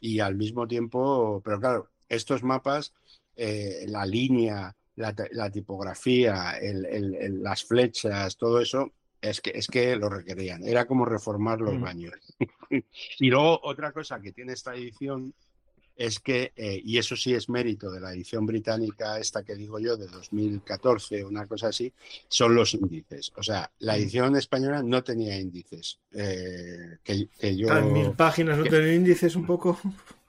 y 0.00 0.20
al 0.20 0.36
mismo 0.36 0.68
tiempo, 0.68 1.40
pero 1.44 1.58
claro, 1.60 1.90
estos 2.10 2.42
mapas, 2.42 2.92
eh, 3.36 3.86
la 3.88 4.04
línea, 4.06 4.76
la, 4.96 5.50
tipografía, 5.50 6.54
las 6.60 7.64
flechas, 7.64 8.36
todo 8.36 8.60
eso 8.60 8.92
es 9.20 9.40
que, 9.40 9.50
es 9.54 9.66
que 9.66 9.96
lo 9.96 10.08
requerían. 10.08 10.62
Era 10.62 10.86
como 10.86 11.04
reformar 11.04 11.60
los 11.60 11.80
baños. 11.80 12.14
y 13.18 13.30
luego 13.30 13.60
otra 13.62 13.92
cosa 13.92 14.20
que 14.20 14.32
tiene 14.32 14.52
esta 14.52 14.74
edición 14.74 15.34
es 15.96 16.20
que, 16.20 16.52
eh, 16.56 16.80
y 16.84 16.98
eso 16.98 17.16
sí 17.16 17.32
es 17.32 17.48
mérito 17.48 17.90
de 17.90 18.00
la 18.00 18.12
edición 18.12 18.44
británica, 18.44 19.18
esta 19.18 19.42
que 19.42 19.54
digo 19.54 19.78
yo, 19.78 19.96
de 19.96 20.06
2014, 20.06 21.24
una 21.24 21.46
cosa 21.46 21.68
así, 21.68 21.92
son 22.28 22.54
los 22.54 22.74
índices. 22.74 23.32
O 23.36 23.42
sea, 23.42 23.70
la 23.78 23.96
edición 23.96 24.36
española 24.36 24.82
no 24.82 25.02
tenía 25.02 25.38
índices. 25.38 25.98
Eh, 26.12 26.98
que, 27.02 27.56
yo, 27.56 27.72
ah, 27.72 27.80
mil 27.80 28.12
páginas 28.12 28.58
no 28.58 28.64
tienen 28.64 28.94
índices 28.94 29.36
un 29.36 29.46
poco. 29.46 29.78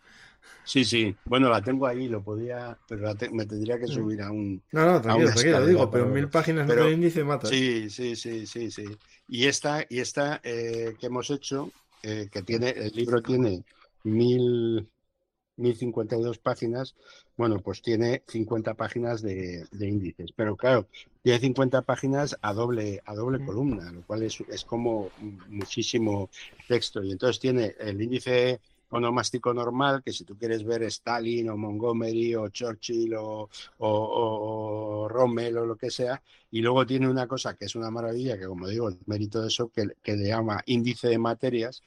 Sí, 0.68 0.84
sí. 0.84 1.16
Bueno, 1.24 1.50
la 1.50 1.62
tengo 1.62 1.88
ahí, 1.88 2.10
lo 2.10 2.22
podía, 2.22 2.78
pero 2.90 3.14
me 3.32 3.46
tendría 3.46 3.80
que 3.80 3.88
subir 3.88 4.22
a 4.22 4.32
un. 4.32 4.62
No, 4.74 4.86
no, 4.86 5.02
tranquilo, 5.02 5.32
tranquilo, 5.32 5.66
digo, 5.66 5.90
pero, 5.90 6.08
mil 6.08 6.28
páginas 6.28 6.68
pero, 6.68 6.92
índice 6.92 7.24
mata. 7.24 7.48
Sí, 7.48 7.90
sí, 7.90 8.18
sí, 8.18 8.46
sí, 8.46 8.70
sí. 8.70 8.84
Y 9.30 9.46
esta, 9.46 9.86
y 9.88 10.00
esta 10.00 10.42
eh, 10.44 10.96
que 11.00 11.06
hemos 11.06 11.30
hecho, 11.30 11.72
eh, 12.04 12.28
que 12.30 12.42
tiene, 12.42 12.72
el 12.72 12.92
libro 12.92 13.22
tiene 13.22 13.64
mil, 14.04 14.90
mil 15.56 15.76
cincuenta 15.78 16.18
y 16.18 16.22
dos 16.22 16.38
páginas, 16.38 16.96
bueno, 17.38 17.62
pues 17.62 17.82
tiene 17.82 18.24
50 18.28 18.74
páginas 18.74 19.22
de, 19.22 19.66
índices. 19.80 20.34
Pero 20.36 20.58
claro, 20.58 20.88
tiene 21.22 21.40
50 21.40 21.84
páginas 21.84 22.38
a 22.42 22.52
doble, 22.52 23.02
a 23.06 23.16
doble 23.16 23.46
columna, 23.46 23.90
lo 23.90 24.02
cual 24.02 24.24
es, 24.24 24.44
es 24.50 24.66
como 24.66 25.12
muchísimo 25.48 26.30
texto. 26.68 27.02
Y 27.04 27.14
entonces 27.14 27.40
tiene 27.40 27.74
el 27.80 28.02
índice 28.02 28.60
onomástico 28.90 29.54
normal, 29.54 30.02
que 30.04 30.14
si 30.14 30.24
tú 30.24 30.38
quieres 30.38 30.64
ver 30.64 30.84
Stalin 30.84 31.50
o 31.50 31.58
Montgomery 31.58 32.36
o 32.36 32.50
Churchill 32.50 33.16
o, 33.16 33.50
o, 33.80 35.08
Rommel 35.10 35.58
o 35.58 35.66
lo 35.66 35.76
que 35.76 35.92
sea, 35.92 36.22
y 36.52 36.62
luego 36.62 36.86
tiene 36.86 37.10
una 37.10 37.28
cosa 37.28 37.56
que 37.56 37.66
es 37.66 37.76
una 37.76 37.92
maravilla, 37.92 38.38
que 38.38 38.46
como 38.46 38.68
digo, 38.68 38.90
el 38.90 38.98
mérito 39.06 39.42
de 39.42 39.48
eso, 39.48 39.70
que, 39.70 39.88
que 40.02 40.16
le 40.16 40.28
llama 40.28 40.62
índice 40.66 41.10
de 41.10 41.18
materias, 41.18 41.84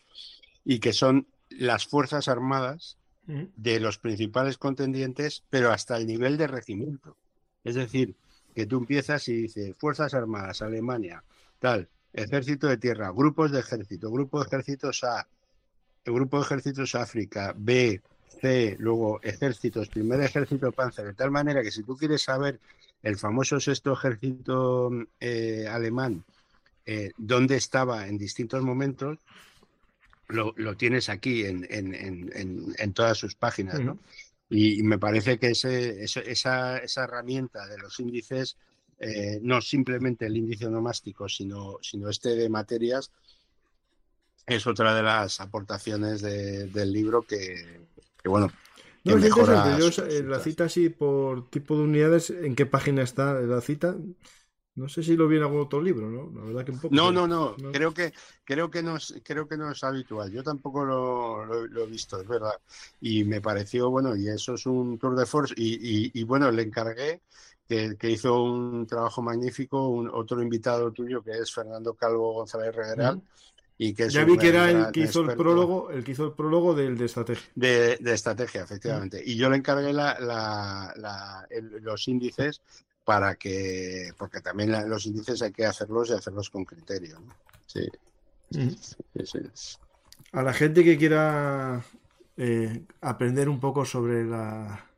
y 0.65 0.79
que 0.79 0.93
son 0.93 1.27
las 1.49 1.87
Fuerzas 1.87 2.29
Armadas 2.29 2.99
mm. 3.27 3.45
de 3.57 3.81
los 3.81 3.99
principales 3.99 4.59
contendientes, 4.59 5.43
pero 5.51 5.73
hasta 5.73 5.97
el 5.97 6.07
nivel 6.07 6.37
de 6.37 6.47
regimiento. 6.47 7.17
Es 7.65 7.75
decir, 7.75 8.15
que 8.55 8.67
tú 8.67 8.79
empiezas 8.79 9.27
y 9.29 9.35
dices 9.35 9.77
Fuerzas 9.77 10.15
Armadas, 10.15 10.63
Alemania, 10.63 11.25
tal, 11.59 11.89
Ejército 12.13 12.67
de 12.67 12.77
Tierra, 12.77 13.11
grupos 13.11 13.53
de 13.53 13.61
ejército, 13.61 14.11
grupo 14.11 14.41
de 14.41 14.47
ejércitos 14.47 15.05
A, 15.05 15.29
el 16.05 16.13
grupo 16.13 16.39
de 16.39 16.45
ejércitos 16.45 16.95
África, 16.95 17.55
B, 17.57 18.01
C, 18.41 18.77
luego 18.79 19.21
ejércitos, 19.23 19.89
primer 19.89 20.21
ejército 20.21 20.73
Panzer, 20.73 21.07
de 21.07 21.15
tal 21.15 21.31
manera 21.31 21.63
que 21.63 21.71
si 21.71 21.83
tú 21.83 21.97
quieres 21.97 22.23
saber 22.23 22.59
el 23.03 23.17
famoso 23.17 23.61
sexto 23.61 23.93
ejército 23.93 24.91
eh, 25.21 25.67
alemán, 25.69 26.25
eh, 26.87 27.13
dónde 27.17 27.57
estaba 27.57 28.09
en 28.09 28.19
distintos 28.19 28.63
momentos, 28.63 29.19
lo, 30.29 30.77
tienes 30.77 31.09
aquí 31.09 31.45
en, 31.45 31.67
en, 31.69 32.93
todas 32.93 33.19
sus 33.19 33.35
páginas, 33.35 33.81
¿no? 33.81 33.99
Y, 34.49 34.83
me 34.83 34.99
parece 34.99 35.39
que 35.39 35.51
ese, 35.51 36.03
esa, 36.03 36.79
esa, 36.79 37.05
herramienta 37.05 37.67
de 37.67 37.79
los 37.79 37.99
índices, 38.01 38.57
eh, 38.99 39.39
no 39.43 39.61
simplemente 39.61 40.27
el 40.27 40.37
índice 40.37 40.67
onomástico, 40.67 41.29
sino, 41.29 41.79
sino 41.83 42.09
este 42.09 42.37
de 42.37 42.49
materias, 42.49 43.11
es 44.57 44.67
otra 44.67 44.95
de 44.95 45.03
las 45.03 45.41
aportaciones 45.41 46.23
del 46.23 46.93
libro 46.93 47.23
que, 47.23 47.87
bueno. 48.25 48.51
no, 49.05 49.17
es 49.17 49.25
interesante. 49.25 49.81
Yo, 49.81 50.23
la 50.29 50.41
cita 50.41 50.65
así 50.65 50.89
por 50.89 51.49
tipo 51.51 51.77
de 51.77 51.83
unidades, 51.83 52.31
¿en 52.31 52.55
qué 52.55 52.67
página 52.67 53.03
está 53.03 53.35
la 53.35 53.61
cita? 53.61 53.97
No 54.77 54.89
sé 54.89 55.03
si 55.03 55.17
lo 55.17 55.29
vi 55.29 55.37
en 55.37 55.43
algún 55.43 55.61
otro 55.61 55.83
libro, 55.83 56.09
¿no? 56.09 56.31
La 56.35 56.47
verdad 56.47 56.65
que 56.65 56.71
un 56.71 56.81
poco. 56.81 56.95
No, 56.95 57.11
no, 57.11 57.27
no. 57.27 57.57
Creo 57.73 57.93
que 57.93 58.13
creo 58.45 58.71
que 58.71 58.83
no 58.83 58.97
es, 58.97 59.15
creo 59.25 59.47
que 59.47 59.57
no 59.57 59.71
es 59.71 59.83
habitual. 59.83 60.31
Yo 60.31 60.43
tampoco 60.43 60.85
lo, 60.85 61.55
he 61.65 61.87
visto, 61.87 62.21
es 62.21 62.27
verdad. 62.27 62.55
Y 63.01 63.25
me 63.25 63.41
pareció 63.41 63.91
bueno. 63.91 64.17
Y 64.17 64.29
eso 64.29 64.55
es 64.55 64.65
un 64.67 64.99
tour 64.99 65.17
de 65.17 65.27
force. 65.27 65.55
Y, 65.57 66.23
bueno, 66.25 66.51
le 66.51 66.63
encargué 66.63 67.21
que, 67.69 67.97
hizo 68.11 68.43
un 68.43 68.87
trabajo 68.87 69.21
magnífico, 69.23 69.89
un 69.89 70.09
otro 70.09 70.41
invitado 70.41 70.93
tuyo 70.93 71.23
que 71.23 71.33
es 71.33 71.53
Fernando 71.53 71.95
Calvo 71.95 72.33
González 72.33 72.75
Regueral 72.75 73.23
ya 73.81 74.25
vi 74.25 74.37
que 74.37 74.49
era 74.49 74.71
el 74.71 74.93
que 74.93 75.01
hizo 75.01 75.23
el 75.23 75.35
prólogo, 75.37 75.91
el 75.91 76.05
que 76.05 76.13
hizo 76.13 76.27
el 76.27 76.33
prólogo 76.33 76.75
del 76.75 76.99
de 76.99 77.07
estrategia. 77.07 77.49
De, 77.55 77.99
estrategia, 78.13 78.63
efectivamente. 78.63 79.23
Y 79.25 79.37
yo 79.37 79.49
le 79.49 79.57
encargué 79.57 79.95
los 81.81 82.09
índices 82.09 82.61
para 83.05 83.37
que, 83.37 84.13
porque 84.19 84.43
también 84.43 84.89
los 84.89 85.07
índices 85.07 85.41
hay 85.41 85.53
que 85.53 85.65
hacerlos 85.65 86.11
y 86.11 86.13
hacerlos 86.13 86.51
con 86.51 86.67
criterio. 86.67 87.23
Sí. 87.67 87.89
A 90.33 90.43
la 90.43 90.53
gente 90.53 90.85
que 90.85 90.99
quiera 90.99 91.83
eh, 92.37 92.85
aprender 93.01 93.49
un 93.49 93.61
poco 93.61 93.87
sobre 93.87 94.27
la 94.27 94.91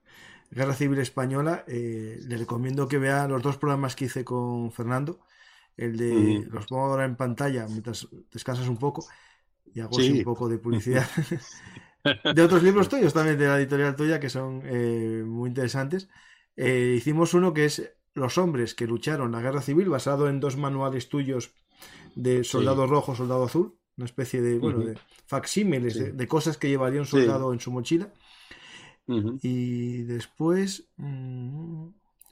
Guerra 0.51 0.75
Civil 0.75 0.99
Española, 0.99 1.65
eh, 1.69 2.19
le 2.21 2.37
recomiendo 2.37 2.89
que 2.89 2.99
vea 2.99 3.29
los 3.29 3.43
dos 3.43 3.59
programas 3.59 3.95
que 3.95 4.07
hice 4.07 4.25
con 4.25 4.73
Fernando 4.73 5.21
el 5.83 5.97
de 5.97 6.47
los 6.51 6.67
pongo 6.67 6.87
ahora 6.87 7.05
en 7.05 7.17
pantalla 7.17 7.67
mientras 7.69 8.09
descansas 8.31 8.69
un 8.69 8.79
poco 8.79 9.05
y 9.75 9.81
hago 9.81 9.97
un 9.97 10.23
poco 10.23 10.49
de 10.49 10.59
publicidad 10.59 11.07
de 12.35 12.43
otros 12.43 12.63
libros 12.63 12.89
tuyos 12.89 13.13
también 13.13 13.39
de 13.39 13.47
la 13.47 13.59
editorial 13.59 13.97
tuya 13.97 14.21
que 14.21 14.29
son 14.29 14.63
eh, 14.65 15.23
muy 15.25 15.49
interesantes. 15.49 16.09
Eh, 16.57 16.95
hicimos 16.97 17.35
uno 17.35 17.55
que 17.55 17.65
es 17.65 17.93
los 18.15 18.39
hombres 18.39 18.75
que 18.75 18.87
lucharon 18.87 19.33
la 19.33 19.41
guerra 19.41 19.63
civil 19.63 19.89
basado 19.89 20.29
en 20.29 20.41
dos 20.41 20.57
manuales 20.57 21.09
tuyos 21.09 21.55
de 22.15 22.45
soldado 22.45 22.87
rojo 22.87 23.15
soldado 23.15 23.45
azul 23.45 23.79
una 23.97 24.05
especie 24.05 24.43
de 24.43 24.59
bueno 24.59 24.81
de 24.81 24.99
facsímiles 25.27 26.17
de, 26.17 26.29
cosas 26.29 26.59
que 26.59 26.69
llevaría 26.69 27.01
un 27.01 27.07
soldado 27.07 27.53
en 27.53 27.61
su 27.61 27.71
mochila. 27.71 28.13
Y 29.43 30.03
después 30.03 30.89
mm, 30.97 31.89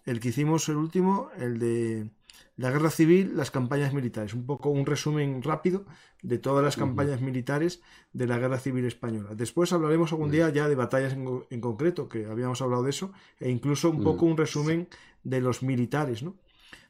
el 0.07 0.21
que 0.21 0.29
hicimos 0.29 0.69
el 0.69 0.77
último 0.77 1.31
el 1.39 1.59
de 1.59 2.11
la 2.57 2.71
guerra 2.71 2.91
civil, 2.91 3.33
las 3.37 3.51
campañas 3.51 3.95
militares. 3.95 4.35
Un 4.35 4.45
poco 4.45 4.69
un 4.71 4.85
resumen 4.85 5.43
rápido 5.43 5.87
de 6.23 6.39
todas 6.39 6.63
las 6.63 6.77
campañas 6.77 7.21
militares 7.23 7.81
de 8.13 8.27
la 8.27 8.39
guerra 8.39 8.59
civil 8.59 8.85
española. 8.85 9.31
Después 9.35 9.73
hablaremos 9.73 10.13
algún 10.13 10.31
día 10.31 10.51
ya 10.51 10.69
de 10.69 10.75
batallas 10.75 11.15
en, 11.15 11.61
concreto, 11.61 12.09
que 12.09 12.27
habíamos 12.27 12.61
hablado 12.61 12.83
de 12.83 12.91
eso, 12.91 13.13
e 13.39 13.49
incluso 13.51 13.89
un 13.89 14.03
poco 14.03 14.27
un 14.27 14.37
resumen 14.37 14.89
de 15.25 15.41
los 15.41 15.63
militares, 15.63 16.23
¿no? 16.23 16.37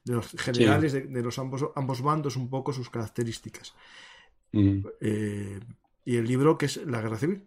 De 0.03 0.15
los 0.15 0.31
generales 0.31 0.93
de, 0.93 1.23
los 1.23 1.39
ambos, 1.39 1.67
ambos 1.77 2.03
bandos, 2.03 2.37
un 2.37 2.51
poco 2.51 2.73
sus 2.73 2.91
características. 2.91 3.75
Eh, 4.53 5.61
y 6.05 6.17
el 6.17 6.27
libro 6.27 6.59
que 6.59 6.67
es 6.67 6.79
La 6.85 7.01
Guerra 7.01 7.19
Civil. 7.19 7.47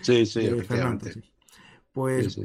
Sí, 0.00 0.26
sí, 0.26 0.48
Pues 1.92 2.40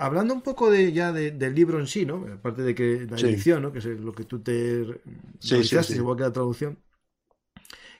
hablando 0.00 0.32
un 0.32 0.40
poco 0.40 0.70
de 0.70 0.92
ya 0.92 1.12
del 1.12 1.54
libro 1.54 1.78
en 1.78 1.86
sí, 1.86 2.06
¿no? 2.06 2.26
Aparte 2.32 2.62
de 2.62 2.74
que 2.74 3.06
la 3.08 3.18
edición, 3.18 3.62
¿no? 3.62 3.72
Que 3.72 3.80
es 3.80 3.84
lo 3.84 4.12
que 4.12 4.24
tú 4.24 4.40
te 4.40 4.84
sí, 5.38 5.62
sí, 5.62 5.94
igual 5.94 6.16
que 6.16 6.22
la 6.22 6.32
traducción. 6.32 6.78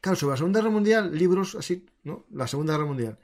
Claro, 0.00 0.16
sobre 0.16 0.32
la 0.32 0.36
Segunda 0.38 0.60
Guerra 0.60 0.72
Mundial, 0.72 1.16
libros 1.16 1.54
así, 1.54 1.84
¿no? 2.04 2.24
La 2.30 2.46
Segunda 2.46 2.72
Guerra 2.72 2.86
Mundial. 2.86 3.18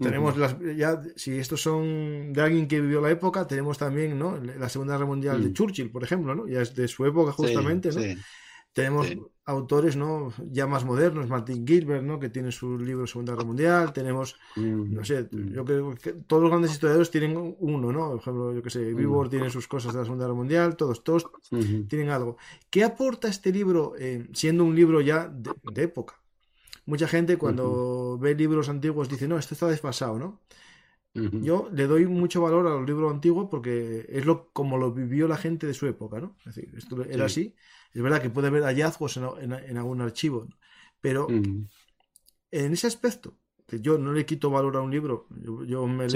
tenemos 0.00 0.38
las, 0.38 0.56
ya, 0.74 1.02
si 1.16 1.38
estos 1.38 1.60
son 1.60 2.32
de 2.32 2.40
alguien 2.40 2.66
que 2.66 2.80
vivió 2.80 3.02
la 3.02 3.10
época, 3.10 3.46
tenemos 3.46 3.76
también, 3.76 4.18
¿no? 4.18 4.38
La 4.38 4.70
Segunda 4.70 4.94
Guerra 4.94 5.06
Mundial 5.06 5.42
de 5.42 5.50
mm. 5.50 5.52
Churchill, 5.52 5.90
por 5.90 6.02
ejemplo, 6.02 6.34
¿no? 6.34 6.48
Ya 6.48 6.62
es 6.62 6.74
de 6.74 6.88
su 6.88 7.04
época 7.04 7.32
justamente, 7.32 7.90
¿no? 7.92 8.00
Tenemos 8.78 9.08
autores 9.44 9.96
¿no? 9.96 10.32
ya 10.52 10.68
más 10.68 10.84
modernos, 10.84 11.26
Martin 11.28 11.66
Gilbert, 11.66 12.04
¿no? 12.04 12.20
que 12.20 12.28
tiene 12.28 12.52
su 12.52 12.78
libro 12.78 13.08
Segunda 13.08 13.32
Guerra 13.32 13.44
Mundial, 13.44 13.92
tenemos, 13.92 14.36
mm, 14.54 14.94
no 14.94 15.04
sé, 15.04 15.22
mm. 15.22 15.52
yo 15.52 15.64
creo 15.64 15.94
que 15.96 16.12
todos 16.12 16.42
los 16.42 16.50
grandes 16.50 16.70
historiadores 16.70 17.10
tienen 17.10 17.56
uno, 17.58 17.90
¿no? 17.90 18.10
Por 18.10 18.20
ejemplo, 18.20 18.54
yo 18.54 18.62
que 18.62 18.70
sé, 18.70 18.94
Vivor 18.94 19.26
mm. 19.26 19.30
tiene 19.30 19.50
sus 19.50 19.66
cosas 19.66 19.94
de 19.94 19.98
la 19.98 20.04
Segunda 20.04 20.26
Guerra 20.26 20.36
Mundial, 20.36 20.76
todos, 20.76 21.02
todos 21.02 21.28
tienen 21.88 22.10
algo. 22.10 22.36
¿Qué 22.70 22.84
aporta 22.84 23.26
este 23.26 23.50
libro, 23.50 23.94
eh, 23.98 24.28
siendo 24.32 24.62
un 24.62 24.76
libro 24.76 25.00
ya 25.00 25.26
de, 25.26 25.82
época? 25.82 26.20
Mucha 26.86 27.08
gente 27.08 27.36
cuando 27.36 28.16
ve 28.16 28.36
libros 28.36 28.68
antiguos 28.68 29.08
dice, 29.08 29.26
no, 29.26 29.38
esto 29.38 29.54
está 29.54 29.66
desfasado, 29.66 30.20
¿no? 30.20 30.40
Yo 31.14 31.68
le 31.72 31.88
doy 31.88 32.06
mucho 32.06 32.42
valor 32.42 32.68
a 32.68 32.70
los 32.70 32.86
libros 32.86 33.12
antiguos 33.12 33.48
porque 33.50 34.06
es 34.08 34.24
lo 34.24 34.52
como 34.52 34.78
lo 34.78 34.92
vivió 34.92 35.26
la 35.26 35.36
gente 35.36 35.66
de 35.66 35.74
su 35.74 35.88
época, 35.88 36.20
¿no? 36.20 36.36
Es 36.46 36.54
decir, 36.54 36.72
esto 36.76 37.02
era 37.02 37.24
así 37.24 37.56
es 37.98 38.04
verdad 38.04 38.22
que 38.22 38.30
puede 38.30 38.46
haber 38.46 38.62
hallazgos 38.62 39.16
en, 39.16 39.76
algún 39.76 40.00
archivo, 40.00 40.46
pero 41.00 41.26
en 41.28 41.68
ese 42.52 42.86
aspecto, 42.86 43.36
que 43.66 43.80
yo 43.80 43.98
no 43.98 44.12
le 44.12 44.24
quito 44.24 44.50
valor 44.50 44.76
a 44.76 44.80
un 44.80 44.92
libro, 44.92 45.26
yo, 45.66 45.84
me, 45.88 46.06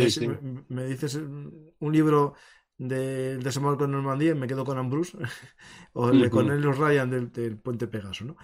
me, 0.69 0.87
dices 0.87 1.17
un 1.17 1.93
libro 1.93 2.35
de, 2.79 3.37
de 3.39 3.53
Samuel 3.53 3.91
Normandía 3.91 4.31
y 4.31 4.37
me 4.37 4.47
quedo 4.47 4.65
con 4.65 4.79
Ambrose, 4.79 5.19
o 5.93 6.13
con 6.31 6.53
el 6.53 6.61
los 6.61 6.79
Ryan 6.79 7.11
del, 7.11 7.59
Puente 7.59 7.89
Pegaso, 7.89 8.27
¿no? 8.27 8.37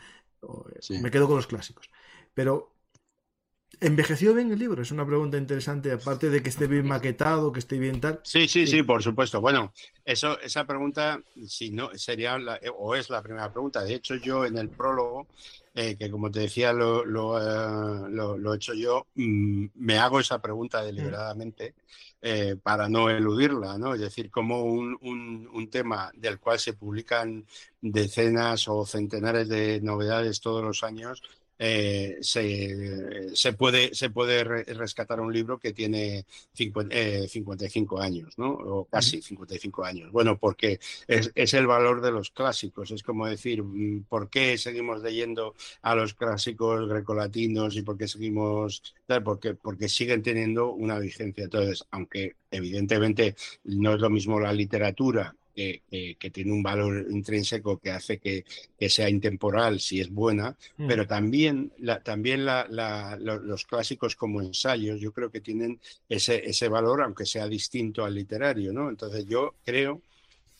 me 1.00 1.10
quedo 1.12 1.28
con 1.28 1.36
los 1.36 1.46
clásicos. 1.46 1.88
Pero 2.34 2.74
¿Envejeció 3.80 4.34
bien 4.34 4.50
el 4.50 4.58
libro? 4.58 4.82
Es 4.82 4.90
una 4.90 5.06
pregunta 5.06 5.36
interesante, 5.36 5.92
aparte 5.92 6.30
de 6.30 6.42
que 6.42 6.48
esté 6.48 6.66
bien 6.66 6.86
maquetado, 6.86 7.52
que 7.52 7.60
esté 7.60 7.78
bien 7.78 8.00
tal. 8.00 8.20
Sí, 8.24 8.48
sí, 8.48 8.66
sí, 8.66 8.82
por 8.82 9.02
supuesto. 9.02 9.40
Bueno, 9.40 9.72
eso, 10.04 10.40
esa 10.40 10.64
pregunta, 10.64 11.22
si 11.46 11.70
no, 11.70 11.90
sería 11.94 12.38
o 12.76 12.96
es 12.96 13.08
la 13.08 13.22
primera 13.22 13.52
pregunta. 13.52 13.84
De 13.84 13.94
hecho, 13.94 14.16
yo 14.16 14.44
en 14.44 14.58
el 14.58 14.68
prólogo, 14.68 15.28
eh, 15.74 15.96
que 15.96 16.10
como 16.10 16.28
te 16.28 16.40
decía, 16.40 16.72
lo, 16.72 17.04
lo, 17.04 17.38
eh, 17.38 18.40
he 18.52 18.56
hecho 18.56 18.74
yo, 18.74 19.06
mm, 19.14 19.66
me 19.76 19.98
hago 19.98 20.18
esa 20.18 20.40
pregunta 20.40 20.82
deliberadamente 20.82 21.74
eh, 22.20 22.56
para 22.60 22.88
no 22.88 23.08
eludirla, 23.10 23.78
¿no? 23.78 23.94
Es 23.94 24.00
decir, 24.00 24.28
como 24.28 24.64
un, 24.64 24.98
un, 25.02 25.48
un 25.52 25.70
tema 25.70 26.10
del 26.16 26.40
cual 26.40 26.58
se 26.58 26.72
publican 26.72 27.46
decenas 27.80 28.66
o 28.66 28.84
centenares 28.84 29.48
de 29.48 29.80
novedades 29.82 30.40
todos 30.40 30.64
los 30.64 30.82
años, 30.82 31.22
eh, 31.58 32.18
se, 32.20 33.52
puede, 33.54 33.94
se 33.94 34.10
puede 34.10 34.44
rescatar 34.44 35.20
un 35.20 35.32
libro 35.32 35.58
que 35.58 35.72
tiene 35.72 36.24
55 36.52 38.00
eh, 38.00 38.04
años, 38.04 38.38
¿no? 38.38 38.50
O 38.50 38.84
casi 38.84 39.20
55 39.20 39.84
años. 39.84 40.12
Bueno, 40.12 40.38
porque 40.38 40.78
es, 41.06 41.54
el 41.54 41.66
valor 41.66 42.00
de 42.00 42.12
los 42.12 42.30
clásicos. 42.30 42.90
Es 42.90 43.02
como 43.02 43.26
decir, 43.26 43.62
mm, 43.62 44.04
¿por 44.04 44.30
qué 44.30 44.56
seguimos 44.58 45.02
leyendo 45.02 45.54
a 45.82 45.94
los 45.94 46.14
clásicos 46.14 46.88
grecolatinos 46.88 47.76
y 47.76 47.82
por 47.82 47.98
qué 47.98 48.06
seguimos... 48.08 48.94
Porque, 49.24 49.54
porque 49.54 49.88
siguen 49.88 50.22
teniendo 50.22 50.72
una 50.72 50.98
vigencia. 50.98 51.44
Entonces, 51.44 51.84
aunque 51.90 52.36
evidentemente 52.50 53.34
no 53.64 53.94
es 53.94 54.00
lo 54.00 54.10
mismo 54.10 54.38
la 54.38 54.52
literatura 54.52 55.34
que, 55.58 56.30
tiene 56.30 56.52
un 56.52 56.62
valor 56.62 57.06
intrínseco 57.10 57.78
que 57.78 57.90
hace 57.90 58.18
que, 58.18 58.44
sea 58.88 59.08
intemporal 59.08 59.80
si 59.80 60.00
es 60.00 60.10
buena, 60.10 60.56
mm. 60.76 60.86
pero 60.86 61.06
también, 61.06 61.72
también 62.04 62.44
los 62.44 63.64
clásicos 63.64 64.14
como 64.14 64.40
ensayos 64.40 65.00
yo 65.00 65.12
creo 65.12 65.30
que 65.30 65.40
tienen 65.40 65.80
ese, 66.08 66.48
ese 66.48 66.68
valor, 66.68 67.02
aunque 67.02 67.26
sea 67.26 67.48
distinto 67.48 68.04
al 68.04 68.14
literario, 68.14 68.72
¿no? 68.72 68.88
Entonces 68.88 69.26
yo 69.26 69.54
creo 69.64 70.00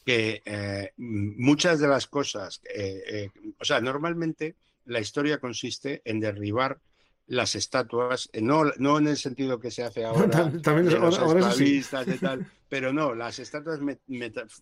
que 0.05 0.43
eh, 0.45 0.93
muchas 0.97 1.79
de 1.79 1.89
las 1.89 2.07
cosas, 2.07 2.61
eh, 2.75 3.03
eh, 3.07 3.31
o 3.59 3.65
sea, 3.65 3.81
normalmente 3.81 4.57
la 4.87 5.01
historia 5.01 5.39
consiste 5.39 6.03
en 6.05 6.19
derribar 6.19 6.79
las 7.29 7.55
estatuas, 7.55 8.31
no, 8.41 8.65
no 8.79 8.99
en 8.99 9.09
el 9.09 9.17
sentido 9.17 9.61
que 9.61 9.71
se 9.71 9.85
hace 9.85 10.05
ahora, 10.05 10.51
también, 10.63 10.97
ahora, 10.97 11.55
tal, 12.21 12.47
pero 12.69 12.93
no, 12.93 13.15
las 13.15 13.39
estatuas 13.39 13.81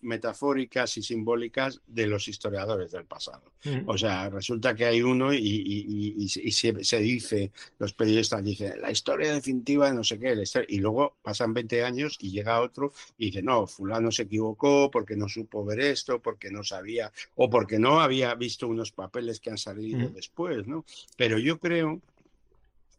metafóricas 0.01 0.97
y 0.97 1.03
simbólicas 1.03 1.81
de 1.87 2.07
los 2.07 2.27
historiadores 2.27 2.91
del 2.91 3.05
pasado. 3.05 3.51
Mm. 3.65 3.81
O 3.87 3.97
sea, 3.97 4.29
resulta 4.29 4.75
que 4.75 4.85
hay 4.85 5.01
uno 5.01 5.33
y, 5.33 6.27
se, 6.29 6.99
dice, 6.99 7.51
los 7.79 7.93
periodistas 7.93 8.43
dicen, 8.43 8.81
la 8.81 8.91
historia 8.91 9.33
definitiva 9.33 9.89
de 9.89 9.95
no 9.95 10.03
sé 10.03 10.19
qué, 10.19 10.35
y 10.67 10.79
luego 10.79 11.17
pasan 11.21 11.53
20 11.53 11.83
años 11.83 12.17
y 12.21 12.31
llega 12.31 12.61
otro 12.61 12.93
y 13.17 13.27
dice, 13.27 13.41
no, 13.41 13.67
fulano 13.67 14.11
se 14.11 14.23
equivocó 14.23 14.89
porque 14.89 15.17
no 15.17 15.27
supo 15.27 15.65
ver 15.65 15.81
esto, 15.81 16.21
porque 16.21 16.49
no 16.49 16.63
sabía, 16.63 17.11
o 17.35 17.49
porque 17.49 17.79
no 17.79 17.99
había 17.99 18.33
visto 18.35 18.67
unos 18.67 18.91
papeles 18.91 19.39
que 19.39 19.49
han 19.49 19.57
salido 19.57 20.09
mm. 20.09 20.13
después, 20.13 20.65
¿no? 20.65 20.85
Pero 21.17 21.37
yo 21.39 21.59
creo 21.59 22.01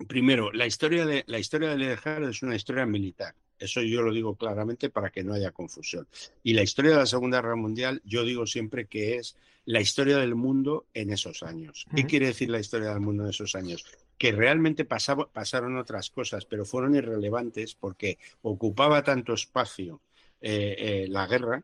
primero, 0.07 0.53
la 0.53 0.67
historia 0.67 1.05
de 1.05 1.25
la 1.27 1.39
historia 1.39 1.75
de 1.75 1.99
es 2.29 2.43
una 2.43 2.57
historia 2.57 2.87
militar. 2.87 3.35
Eso 3.59 3.83
yo 3.83 4.03
lo 4.03 4.13
digo 4.13 4.37
claramente 4.37 4.89
para 4.89 5.11
que 5.11 5.25
no 5.25 5.35
haya 5.35 5.51
confusión. 5.51 6.07
Y 6.43 6.55
la 6.55 6.63
historia 6.63 6.93
de 6.93 6.99
la 6.99 7.07
Segunda 7.07 7.41
Guerra 7.41 7.57
Mundial, 7.57 8.01
yo 8.05 8.25
digo 8.25 8.47
siempre 8.47 8.87
que 8.87 9.17
es 9.17 9.37
la 9.65 9.81
historia 9.81 10.19
del 10.19 10.35
mundo 10.35 10.87
en 10.95 11.11
esos 11.11 11.43
años. 11.43 11.87
¿Qué 11.95 12.07
quiere 12.07 12.27
decir 12.27 12.49
la 12.49 12.61
historia 12.61 12.91
del 12.91 13.01
mundo 13.01 13.25
en 13.25 13.31
esos 13.31 13.55
años? 13.55 13.85
Que 14.17 14.33
realmente 14.33 14.85
pasaron 14.85 15.77
otras 15.77 16.11
cosas, 16.11 16.45
pero 16.45 16.65
fueron 16.65 16.95
irrelevantes 16.95 17.75
porque 17.75 18.19
ocupaba 18.43 19.03
tanto 19.03 19.35
espacio 19.35 20.01
eh, 20.41 20.77
eh, 20.79 21.07
la 21.09 21.27
guerra 21.27 21.63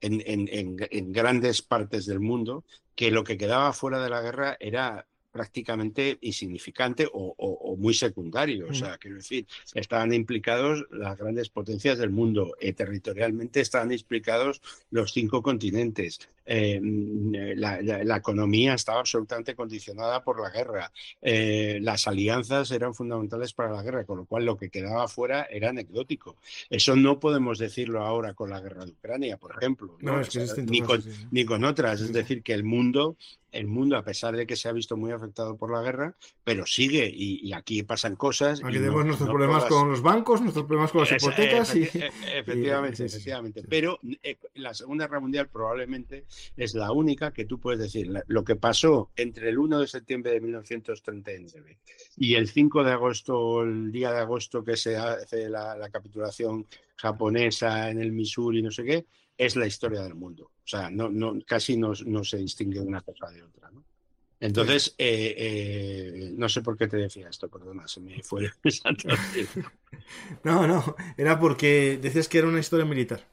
en, 0.00 0.22
en, 0.26 1.12
grandes 1.12 1.62
partes 1.62 2.06
del 2.06 2.20
mundo 2.20 2.64
que 2.94 3.10
lo 3.10 3.24
que 3.24 3.36
quedaba 3.36 3.72
fuera 3.72 4.02
de 4.02 4.10
la 4.10 4.20
guerra 4.20 4.56
era 4.60 5.06
prácticamente 5.30 6.18
insignificante 6.20 7.08
o, 7.12 7.76
muy 7.78 7.94
secundario. 7.94 8.66
O 8.66 8.70
mm. 8.70 8.74
sea, 8.74 8.98
quiero 8.98 9.16
decir, 9.16 9.46
estaban 9.74 10.12
implicados 10.12 10.84
las 10.90 11.16
grandes 11.16 11.48
potencias 11.48 11.98
del 11.98 12.10
mundo. 12.10 12.54
Eh, 12.60 12.72
territorialmente 12.72 13.60
estaban 13.60 13.92
implicados 13.92 14.60
los 14.90 15.12
cinco 15.12 15.42
continentes. 15.42 16.20
Eh, 16.52 16.80
mm, 16.82 17.32
la, 17.56 18.16
economía 18.16 18.74
estaba 18.74 18.98
absolutamente 18.98 19.54
condicionada 19.54 20.24
por 20.24 20.40
la 20.40 20.50
guerra. 20.50 20.90
Eh, 21.22 21.78
las 21.80 22.08
alianzas 22.08 22.70
eran 22.72 22.92
fundamentales 22.92 23.52
para 23.52 23.70
la 23.70 23.82
guerra, 23.82 24.04
con 24.04 24.18
lo 24.18 24.24
cual 24.24 24.44
lo 24.44 24.56
que 24.56 24.68
quedaba 24.68 25.06
fuera 25.06 25.44
era 25.44 25.70
anecdótico. 25.70 26.36
Eso 26.68 26.96
no 26.96 27.20
podemos 27.20 27.58
decirlo 27.58 28.02
ahora 28.02 28.34
con 28.34 28.50
la 28.50 28.60
guerra 28.60 28.84
de 28.84 28.90
Ucrania, 28.90 29.36
por 29.36 29.52
ejemplo, 29.56 29.96
ni, 30.66 30.80
con, 30.80 31.02
ni 31.30 31.44
con 31.44 31.64
otras. 31.64 32.00
Es 32.00 32.12
decir, 32.12 32.42
que 32.42 32.52
el 32.52 32.64
mundo 32.64 33.16
el 33.52 33.66
mundo, 33.66 33.96
a 33.96 34.04
pesar 34.04 34.36
de 34.36 34.46
que 34.46 34.56
se 34.56 34.68
ha 34.68 34.72
visto 34.72 34.96
muy 34.96 35.12
afectado 35.12 35.56
por 35.56 35.70
la 35.70 35.82
guerra, 35.82 36.16
pero 36.44 36.66
sigue 36.66 37.10
y, 37.12 37.52
aquí 37.52 37.82
pasan 37.82 38.16
cosas. 38.16 38.62
Aquí 38.62 38.74
tenemos 38.74 39.04
nuestros 39.04 39.28
problemas 39.28 39.64
con 39.64 39.90
los 39.90 40.02
bancos, 40.02 40.40
nuestros 40.40 40.66
problemas 40.66 40.92
con 40.92 41.02
las 41.02 41.12
hipotecas. 41.12 41.74
y, 41.74 41.82
efectivamente, 42.34 43.04
efectivamente. 43.04 43.62
Pero 43.68 43.98
eh, 44.22 44.36
la 44.54 44.74
Segunda 44.74 45.06
Guerra 45.06 45.20
Mundial 45.20 45.48
probablemente 45.48 46.24
es 46.56 46.74
la 46.74 46.92
única 46.92 47.32
que 47.32 47.44
tú 47.44 47.58
puedes 47.58 47.80
decir. 47.80 48.10
Lo 48.26 48.44
que 48.44 48.56
pasó 48.56 49.10
entre 49.16 49.48
el 49.48 49.58
1 49.58 49.80
de 49.80 49.86
septiembre 49.86 50.32
de 50.32 50.40
1939 50.40 51.78
y 52.16 52.34
el 52.34 52.48
5 52.48 52.84
de 52.84 52.92
agosto, 52.92 53.62
el 53.62 53.90
día 53.90 54.12
de 54.12 54.18
agosto 54.18 54.64
que 54.64 54.76
se 54.76 54.96
hace 54.96 55.48
la, 55.48 55.88
capitulación 55.90 56.66
japonesa 56.96 57.90
en 57.90 58.00
el 58.00 58.12
Missouri, 58.12 58.62
no 58.62 58.70
sé 58.70 58.84
qué, 58.84 59.06
es 59.36 59.56
la 59.56 59.66
historia 59.66 60.02
del 60.02 60.14
mundo. 60.14 60.50
O 60.72 60.76
sea, 60.78 60.88
no, 60.88 61.08
no, 61.08 61.36
casi 61.44 61.76
no, 61.76 61.92
no 62.06 62.22
se 62.22 62.36
distingue 62.36 62.78
una 62.78 63.00
cosa 63.00 63.28
de 63.28 63.42
otra. 63.42 63.72
¿no? 63.72 63.82
Entonces, 64.38 64.94
eh, 64.98 65.34
eh, 65.36 66.32
no 66.36 66.48
sé 66.48 66.62
por 66.62 66.78
qué 66.78 66.86
te 66.86 66.96
decía 66.96 67.28
esto, 67.28 67.48
perdona, 67.48 67.88
se 67.88 67.98
me 67.98 68.22
fue. 68.22 68.52
no, 70.44 70.68
no, 70.68 70.94
era 71.16 71.40
porque 71.40 71.98
decías 72.00 72.28
que 72.28 72.38
era 72.38 72.46
una 72.46 72.60
historia 72.60 72.84
militar. 72.84 73.26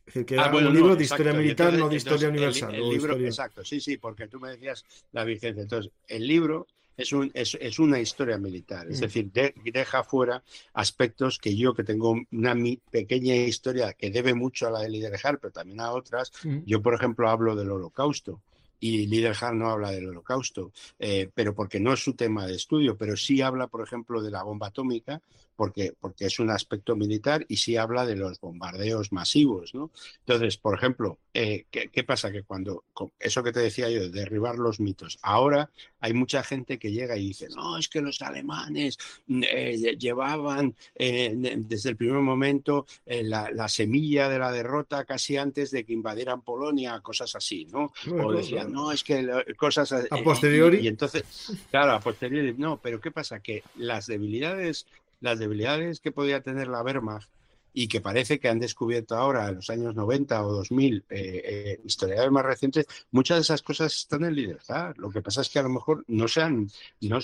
Es 0.00 0.04
decir, 0.04 0.26
que 0.26 0.34
era 0.34 0.50
ah, 0.50 0.54
un 0.54 0.74
libro 0.74 0.94
de 0.94 1.04
historia 1.04 1.32
militar, 1.32 1.72
no 1.72 1.88
de 1.88 1.96
historia 1.96 2.28
universal. 2.28 2.74
El, 2.74 2.90
libro, 2.90 3.16
Exacto, 3.16 3.64
sí, 3.64 3.80
sí, 3.80 3.96
porque 3.96 4.28
tú 4.28 4.38
me 4.38 4.50
decías 4.50 4.84
la 5.12 5.24
vigencia. 5.24 5.62
Entonces, 5.62 5.90
el 6.08 6.28
libro 6.28 6.66
es, 6.96 7.12
un, 7.12 7.30
es, 7.34 7.56
es 7.60 7.78
una 7.78 8.00
historia 8.00 8.38
militar, 8.38 8.86
es 8.88 8.98
mm. 8.98 9.00
decir, 9.00 9.30
deja 9.32 10.04
fuera 10.04 10.42
aspectos 10.74 11.38
que 11.38 11.56
yo, 11.56 11.74
que 11.74 11.84
tengo 11.84 12.16
una 12.32 12.54
pequeña 12.90 13.34
historia 13.34 13.92
que 13.92 14.10
debe 14.10 14.34
mucho 14.34 14.66
a 14.66 14.70
la 14.70 14.80
de 14.80 14.90
Liderhard, 14.90 15.38
pero 15.40 15.52
también 15.52 15.80
a 15.80 15.92
otras, 15.92 16.32
mm. 16.44 16.58
yo, 16.66 16.82
por 16.82 16.94
ejemplo, 16.94 17.28
hablo 17.28 17.54
del 17.54 17.70
holocausto 17.70 18.40
y 18.78 19.06
Liderhard 19.06 19.54
no 19.54 19.70
habla 19.70 19.90
del 19.90 20.08
holocausto, 20.08 20.72
eh, 20.98 21.30
pero 21.34 21.54
porque 21.54 21.80
no 21.80 21.92
es 21.92 22.00
su 22.00 22.14
tema 22.14 22.46
de 22.46 22.54
estudio, 22.54 22.96
pero 22.96 23.16
sí 23.16 23.40
habla, 23.40 23.66
por 23.68 23.82
ejemplo, 23.82 24.22
de 24.22 24.30
la 24.30 24.42
bomba 24.42 24.68
atómica, 24.68 25.20
porque, 25.56 25.94
porque 25.98 26.26
es 26.26 26.38
un 26.38 26.50
aspecto 26.50 26.94
militar 26.94 27.44
y 27.48 27.56
sí 27.56 27.76
habla 27.76 28.06
de 28.06 28.16
los 28.16 28.40
bombardeos 28.40 29.12
masivos, 29.12 29.74
¿no? 29.74 29.90
Entonces, 30.20 30.58
por 30.58 30.76
ejemplo, 30.76 31.18
eh, 31.32 31.66
¿qué, 31.70 32.04
pasa? 32.04 32.30
Que 32.30 32.44
cuando, 32.44 32.84
eso 33.18 33.42
que 33.42 33.52
te 33.52 33.60
decía 33.60 33.90
yo, 33.90 34.00
de 34.00 34.10
derribar 34.10 34.56
los 34.56 34.80
mitos, 34.80 35.18
ahora 35.22 35.70
hay 36.00 36.12
mucha 36.12 36.42
gente 36.42 36.78
que 36.78 36.92
llega 36.92 37.16
y 37.16 37.28
dice, 37.28 37.48
no, 37.54 37.76
es 37.76 37.88
que 37.88 38.00
los 38.00 38.22
alemanes 38.22 38.98
mm, 39.26 39.42
eh, 39.44 39.96
llevaban 39.98 40.74
eh, 40.94 41.34
desde 41.58 41.90
el 41.90 41.96
primer 41.96 42.20
momento 42.20 42.86
la, 43.04 43.68
semilla 43.68 44.28
de 44.28 44.38
la 44.38 44.52
derrota 44.52 45.04
casi 45.04 45.36
antes 45.36 45.70
de 45.70 45.84
que 45.84 45.92
invadieran 45.92 46.42
Polonia, 46.42 47.00
cosas 47.00 47.34
así, 47.34 47.66
¿no? 47.66 47.92
o 48.22 48.32
decían, 48.32 48.72
no, 48.72 48.92
es 48.92 49.02
que 49.02 49.28
cosas... 49.56 49.92
A 49.92 50.16
posteriori. 50.22 50.78
y 50.78 50.88
entonces, 50.88 51.24
claro, 51.70 51.92
a 51.92 52.00
posteriori, 52.00 52.54
no, 52.56 52.78
pero 52.80 53.00
¿qué 53.00 53.10
pasa? 53.10 53.40
Que 53.40 53.62
las 53.76 54.06
debilidades 54.06 54.86
las 55.20 55.38
debilidades 55.38 56.00
que 56.00 56.12
podía 56.12 56.42
tener 56.42 56.68
la 56.68 56.82
Wehrmacht 56.82 57.30
y 57.78 57.88
que 57.88 58.00
parece 58.00 58.40
que 58.40 58.48
han 58.48 58.58
descubierto 58.58 59.16
ahora 59.16 59.50
en 59.50 59.56
los 59.56 59.68
años 59.68 59.94
90 59.94 60.46
o 60.46 60.50
2000 60.50 60.96
eh, 60.96 61.04
eh, 61.10 61.80
historiadores 61.84 62.32
más 62.32 62.46
recientes, 62.46 62.86
muchas 63.10 63.36
de 63.36 63.42
esas 63.42 63.60
cosas 63.60 63.94
están 63.94 64.24
en 64.24 64.34
libertad. 64.34 64.94
Lo 64.96 65.10
que 65.10 65.20
pasa 65.20 65.42
es 65.42 65.50
que 65.50 65.58
a 65.58 65.62
lo 65.62 65.68
mejor 65.68 66.02
no 66.08 66.26
se, 66.26 66.40
han, 66.40 66.70
no, 67.02 67.18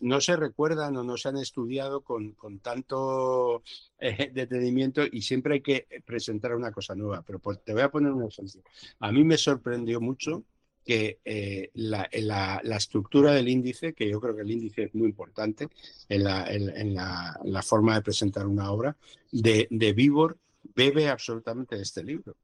no, 0.00 0.20
se 0.20 0.36
recuerdan 0.36 0.96
o 0.96 1.04
no 1.04 1.16
se 1.16 1.28
han 1.28 1.36
estudiado 1.36 2.00
con, 2.00 2.32
con 2.32 2.58
tanto 2.58 3.62
eh, 4.00 4.32
detenimiento 4.34 5.02
y 5.04 5.22
siempre 5.22 5.54
hay 5.54 5.60
que 5.60 5.86
presentar 6.04 6.52
una 6.56 6.72
cosa 6.72 6.96
nueva. 6.96 7.22
Pero 7.24 7.38
pues, 7.38 7.62
te 7.62 7.72
voy 7.72 7.82
a 7.82 7.90
poner 7.92 8.10
un 8.10 8.24
ejemplo. 8.24 8.60
A 8.98 9.12
mí 9.12 9.22
me 9.22 9.38
sorprendió 9.38 10.00
mucho 10.00 10.42
que 10.84 11.18
eh, 11.24 11.70
la, 11.74 12.08
la, 12.12 12.76
estructura 12.76 13.32
del 13.32 13.48
índice, 13.48 13.92
que 13.92 14.08
yo 14.08 14.20
creo 14.20 14.34
que 14.34 14.42
el 14.42 14.50
índice 14.50 14.84
es 14.84 14.94
muy 14.94 15.08
importante 15.08 15.68
en 16.08 16.24
la, 16.24 16.46
en, 16.52 16.94
la, 16.94 17.62
forma 17.62 17.94
de 17.94 18.02
presentar 18.02 18.46
una 18.46 18.70
obra, 18.70 18.96
de, 19.30 19.68
de 19.70 19.92
Vivor 19.92 20.38
bebe 20.74 21.08
absolutamente 21.08 21.76
de 21.76 21.82
este 21.82 22.02
libro. 22.02 22.36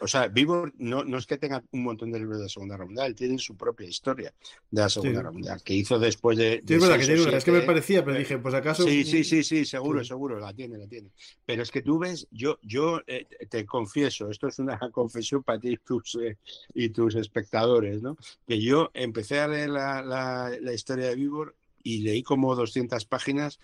O 0.00 0.08
sea, 0.08 0.28
Vivo 0.28 0.66
no, 0.78 1.04
no, 1.04 1.18
es 1.18 1.26
que 1.26 1.38
tenga 1.38 1.62
un 1.72 1.82
montón 1.82 2.10
de 2.10 2.18
libros 2.18 2.38
de 2.38 2.44
la 2.44 2.48
Segunda 2.48 2.74
Guerra 2.74 2.86
Mundial, 2.86 3.14
tiene 3.14 3.38
su 3.38 3.56
propia 3.56 3.88
historia 3.88 4.32
de 4.70 4.80
la 4.80 4.88
Segunda 4.88 5.18
Guerra 5.18 5.32
Mundial, 5.32 5.62
que 5.62 5.74
hizo 5.74 5.98
después 5.98 6.38
de... 6.38 6.62
sí, 6.66 6.74
es 6.74 6.80
verdad 6.80 6.98
que 6.98 7.06
tiene 7.06 7.36
es 7.36 7.44
que 7.44 7.52
me 7.52 7.60
parecía, 7.62 8.04
pero 8.04 8.18
dije, 8.18 8.38
pues 8.38 8.54
acaso... 8.54 8.84
Sí, 8.84 9.04
sí, 9.04 9.24
sí, 9.24 9.42
sí, 9.42 9.64
seguro, 9.64 10.04
seguro, 10.04 10.38
la 10.38 10.52
tiene, 10.52 10.78
la 10.78 10.86
tiene. 10.86 11.10
Pero 11.44 11.62
es 11.62 11.70
que 11.70 11.82
tú 11.82 11.98
ves, 11.98 12.26
yo, 12.30 12.58
yo 12.62 13.00
eh, 13.06 13.26
te 13.48 13.64
confieso, 13.64 14.30
esto 14.30 14.48
es 14.48 14.58
una 14.58 14.78
confesión 14.92 15.42
para 15.42 15.58
ti 15.58 15.70
y 15.70 15.76
tus, 15.76 16.16
eh, 16.16 16.38
y 16.74 16.90
tus 16.90 17.14
espectadores, 17.14 18.02
¿no? 18.02 18.16
Que 18.46 18.60
yo 18.60 18.90
empecé 18.94 19.40
a 19.40 19.48
leer 19.48 19.70
la, 19.70 20.02
la, 20.02 20.52
la 20.60 20.72
historia 20.72 21.08
de 21.08 21.16
Vivor 21.16 21.54
y 21.82 21.98
leí 21.98 22.22
como 22.22 22.54
200 22.54 23.04
páginas 23.06 23.58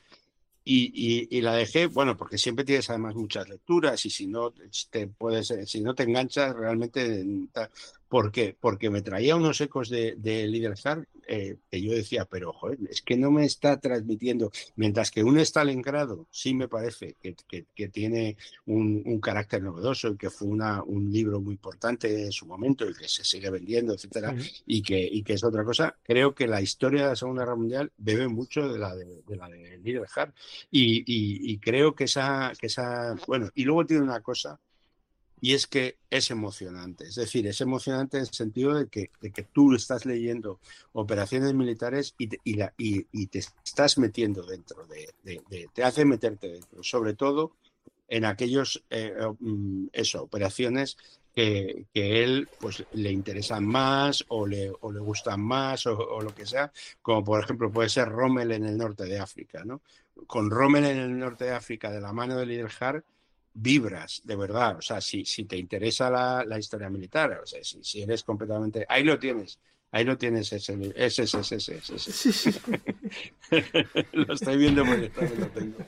y, 0.65 1.41
la 1.43 1.55
dejé, 1.55 1.87
bueno, 1.87 2.17
porque 2.17 2.39
siempre 2.39 2.65
tienes 2.65 2.89
además 2.89 3.15
muchas 3.15 3.49
lecturas 3.49 4.05
y 4.07 4.11
si 4.11 4.27
no 4.27 4.53
te 4.91 5.07
puedes, 5.09 5.53
si 5.67 5.81
no 5.83 5.95
te 5.95 6.05
enganchas 6.05 6.55
realmente 6.55 7.25
¿Por 8.09 8.31
qué? 8.31 8.57
Porque 8.59 8.91
me 8.91 9.03
traía 9.03 9.37
unos 9.37 9.61
ecos 9.61 9.89
de, 9.89 10.15
de 10.17 10.47
eh, 11.27 11.57
que 11.71 11.81
yo 11.81 11.93
decía, 11.93 12.27
pero 12.27 12.53
joder, 12.53 12.79
es 12.91 13.03
que 13.03 13.17
no 13.17 13.31
me 13.31 13.45
está 13.45 13.81
transmitiendo. 13.81 14.51
Mientras 14.77 15.11
que 15.11 15.25
un 15.25 15.39
Stalingrado 15.39 16.27
sí 16.31 16.55
me 16.55 16.69
parece 16.69 17.17
que, 17.21 17.35
que, 17.75 17.89
tiene 17.89 18.37
un, 18.67 19.21
carácter 19.21 19.63
novedoso 19.63 20.09
y 20.09 20.17
que 20.17 20.31
fue 20.31 20.49
una, 20.49 20.83
un 20.83 21.11
libro 21.11 21.41
muy 21.41 21.55
importante 21.55 22.25
en 22.25 22.33
su 22.33 22.47
momento 22.47 22.89
y 22.89 22.95
que 22.95 23.09
se 23.09 23.25
sigue 23.25 23.51
vendiendo, 23.51 23.95
etcétera, 23.95 24.35
y, 24.67 24.83
que, 24.83 25.01
y 25.01 25.23
que 25.23 25.35
es 25.35 25.45
otra 25.45 25.65
cosa. 25.65 25.97
Creo 26.03 26.35
que 26.35 26.47
la 26.47 26.61
historia 26.61 27.05
de 27.05 27.09
la 27.11 27.17
Segunda 27.17 27.43
Guerra 27.43 27.57
Mundial 27.57 27.93
bebe 27.97 28.29
mucho 28.29 28.69
de 28.69 28.79
la 28.79 28.95
de, 28.95 29.23
de 29.27 29.37
la 29.37 29.49
de 29.49 29.81
Y, 30.71 30.99
y, 31.01 31.53
y, 31.53 31.59
creo 31.59 31.95
que 31.95 32.05
esa, 32.05 32.53
que 32.59 32.67
esa. 32.67 33.15
Bueno, 33.27 33.51
y 33.55 33.65
luego 33.65 33.87
tiene 33.87 34.03
una 34.03 34.21
cosa 34.21 34.61
y 35.45 35.53
es 35.53 35.67
que 35.67 35.99
es 36.09 36.31
emocionante. 36.31 37.05
Es 37.05 37.17
decir, 37.17 37.47
es 37.47 37.61
emocionante 37.61 38.17
en 38.17 38.23
el 38.23 38.31
sentido 38.31 38.73
de 38.73 38.89
que, 38.89 39.11
de 39.21 39.31
que 39.31 39.43
tú 39.43 39.75
estás 39.75 40.07
leyendo 40.07 40.59
operaciones 40.95 41.53
militares 41.53 42.15
y 42.17 42.29
te, 42.29 42.41
y, 42.79 43.27
te 43.27 43.41
estás 43.63 43.99
metiendo 43.99 44.47
dentro 44.47 44.87
de, 44.87 45.13
te 45.75 45.85
hace 45.85 46.07
meterte 46.07 46.49
dentro, 46.49 46.83
sobre 46.83 47.13
todo 47.13 47.53
en 48.09 48.25
aquellos, 48.25 48.85
eh, 48.89 49.13
mm, 49.39 49.89
operaciones 50.19 50.97
que, 51.35 51.85
que, 51.93 52.25
él 52.25 52.49
pues 52.59 52.83
le 52.95 53.13
interesan 53.13 53.67
más 53.67 54.25
o 54.29 54.47
le, 54.47 54.73
o 54.81 54.93
le 54.93 55.01
gustan 55.01 55.43
más 55.43 55.87
o, 55.87 56.23
lo 56.23 56.35
que 56.35 56.47
sea, 56.47 56.73
como 57.03 57.23
por 57.23 57.45
ejemplo 57.45 57.71
puede 57.71 57.91
ser 57.91 58.09
Rommel 58.09 58.51
en 58.53 58.65
el 58.65 58.79
norte 58.79 59.05
de 59.05 59.19
África, 59.19 59.63
¿no? 59.63 59.83
Con 60.27 60.51
Rommel 60.51 60.87
en 60.87 60.97
el 61.01 61.19
norte 61.19 61.45
de 61.45 61.53
África 61.53 61.91
de 61.91 62.01
la 62.01 62.15
mano 62.15 62.39
de 62.39 62.47
Liderhard 62.47 63.05
vibras, 63.55 64.21
de 64.25 64.37
verdad. 64.37 64.77
O 64.79 64.83
sea, 64.83 65.01
si, 65.01 65.25
si 65.25 65.45
te 65.45 65.57
interesa 65.57 66.11
la, 66.11 66.45
la 66.45 66.59
historia 66.59 66.91
militar, 66.91 67.41
o 67.43 67.47
sea, 67.47 67.63
si, 67.63 67.83
si, 67.83 68.03
eres 68.03 68.23
completamente. 68.25 68.85
Ahí 68.89 69.05
lo 69.05 69.19
tienes. 69.19 69.59
Ahí 69.93 70.05
lo 70.05 70.19
tienes, 70.19 70.53
ese, 70.53 70.77
ese, 70.97 71.23
ese, 71.23 71.39
ese, 71.39 71.77
ese. 71.77 72.61
lo 74.13 74.35
estoy 74.35 74.57
viendo 74.57 74.85
porque 74.85 75.09
también 75.09 75.41
lo 75.41 75.47
tengo. 75.51 75.79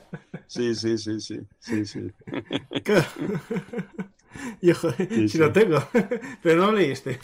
Sí, 0.47 0.73
sí, 0.75 0.97
sí, 0.97 1.19
sí, 1.19 1.39
sí, 1.59 1.85
sí. 1.85 2.11
Claro. 2.85 3.05
Yo, 4.61 4.75
sí, 4.75 5.27
si 5.27 5.37
lo 5.37 5.51
tengo, 5.51 5.85
pero 6.41 6.67
no 6.67 6.71
leíste. 6.71 7.19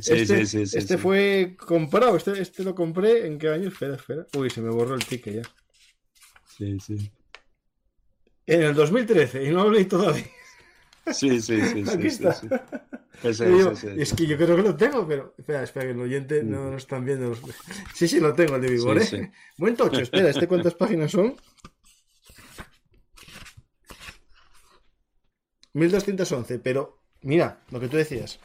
Sí, 0.00 0.12
este, 0.14 0.46
sí, 0.46 0.66
sí, 0.66 0.78
este 0.78 0.96
fue 0.96 1.56
comprado, 1.58 2.16
este, 2.16 2.40
este 2.40 2.64
lo 2.64 2.74
compré 2.74 3.26
en 3.26 3.38
qué 3.38 3.48
año, 3.48 3.68
espera, 3.68 3.96
espera. 3.96 4.26
Uy, 4.38 4.48
se 4.48 4.62
me 4.62 4.70
borró 4.70 4.94
el 4.94 5.04
ticket 5.04 5.42
ya. 5.42 5.50
Sí, 6.56 6.78
sí. 6.80 7.10
En 8.46 8.62
el 8.62 8.74
2013, 8.74 9.44
y 9.44 9.50
no 9.50 9.64
lo 9.64 9.70
leí 9.70 9.84
todavía. 9.84 10.24
Sí, 11.12 11.40
sí, 11.40 11.60
sí. 11.62 11.84
Aquí 11.92 12.06
está. 12.06 12.40
es 13.22 14.12
que 14.14 14.26
yo 14.26 14.36
creo 14.36 14.56
que 14.56 14.62
lo 14.62 14.76
tengo, 14.76 15.06
pero. 15.06 15.34
Espera, 15.36 15.62
espera, 15.62 15.86
que 15.86 15.92
el 15.92 16.00
oyente 16.00 16.42
no 16.42 16.70
lo 16.70 16.76
están 16.76 17.04
viendo. 17.04 17.34
Sí, 17.94 18.08
sí, 18.08 18.20
lo 18.20 18.34
tengo, 18.34 18.56
el 18.56 18.62
de 18.62 18.70
Vigor, 18.70 18.98
¿eh? 18.98 19.32
Buen 19.58 19.76
tocho, 19.76 20.00
espera, 20.00 20.30
¿este 20.30 20.46
cuántas 20.46 20.74
páginas 20.74 21.10
son? 21.12 21.36
1211, 25.72 26.58
pero 26.58 27.00
mira, 27.22 27.62
lo 27.70 27.80
que 27.80 27.88
tú 27.88 27.96
decías. 27.96 28.40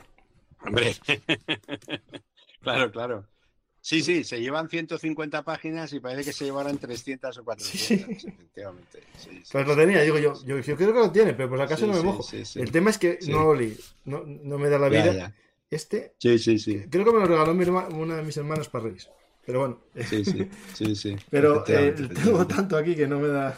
Hombre. 0.59 0.95
claro, 2.61 2.91
claro. 2.91 3.27
Sí, 3.85 4.01
sí, 4.01 4.23
se 4.23 4.41
llevan 4.41 4.67
150 4.67 5.43
páginas 5.43 5.93
y 5.93 5.99
parece 5.99 6.23
que 6.23 6.33
se 6.33 6.45
llevarán 6.45 6.79
300 6.79 7.37
o 7.37 7.43
400, 7.43 8.19
sí. 8.19 8.27
efectivamente. 8.29 9.03
pues 9.51 9.67
lo 9.67 9.75
tenía, 9.75 10.01
digo 10.01 10.17
yo, 10.17 10.33
yo, 10.43 10.59
creo 10.59 10.75
que 10.75 10.99
lo 10.99 11.11
tiene, 11.11 11.35
pero 11.35 11.51
por 11.51 11.61
acaso 11.61 11.85
no 11.85 11.93
me 11.93 12.01
mojo. 12.01 12.25
El 12.55 12.71
tema 12.71 12.89
es 12.89 12.97
que 12.97 13.19
no 13.27 13.43
lo 13.43 13.53
leí, 13.53 13.77
no, 14.05 14.23
no, 14.25 14.57
me 14.57 14.69
da 14.69 14.79
la 14.79 14.89
vida. 14.89 15.35
Este, 15.69 16.15
sí, 16.17 16.39
sí, 16.39 16.57
sí. 16.57 16.81
creo 16.89 17.05
que 17.05 17.11
me 17.11 17.19
lo 17.19 17.27
regaló 17.27 17.53
mi 17.53 17.63
una 17.63 18.15
de 18.15 18.23
mis 18.23 18.35
hermanas 18.37 18.69
para 18.69 18.85
Reyes. 18.85 19.07
Pero 19.45 19.59
bueno. 19.59 19.79
Sí, 20.09 20.25
sí, 20.25 20.49
sí, 20.73 20.95
sí. 20.95 21.15
pero 21.29 21.63
eh, 21.67 21.91
tengo 22.23 22.47
tanto 22.47 22.77
aquí 22.77 22.95
que 22.95 23.07
no 23.07 23.19
me 23.19 23.27
da. 23.27 23.55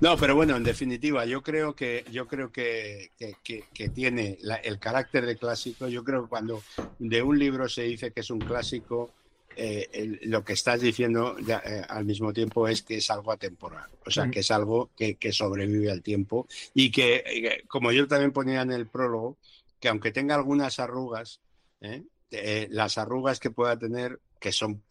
No, 0.00 0.16
pero 0.16 0.36
bueno, 0.36 0.54
en 0.54 0.62
definitiva, 0.62 1.24
yo 1.24 1.42
creo 1.42 1.74
que 1.74 2.04
yo 2.08 2.28
creo 2.28 2.52
que, 2.52 3.10
que, 3.42 3.64
que 3.74 3.88
tiene 3.88 4.38
el 4.62 4.78
carácter 4.78 5.26
de 5.26 5.36
clásico. 5.36 5.88
Yo 5.88 6.04
creo 6.04 6.22
que 6.22 6.28
cuando 6.28 6.62
de 7.00 7.20
un 7.20 7.36
libro 7.36 7.68
se 7.68 7.82
dice 7.82 8.12
que 8.12 8.20
es 8.20 8.30
un 8.30 8.38
clásico, 8.38 9.10
eh, 9.56 10.18
lo 10.22 10.44
que 10.44 10.54
estás 10.54 10.80
diciendo 10.80 11.36
eh, 11.38 11.82
al 11.88 12.04
mismo 12.04 12.32
tiempo 12.32 12.68
es 12.68 12.82
que 12.82 12.96
es 12.96 13.10
algo 13.10 13.32
atemporal, 13.32 13.88
o 14.04 14.10
sea, 14.10 14.30
que 14.30 14.40
es 14.40 14.50
algo 14.50 14.90
que, 14.96 15.16
sobrevive 15.32 15.90
al 15.90 16.02
tiempo 16.02 16.46
y 16.74 16.90
que, 16.90 17.22
eh, 17.26 17.64
como 17.68 17.92
yo 17.92 18.06
también 18.06 18.32
ponía 18.32 18.62
en 18.62 18.72
el 18.72 18.86
prólogo, 18.86 19.36
que 19.80 19.88
aunque 19.88 20.12
tenga 20.12 20.34
algunas 20.34 20.78
arrugas, 20.78 21.40
las 22.30 22.98
arrugas 22.98 23.38
que 23.38 23.50
pueda 23.50 23.78
tener, 23.78 24.20
que 24.44 24.52
son 24.52 24.82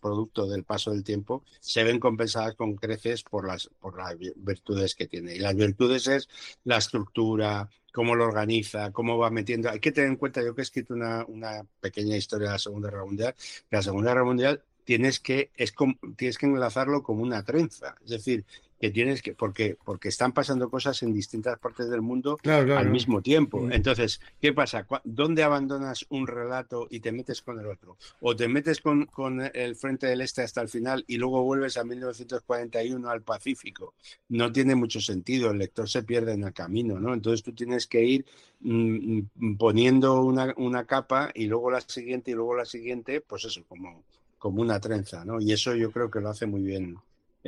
producto 0.00 0.48
del 0.48 0.64
paso 0.64 0.90
del 0.90 1.04
tiempo, 1.04 1.44
se 1.60 1.84
ven 1.84 2.00
compensadas 2.00 2.56
con 2.56 2.74
creces 2.74 3.22
por 3.22 3.46
las, 3.46 3.70
por 3.78 3.96
las 3.96 4.16
virtudes 4.18 4.96
que 4.96 5.06
tiene. 5.06 5.36
Y 5.36 5.38
las 5.38 5.54
virtudes 5.54 6.08
es 6.08 6.28
la 6.64 6.78
estructura, 6.78 7.70
cómo 7.92 8.16
lo 8.16 8.24
organiza, 8.24 8.90
cómo 8.90 9.16
va 9.16 9.30
metiendo. 9.30 9.70
Hay 9.70 9.78
que 9.78 9.92
tener 9.92 10.10
en 10.10 10.16
cuenta, 10.16 10.42
yo 10.42 10.52
que 10.52 10.62
he 10.62 10.64
escrito 10.64 10.94
una, 10.94 11.24
una 11.26 11.64
pequeña 11.78 12.16
historia 12.16 12.48
de 12.48 12.54
la 12.54 12.58
Segunda 12.58 12.90
Guerra 12.90 13.04
Mundial, 13.04 13.36
que 13.70 13.76
la 13.76 13.82
Segunda 13.82 14.10
Guerra 14.10 14.24
Mundial 14.24 14.64
tienes 14.82 15.20
que, 15.20 15.52
es 15.54 15.72
tienes 16.16 16.36
que 16.36 16.46
enlazarlo 16.46 17.04
como 17.04 17.22
una 17.22 17.44
trenza. 17.44 17.94
Es 18.02 18.10
decir, 18.10 18.46
que 18.78 18.90
tienes 18.90 19.22
que, 19.22 19.34
porque, 19.34 19.76
porque 19.84 20.08
están 20.08 20.32
pasando 20.32 20.70
cosas 20.70 21.02
en 21.02 21.12
distintas 21.12 21.58
partes 21.58 21.90
del 21.90 22.00
mundo 22.00 22.38
al 22.44 22.90
mismo 22.90 23.20
tiempo. 23.22 23.60
Mm. 23.60 23.72
Entonces, 23.72 24.20
¿qué 24.40 24.52
pasa? 24.52 24.86
¿Dónde 25.04 25.42
abandonas 25.42 26.06
un 26.10 26.26
relato 26.26 26.86
y 26.90 27.00
te 27.00 27.12
metes 27.12 27.42
con 27.42 27.58
el 27.58 27.66
otro? 27.66 27.96
O 28.20 28.36
te 28.36 28.46
metes 28.46 28.80
con, 28.80 29.06
con 29.06 29.40
el 29.52 29.74
Frente 29.74 30.06
del 30.06 30.20
Este 30.20 30.42
hasta 30.42 30.60
el 30.60 30.68
final 30.68 31.04
y 31.08 31.16
luego 31.16 31.42
vuelves 31.42 31.76
a 31.76 31.84
1941 31.84 33.08
al 33.08 33.22
Pacífico. 33.22 33.94
No 34.28 34.52
tiene 34.52 34.74
mucho 34.74 35.00
sentido, 35.00 35.50
el 35.50 35.58
lector 35.58 35.88
se 35.88 36.04
pierde 36.04 36.32
en 36.32 36.44
el 36.44 36.52
camino, 36.52 37.00
¿no? 37.00 37.14
Entonces 37.14 37.42
tú 37.42 37.52
tienes 37.52 37.86
que 37.86 38.04
ir 38.04 38.26
mm, 38.60 39.20
mm, 39.34 39.56
poniendo 39.56 40.22
una, 40.22 40.54
una 40.56 40.84
capa 40.84 41.30
y 41.34 41.46
luego 41.46 41.70
la 41.70 41.80
siguiente 41.80 42.30
y 42.30 42.34
luego 42.34 42.54
la 42.54 42.64
siguiente, 42.64 43.20
pues 43.20 43.44
eso, 43.44 43.64
como, 43.68 44.04
como 44.38 44.62
una 44.62 44.78
trenza, 44.78 45.24
¿no? 45.24 45.40
Y 45.40 45.52
eso 45.52 45.74
yo 45.74 45.90
creo 45.90 46.10
que 46.10 46.20
lo 46.20 46.28
hace 46.28 46.46
muy 46.46 46.62
bien 46.62 46.96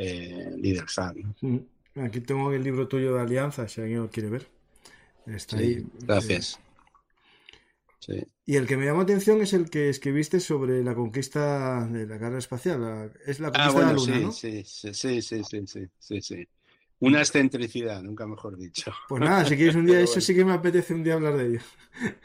eh. 0.00 0.82
Mm. 1.40 1.58
Aquí 1.96 2.20
tengo 2.20 2.52
el 2.52 2.62
libro 2.62 2.88
tuyo 2.88 3.14
de 3.14 3.20
Alianza, 3.20 3.68
si 3.68 3.80
alguien 3.80 4.00
lo 4.00 4.10
quiere 4.10 4.30
ver. 4.30 4.46
Está 5.26 5.58
ahí. 5.58 5.86
Gracias. 6.00 6.58
Y 8.46 8.56
el 8.56 8.66
que 8.66 8.76
me 8.76 8.86
llamó 8.86 9.02
atención 9.02 9.40
es 9.42 9.52
el 9.52 9.70
que 9.70 9.88
escribiste 9.88 10.40
sobre 10.40 10.82
la 10.82 10.94
conquista 10.94 11.86
de 11.86 12.06
la 12.06 12.18
carrera 12.18 12.38
espacial. 12.38 13.12
Es 13.26 13.40
la 13.40 13.48
ah, 13.48 13.52
conquista 13.52 13.80
de 13.80 13.86
la 13.86 13.92
Luna, 13.92 14.14
sí, 14.14 14.22
¿no? 14.22 14.32
Sí, 14.32 14.64
sí, 14.64 14.94
sí, 14.94 15.22
sí, 15.22 15.66
sí, 15.66 15.88
sí, 15.98 16.22
sí. 16.22 16.48
Una 17.00 17.20
excentricidad, 17.20 18.02
nunca 18.02 18.26
mejor 18.26 18.58
dicho. 18.58 18.92
Pues 19.08 19.22
nada, 19.22 19.44
si 19.46 19.56
quieres 19.56 19.74
un 19.74 19.86
día, 19.86 20.00
eso 20.00 20.20
sí 20.20 20.34
que 20.34 20.44
me 20.44 20.52
apetece 20.52 20.92
un 20.94 21.02
día 21.02 21.14
hablar 21.14 21.36
de 21.36 21.46
ello. 21.46 21.60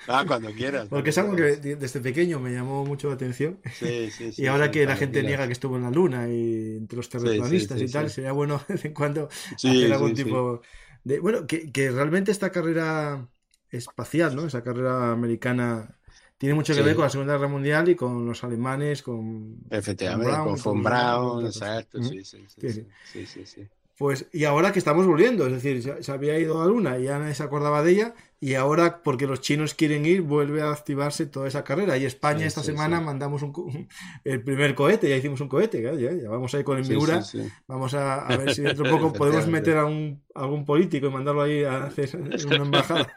Ah, 0.07 0.25
cuando 0.27 0.51
quieras. 0.51 0.87
Porque 0.89 1.09
es 1.11 1.17
algo 1.17 1.35
que 1.35 1.55
desde 1.55 1.99
pequeño 2.01 2.39
me 2.39 2.51
llamó 2.51 2.85
mucho 2.85 3.07
la 3.07 3.15
atención. 3.15 3.59
Sí, 3.73 4.11
sí, 4.11 4.31
sí. 4.33 4.43
y 4.43 4.47
ahora 4.47 4.71
que 4.71 4.85
la 4.85 4.97
gente 4.97 5.23
niega 5.23 5.47
que 5.47 5.53
estuvo 5.53 5.77
en 5.77 5.83
la 5.83 5.91
Luna 5.91 6.27
y 6.27 6.77
entre 6.77 6.97
los 6.97 7.09
terraplanistas 7.09 7.81
y 7.81 7.87
tal, 7.87 8.09
sería 8.09 8.33
bueno 8.33 8.61
de 8.67 8.73
vez 8.73 8.85
en 8.85 8.93
cuando 8.93 9.29
hacer 9.55 9.93
algún 9.93 10.13
tipo 10.13 10.61
de. 11.03 11.19
Bueno, 11.19 11.47
que, 11.47 11.71
que 11.71 11.89
realmente 11.89 12.31
esta 12.31 12.51
carrera 12.51 13.29
espacial, 13.71 14.35
¿no? 14.35 14.45
Esa 14.45 14.61
carrera 14.61 15.13
americana 15.13 15.97
tiene 16.37 16.53
mucho 16.53 16.75
que 16.75 16.81
ver 16.81 16.95
con 16.95 17.05
la 17.05 17.09
Segunda 17.09 17.33
Guerra 17.33 17.47
Mundial 17.47 17.87
y 17.87 17.95
con 17.95 18.25
los 18.25 18.43
alemanes, 18.43 19.01
con. 19.01 19.57
Efectivamente, 19.69 20.35
con 20.37 20.61
von 20.61 20.83
Braun, 20.83 21.45
exacto, 21.45 22.03
sí, 22.03 22.25
sí, 22.25 22.45
sí, 22.47 23.25
sí, 23.25 23.45
sí, 23.45 23.67
pues, 23.97 24.27
y 24.33 24.43
ahora 24.43 24.73
que 24.73 24.79
estamos 24.79 25.07
volviendo, 25.07 25.47
es 25.47 25.53
decir, 25.53 25.81
se, 26.01 26.11
había 26.11 26.37
ido 26.37 26.61
a 26.61 26.65
la 26.65 26.71
Luna 26.71 26.99
y 26.99 27.03
ya 27.03 27.17
nadie 27.17 27.33
se 27.33 27.43
acordaba 27.43 27.81
de 27.81 27.91
ella, 27.91 28.15
y 28.41 28.55
ahora, 28.55 29.01
porque 29.01 29.25
los 29.25 29.39
chinos 29.39 29.73
quieren 29.73 30.05
ir, 30.05 30.21
vuelve 30.21 30.61
a 30.61 30.71
activarse 30.71 31.25
toda 31.25 31.47
esa 31.47 31.63
carrera. 31.63 31.97
Y 31.97 32.03
España 32.03 32.45
esta 32.45 32.61
semana 32.61 32.99
mandamos 32.99 33.41
un, 33.41 33.87
el 34.25 34.43
primer 34.43 34.75
cohete, 34.75 35.09
ya 35.09 35.15
hicimos 35.15 35.39
un 35.39 35.47
cohete, 35.47 35.81
ya, 35.81 35.93
ya, 35.93 36.29
vamos 36.29 36.53
ahí 36.53 36.63
con 36.63 36.77
el 36.77 36.87
Miura, 36.87 37.23
vamos 37.67 37.93
a, 37.93 38.27
ver 38.37 38.53
si 38.53 38.63
dentro 38.63 38.83
de 38.83 38.91
poco 38.91 39.13
podemos 39.17 39.47
meter 39.47 39.77
a, 39.77 39.85
un, 39.85 40.21
algún 40.33 40.65
político 40.65 41.07
y 41.07 41.11
mandarlo 41.11 41.43
ahí 41.43 41.63
a 41.63 41.85
hacer 41.85 42.09
una 42.47 42.55
embajada. 42.57 43.11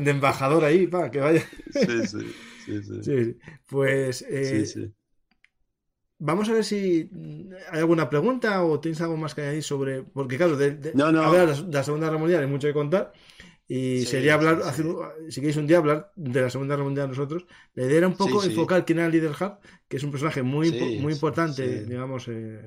De 0.00 0.10
embajador 0.10 0.64
ahí, 0.64 0.86
para 0.86 1.10
que 1.10 1.18
vaya. 1.20 1.44
sí, 1.72 2.06
sí, 2.06 3.02
sí, 3.02 3.36
Pues. 3.66 4.24
Eh, 4.28 4.92
Vamos 6.18 6.48
a 6.48 6.52
ver 6.52 6.64
si 6.64 7.10
hay 7.70 7.80
alguna 7.80 8.08
pregunta 8.08 8.64
o 8.64 8.80
tienes 8.80 9.00
algo 9.00 9.16
más 9.16 9.34
que 9.34 9.42
añadir 9.42 9.62
sobre. 9.62 10.02
Porque, 10.02 10.36
claro, 10.36 10.56
de, 10.56 10.76
de, 10.76 10.94
no, 10.94 11.10
no. 11.10 11.32
la 11.32 11.82
Segunda 11.82 12.06
Guerra 12.06 12.18
Mundial 12.18 12.42
hay 12.42 12.48
mucho 12.48 12.68
que 12.68 12.74
contar. 12.74 13.12
Y 13.66 14.02
sería 14.02 14.34
hablar, 14.34 14.60
hacer, 14.62 14.84
si 15.30 15.40
queréis 15.40 15.56
un 15.56 15.66
día 15.66 15.78
hablar 15.78 16.12
de 16.16 16.42
la 16.42 16.50
Segunda 16.50 16.74
Guerra 16.74 16.84
Mundial 16.84 17.08
nosotros, 17.08 17.46
la 17.74 17.84
idea 17.84 17.98
era 17.98 18.08
un 18.08 18.16
poco 18.16 18.44
enfocar 18.44 18.84
quién 18.84 18.98
era 18.98 19.06
el 19.06 19.12
líder 19.12 19.30
Hub, 19.30 19.56
que 19.88 19.96
es 19.96 20.02
un 20.02 20.10
personaje 20.10 20.42
muy, 20.42 20.70
muy 21.00 21.14
importante, 21.14 21.84
digamos, 21.86 22.28
eh, 22.28 22.60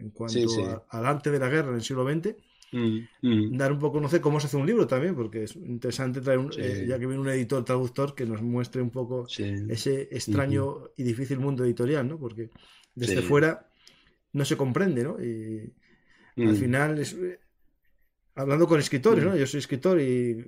en 0.00 0.10
cuanto 0.10 0.84
al 0.88 1.06
arte 1.06 1.30
de 1.30 1.38
la 1.38 1.48
guerra 1.48 1.68
en 1.68 1.76
el 1.76 1.82
siglo 1.82 2.04
XX. 2.04 2.34
Mm, 2.72 2.98
mm. 3.22 3.56
Dar 3.56 3.72
un 3.72 3.78
poco 3.78 3.94
conocer 3.94 4.20
cómo 4.20 4.40
se 4.40 4.46
hace 4.46 4.56
un 4.56 4.66
libro 4.66 4.86
también, 4.86 5.14
porque 5.14 5.44
es 5.44 5.54
interesante 5.54 6.20
traer, 6.20 6.38
un, 6.38 6.50
eh, 6.56 6.84
ya 6.88 6.98
que 6.98 7.06
viene 7.06 7.20
un 7.20 7.28
editor 7.28 7.64
traductor 7.64 8.14
que 8.14 8.26
nos 8.26 8.42
muestre 8.42 8.82
un 8.82 8.90
poco 8.90 9.26
ese 9.28 10.08
extraño 10.10 10.90
y 10.96 11.04
difícil 11.04 11.38
mundo 11.38 11.64
editorial, 11.64 12.08
¿no? 12.08 12.18
Porque 12.18 12.50
desde 12.94 13.22
fuera 13.22 13.70
no 14.32 14.44
se 14.44 14.56
comprende, 14.56 15.04
¿no? 15.04 15.22
Y 15.22 15.72
al 16.36 16.54
mm. 16.54 16.56
final 16.56 16.98
es, 16.98 17.16
hablando 18.34 18.66
con 18.66 18.78
escritores, 18.80 19.24
¿no? 19.24 19.32
Mm. 19.32 19.36
Yo 19.36 19.46
soy 19.46 19.58
escritor 19.58 20.00
y 20.00 20.46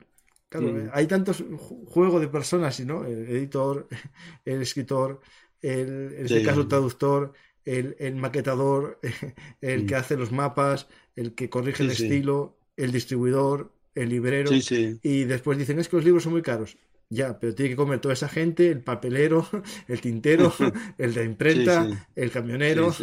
claro, 0.48 0.72
mm. 0.72 0.90
hay 0.92 1.06
tantos 1.06 1.44
juegos 1.86 2.20
de 2.20 2.28
personas, 2.28 2.78
¿no? 2.80 3.04
El 3.04 3.28
editor, 3.28 3.88
el 4.44 4.62
escritor, 4.62 5.20
el, 5.60 6.14
en 6.18 6.26
este 6.26 6.42
caso 6.42 6.62
el 6.62 6.68
traductor, 6.68 7.32
el, 7.64 8.16
maquetador, 8.16 9.00
el 9.60 9.86
que 9.86 9.94
hace 9.94 10.16
los 10.16 10.32
mapas, 10.32 10.88
el 11.16 11.34
que 11.34 11.48
corrige 11.48 11.82
el 11.82 11.90
estilo, 11.90 12.58
el 12.76 12.92
distribuidor, 12.92 13.72
el 13.94 14.08
librero, 14.08 14.50
y 15.02 15.24
después 15.24 15.58
dicen 15.58 15.78
es 15.78 15.88
que 15.88 15.96
los 15.96 16.04
libros 16.04 16.22
son 16.22 16.32
muy 16.32 16.42
caros. 16.42 16.76
Ya, 17.12 17.38
pero 17.38 17.54
tiene 17.54 17.68
que 17.68 17.76
comer 17.76 18.00
toda 18.00 18.14
esa 18.14 18.26
gente, 18.26 18.70
el 18.70 18.82
papelero, 18.82 19.46
el 19.88 20.00
tintero, 20.00 20.50
el 20.98 21.12
de 21.12 21.24
imprenta, 21.24 22.08
el 22.16 22.30
camionero, 22.30 22.94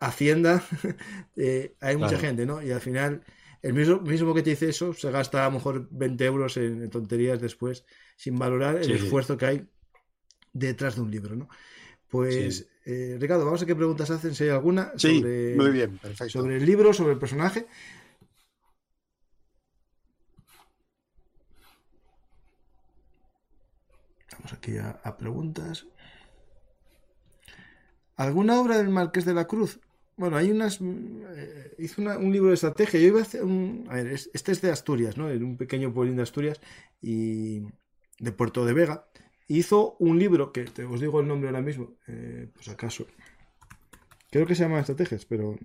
Hacienda, 0.00 0.62
eh, 1.36 1.74
hay 1.80 1.96
mucha 1.96 2.16
gente, 2.16 2.46
¿no? 2.46 2.62
Y 2.62 2.70
al 2.70 2.80
final, 2.80 3.24
el 3.60 3.72
mismo, 3.72 4.00
mismo 4.02 4.32
que 4.34 4.42
te 4.42 4.50
dice 4.50 4.68
eso, 4.68 4.92
se 4.92 5.10
gasta 5.10 5.44
a 5.44 5.48
lo 5.48 5.56
mejor 5.56 5.88
20 5.90 6.24
euros 6.24 6.56
en, 6.58 6.88
tonterías 6.90 7.40
después, 7.40 7.84
sin 8.14 8.38
valorar 8.38 8.76
el 8.76 8.92
esfuerzo 8.92 9.36
que 9.36 9.46
hay 9.46 9.66
detrás 10.52 10.94
de 10.94 11.00
un 11.00 11.10
libro, 11.10 11.34
¿no? 11.34 11.48
Pues, 12.08 12.68
eh, 12.84 13.16
Ricardo, 13.18 13.44
vamos 13.44 13.60
a 13.60 13.64
ver 13.64 13.74
qué 13.74 13.76
preguntas 13.76 14.10
hacen, 14.12 14.32
si 14.36 14.44
hay 14.44 14.50
alguna, 14.50 14.92
sobre, 14.94 15.56
muy 15.56 15.70
bien, 15.72 15.98
sobre 16.28 16.58
el 16.58 16.64
libro, 16.64 16.92
sobre 16.92 17.14
el 17.14 17.18
personaje. 17.18 17.66
Vamos 24.40 24.54
aquí 24.54 24.78
a, 24.78 25.16
preguntas. 25.18 25.86
¿Alguna 28.16 28.58
obra 28.58 28.78
del 28.78 28.88
Marqués 28.88 29.26
de 29.26 29.34
la 29.34 29.46
Cruz? 29.46 29.80
Bueno, 30.16 30.38
hay 30.38 30.50
unas. 30.50 30.80
Eh, 30.80 31.74
hizo 31.78 32.00
un 32.00 32.32
libro 32.32 32.48
de 32.48 32.54
estrategia. 32.54 32.98
Yo 32.98 33.08
iba 33.08 33.18
a 33.18 33.22
hacer 33.22 33.44
un. 33.44 33.86
A 33.90 33.96
ver, 33.96 34.06
este 34.08 34.52
es 34.52 34.62
de 34.62 34.70
Asturias, 34.70 35.18
¿no? 35.18 35.30
En 35.30 35.44
un 35.44 35.58
pequeño 35.58 35.92
pueblín 35.92 36.16
de 36.16 36.22
Asturias 36.22 36.58
y 37.02 37.64
de 38.18 38.32
Puerto 38.32 38.64
de 38.64 38.72
Vega. 38.72 39.06
Hizo 39.46 39.96
un 39.98 40.18
libro 40.18 40.52
que 40.52 40.64
te, 40.64 40.84
os 40.84 41.00
digo 41.02 41.20
el 41.20 41.28
nombre 41.28 41.50
ahora 41.50 41.60
mismo, 41.60 41.98
eh, 42.06 42.48
pues 42.54 42.68
acaso. 42.68 43.06
Creo 44.30 44.46
que 44.46 44.54
se 44.54 44.62
llama 44.62 44.80
Estrategias, 44.80 45.26
pero. 45.26 45.58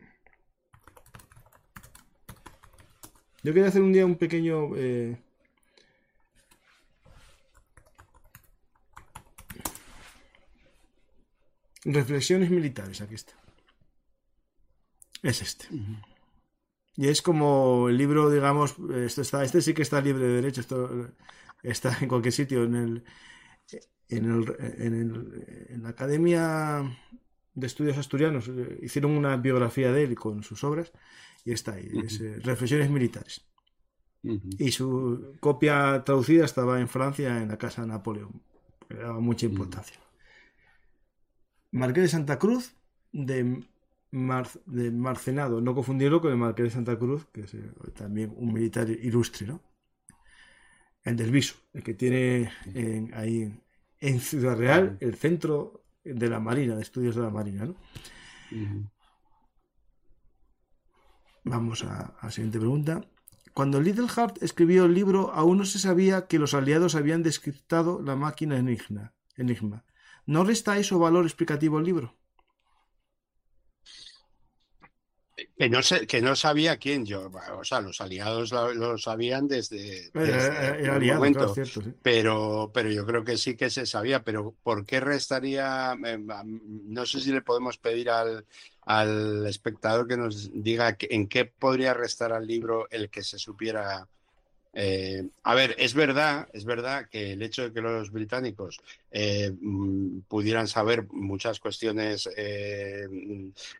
Yo 3.42 3.54
quería 3.54 3.70
hacer 3.70 3.82
un 3.82 3.94
día 3.94 4.06
un 4.06 4.18
pequeño. 4.18 4.76
Eh, 4.76 5.18
Reflexiones 11.86 12.50
militares, 12.50 13.00
aquí 13.02 13.16
está. 13.16 13.34
Es 15.22 15.42
este. 15.42 15.68
Y 16.98 17.08
es 17.08 17.22
como 17.22 17.90
el 17.90 17.98
libro, 17.98 18.30
digamos, 18.30 18.76
esto 18.96 19.22
está, 19.22 19.44
este 19.44 19.62
sí 19.62 19.74
que 19.74 19.84
está 19.84 20.02
libre 20.02 20.26
de 20.26 20.34
derecho, 20.34 20.62
esto 20.62 21.10
está 21.62 21.98
en 22.02 22.08
cualquier 22.08 22.34
sitio, 22.34 22.64
en 22.64 22.76
el, 22.76 23.04
en, 24.10 24.26
el, 24.26 25.68
en, 25.70 25.84
la 25.84 25.90
Academia 25.90 26.84
de 27.54 27.68
Estudios 27.68 27.98
Asturianos 27.98 28.48
eh, 28.48 28.80
hicieron 28.82 29.12
una 29.12 29.38
biografía 29.38 29.92
de 29.92 30.04
él 30.04 30.16
con 30.16 30.44
sus 30.44 30.64
obras 30.64 30.92
y 31.44 31.52
está 31.52 31.74
ahí, 31.74 31.90
eh, 31.94 32.40
Reflexiones 32.44 32.90
Militares. 32.90 33.46
Y 34.58 34.72
su 34.72 35.36
copia 35.40 36.04
traducida 36.04 36.46
estaba 36.46 36.80
en 36.80 36.88
Francia, 36.88 37.44
en 37.44 37.48
la 37.48 37.60
Casa 37.60 37.84
de 37.84 37.90
Napoleón. 37.90 38.42
Le 38.90 38.98
daba 38.98 39.20
mucha 39.20 39.46
importancia. 39.46 40.00
Marqués 41.76 42.04
de 42.04 42.10
Santa 42.10 42.40
Cruz 42.40 42.74
de, 43.12 43.62
de 44.12 44.92
Marcenado, 44.92 45.60
no 45.60 45.76
confundirlo 45.76 46.22
con 46.22 46.32
el 46.32 46.38
Marqués 46.38 46.66
de 46.66 46.72
Santa 46.72 46.98
Cruz, 46.98 47.28
que 47.34 47.42
es 47.42 47.54
eh, 47.54 47.70
también 47.94 48.34
un 48.38 48.54
militar 48.54 48.90
ilustre, 48.90 49.46
¿no? 49.48 49.62
El 51.04 51.18
del 51.18 51.32
Viso, 51.32 51.56
el 51.74 51.84
que 51.84 51.94
tiene 51.94 52.50
ahí 53.14 53.54
en 54.00 54.20
Ciudad 54.20 54.58
Real 54.58 54.98
el 55.02 55.16
centro 55.16 55.84
de 56.04 56.30
la 56.30 56.40
Marina, 56.40 56.76
de 56.76 56.82
estudios 56.82 57.16
de 57.16 57.22
la 57.22 57.30
Marina, 57.30 57.66
¿no? 57.66 57.76
Vamos 61.44 61.84
a, 61.84 62.16
a, 62.20 62.26
la 62.26 62.32
siguiente 62.32 62.58
pregunta. 62.58 63.02
Cuando 63.54 63.82
Little 63.82 64.08
Hart 64.16 64.42
escribió 64.42 64.86
el 64.86 64.94
libro, 64.94 65.32
aún 65.34 65.60
no 65.60 65.66
se 65.66 65.78
sabía 65.78 66.26
que 66.28 66.40
los 66.40 66.54
aliados 66.54 66.96
habían 66.96 67.22
descriptado 67.22 68.02
la 68.02 68.16
máquina 68.16 68.58
Enigma. 68.58 69.14
Enigma. 69.36 69.84
¿No 70.26 70.44
resta 70.44 70.78
eso 70.78 71.00
valor 71.00 71.26
explicativo 71.26 71.78
al 71.78 71.86
libro? 71.86 72.16
Que 75.58 75.70
no, 75.70 75.82
sé, 75.82 76.08
que 76.08 76.22
no 76.22 76.36
sabía 76.36 76.78
quién 76.78 77.06
yo, 77.06 77.30
o 77.58 77.64
sea, 77.64 77.82
los 77.82 78.00
aliados 78.00 78.52
lo, 78.52 78.98
sabían 78.98 79.50
desde, 79.50 80.10
desde 80.14 81.14
momento, 81.14 81.54
pero, 82.02 82.72
pero 82.74 82.90
yo 82.90 83.06
creo 83.06 83.26
que 83.26 83.38
sí 83.38 83.58
que 83.58 83.70
se 83.70 83.86
sabía, 83.86 84.24
pero 84.24 84.56
¿por 84.64 84.86
qué 84.86 85.02
restaría? 85.02 85.92
Em, 85.92 86.26
no 86.86 87.06
sé 87.06 87.20
si 87.20 87.34
le 87.34 87.42
podemos 87.42 87.78
pedir 87.78 88.10
al, 88.10 88.46
al 88.82 89.46
espectador 89.48 90.08
que 90.08 90.16
nos 90.16 90.52
diga 90.54 90.98
en 91.00 91.28
qué 91.28 91.46
podría 91.46 91.94
restar 91.94 92.32
al 92.32 92.48
libro 92.48 92.88
el 92.90 93.10
que 93.10 93.24
se 93.24 93.38
supiera 93.38 94.08
eh, 94.78 95.26
a 95.44 95.56
ver, 95.56 95.74
es 95.80 95.94
verdad, 95.94 96.50
es 96.52 96.66
verdad 96.66 97.08
que 97.10 97.32
el 97.32 97.42
hecho 97.42 97.64
de 97.64 97.72
que 97.72 97.80
los 97.80 98.12
británicos 98.12 98.82
eh, 99.10 99.50
mm, 99.58 100.20
pudieran 100.28 100.68
saber 100.68 101.08
muchas 101.12 101.62
cuestiones 101.62 102.30
eh, 102.36 103.08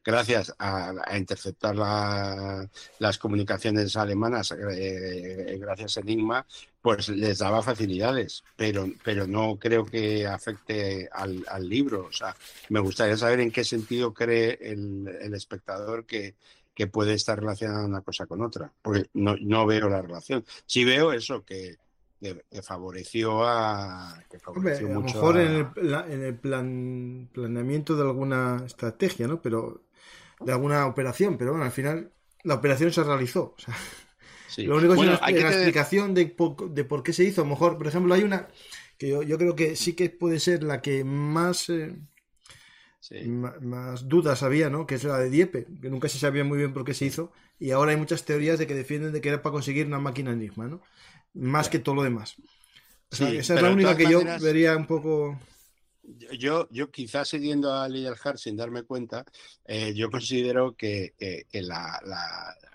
gracias 0.06 0.54
a, 0.58 0.94
interceptar 1.18 1.76
las 1.76 3.18
comunicaciones 3.18 3.98
alemanas, 3.98 4.54
gracias 4.54 5.98
a 5.98 6.00
Enigma, 6.00 6.46
pues 6.82 7.10
les 7.10 7.40
daba 7.40 7.62
facilidades, 7.62 8.46
pero, 8.56 8.90
pero 9.04 9.28
no 9.28 9.58
creo 9.60 9.86
que 9.86 10.26
afecte 10.26 11.10
al, 11.12 11.68
libro. 11.68 12.06
O 12.06 12.14
sea, 12.14 12.34
me 12.70 12.80
gustaría 12.80 13.18
saber 13.18 13.42
en 13.42 13.52
qué 13.52 13.66
sentido 13.66 14.14
cree 14.14 14.58
el, 14.62 15.10
el 15.22 15.34
espectador 15.34 16.06
que, 16.06 16.36
que, 16.76 16.88
puede 16.88 17.14
estar 17.14 17.40
relacionada 17.40 17.86
una 17.86 18.02
cosa 18.02 18.26
con 18.26 18.42
otra, 18.42 18.72
porque 18.82 19.06
no, 19.14 19.36
no 19.42 19.66
veo 19.66 19.90
la 19.90 20.02
relación. 20.02 20.46
Sí 20.66 20.84
veo 20.84 21.14
eso, 21.14 21.44
que, 21.44 21.78
que, 22.22 22.44
favoreció 22.62 23.44
a... 23.44 24.22
Que 24.30 24.40
favoreció 24.40 24.88
a 24.88 24.94
lo 24.94 25.02
mejor 25.02 25.40
en, 25.40 25.68
el, 25.76 25.94
en 25.94 26.24
el 26.24 26.36
plan, 26.36 27.30
planeamiento 27.32 27.96
de 27.96 28.04
alguna 28.04 28.64
estrategia, 28.66 29.28
¿no? 29.28 29.42
Pero 29.42 29.82
de 30.40 30.52
alguna 30.52 30.86
operación, 30.86 31.38
pero 31.38 31.52
bueno, 31.52 31.66
al 31.66 31.72
final 31.72 32.12
la 32.44 32.56
operación 32.56 32.92
se 32.92 33.04
realizó. 33.04 33.56
O 33.58 33.60
sea, 33.60 33.76
lo 34.64 34.78
único 34.78 34.94
es 34.94 35.06
la, 35.06 35.16
explicación 35.16 36.14
de, 36.14 36.28
por 36.28 37.04
qué 37.04 37.14
se 37.14 37.24
hizo. 37.24 37.42
A 37.42 37.44
lo 37.44 37.52
mejor, 37.52 37.78
por 37.78 37.88
ejemplo, 37.88 38.14
hay 38.14 38.24
una 38.24 38.48
que 38.98 39.10
yo, 39.10 39.38
creo 39.38 39.56
que 39.56 39.76
sí 39.76 39.94
que 39.94 40.10
puede 40.10 40.40
ser 40.40 40.64
la 40.64 40.82
que 40.82 41.04
más, 41.04 41.70
eh, 41.70 41.96
más 43.62 44.08
dudas 44.08 44.44
había, 44.44 44.70
¿no? 44.70 44.88
Que 44.88 44.96
es 44.96 45.04
la 45.04 45.18
de 45.18 45.30
Dieppe, 45.30 45.68
que 45.82 45.90
nunca 45.90 46.10
se 46.10 46.20
sabía 46.20 46.44
muy 46.44 46.58
bien 46.58 46.74
por 46.74 46.86
qué 46.86 46.94
se 46.94 47.06
hizo. 47.06 47.32
Y 47.60 47.72
ahora 47.72 47.92
hay 47.92 47.98
muchas 47.98 48.26
teorías 48.26 48.60
de 48.60 48.68
que 48.68 48.74
defienden 48.74 49.12
de 49.14 49.22
que 49.22 49.30
era 49.30 49.42
para 49.42 49.54
conseguir 49.54 49.86
una 49.88 50.00
máquina 50.00 50.32
enigma, 50.32 50.68
¿no? 50.68 50.82
Más 51.34 51.70
que 51.70 51.80
todo 51.80 51.96
lo 51.96 52.04
demás. 52.04 52.36
esa 53.12 53.30
es 53.30 53.62
la 53.62 53.70
única 53.70 53.96
que 53.96 54.10
yo 54.10 54.22
vería 54.42 54.76
un 54.76 54.88
poco 54.88 55.38
yo, 56.38 56.68
yo 56.72 56.92
quizás 56.92 57.28
siguiendo 57.28 57.74
a 57.74 57.86
Hart 57.86 58.38
sin 58.38 58.56
darme 58.56 58.84
cuenta, 58.84 59.26
eh, 59.66 59.94
yo 59.96 60.10
considero 60.12 60.76
que, 60.76 61.14
la, 61.54 62.00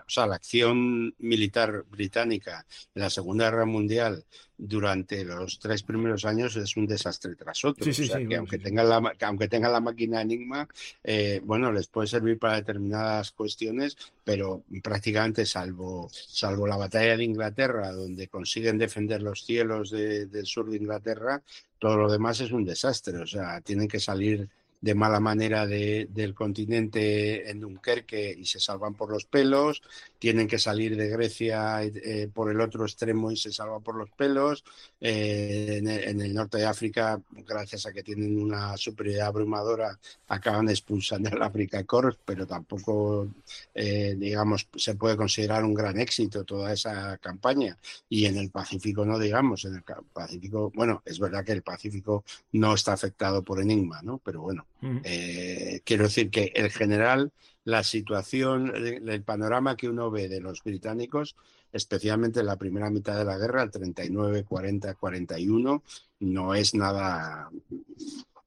sea, 0.11 0.27
la 0.27 0.35
acción 0.35 1.15
militar 1.19 1.85
británica 1.89 2.65
en 2.93 3.01
la 3.01 3.09
Segunda 3.09 3.49
Guerra 3.49 3.65
Mundial 3.65 4.23
durante 4.63 5.25
los 5.25 5.57
tres 5.57 5.81
primeros 5.81 6.23
años 6.23 6.55
es 6.55 6.77
un 6.77 6.85
desastre 6.85 7.35
tras 7.35 7.65
otro. 7.65 7.89
o 7.89 7.93
sea, 7.93 8.27
que 8.27 8.35
aunque, 8.35 8.59
tengan 8.59 8.87
la, 8.87 9.13
aunque 9.21 9.47
tengan 9.47 9.71
la 9.71 9.79
máquina 9.79 10.21
Enigma, 10.21 10.67
eh, 11.03 11.41
bueno, 11.43 11.71
les 11.71 11.87
puede 11.87 12.07
servir 12.07 12.37
para 12.37 12.57
determinadas 12.57 13.31
cuestiones, 13.31 13.97
pero 14.23 14.63
prácticamente 14.83 15.47
salvo, 15.47 16.09
salvo 16.11 16.67
la 16.67 16.77
batalla 16.77 17.17
de 17.17 17.23
Inglaterra, 17.23 17.91
donde 17.91 18.27
consiguen 18.27 18.77
defender 18.77 19.23
los 19.23 19.43
cielos 19.43 19.89
del 19.89 20.45
sur 20.45 20.69
de 20.69 20.77
Inglaterra, 20.77 21.41
todo 21.79 21.97
lo 21.97 22.11
demás 22.11 22.39
es 22.41 22.51
un 22.51 22.63
desastre. 22.63 23.17
O 23.17 23.25
sea, 23.25 23.61
tienen 23.61 23.87
que 23.87 23.99
salir 23.99 24.47
de 24.81 24.95
mala 24.95 25.19
manera 25.19 25.67
del 25.67 26.33
continente 26.33 27.49
en 27.49 27.59
Dunkerque 27.59 28.35
y 28.37 28.45
se 28.45 28.59
salvan 28.59 28.95
por 28.95 29.11
los 29.11 29.25
pelos, 29.25 29.81
tienen 30.21 30.47
que 30.47 30.59
salir 30.59 30.95
de 30.95 31.09
Grecia 31.09 31.81
eh, 31.81 32.29
por 32.31 32.51
el 32.51 32.61
otro 32.61 32.85
extremo 32.85 33.31
y 33.31 33.37
se 33.37 33.51
salvan 33.51 33.81
por 33.81 33.95
los 33.95 34.11
pelos, 34.11 34.63
eh, 34.99 35.79
en, 35.79 36.21
el, 36.21 36.31
norte 36.31 36.59
de 36.59 36.67
África, 36.67 37.19
gracias 37.31 37.87
a 37.87 37.91
que 37.91 38.03
tienen 38.03 38.39
una 38.39 38.77
superioridad 38.77 39.29
abrumadora, 39.29 39.97
acaban 40.27 40.69
expulsando 40.69 41.31
al 41.31 41.41
África 41.41 41.83
Corps, 41.85 42.19
pero 42.23 42.45
tampoco, 42.45 43.29
eh, 43.73 44.13
digamos, 44.15 44.67
se 44.75 44.93
puede 44.93 45.17
considerar 45.17 45.63
un 45.63 45.73
gran 45.73 45.99
éxito 45.99 46.43
toda 46.43 46.71
esa 46.71 47.17
campaña. 47.17 47.79
Y 48.07 48.25
en 48.25 48.37
el 48.37 48.51
Pacífico 48.51 49.03
no, 49.03 49.17
digamos, 49.17 49.65
en 49.65 49.77
el 49.77 49.83
Pacífico, 50.13 50.71
bueno, 50.75 51.01
es 51.03 51.17
verdad 51.17 51.43
que 51.43 51.53
el 51.53 51.63
Pacífico 51.63 52.23
no 52.51 52.75
está 52.75 52.93
afectado 52.93 53.41
por 53.41 53.59
Enigma, 53.59 54.03
¿no? 54.03 54.19
Pero 54.23 54.41
bueno, 54.41 54.67
eh, 55.03 55.81
quiero 55.83 56.03
decir 56.03 56.29
que 56.29 56.51
en 56.53 56.69
general 56.69 57.31
la 57.63 57.83
situación, 57.83 58.73
el 58.75 59.23
panorama 59.23 59.75
que 59.77 59.89
uno 59.89 60.09
ve 60.09 60.27
de 60.27 60.41
los 60.41 60.63
británicos, 60.63 61.35
especialmente 61.71 62.39
en 62.39 62.47
la 62.47 62.57
primera 62.57 62.89
mitad 62.89 63.17
de 63.17 63.25
la 63.25 63.37
guerra, 63.37 63.63
el 63.63 63.71
39, 63.71 64.43
40, 64.43 64.95
41, 64.95 65.83
no 66.19 66.55
es 66.55 66.75
nada, 66.75 67.49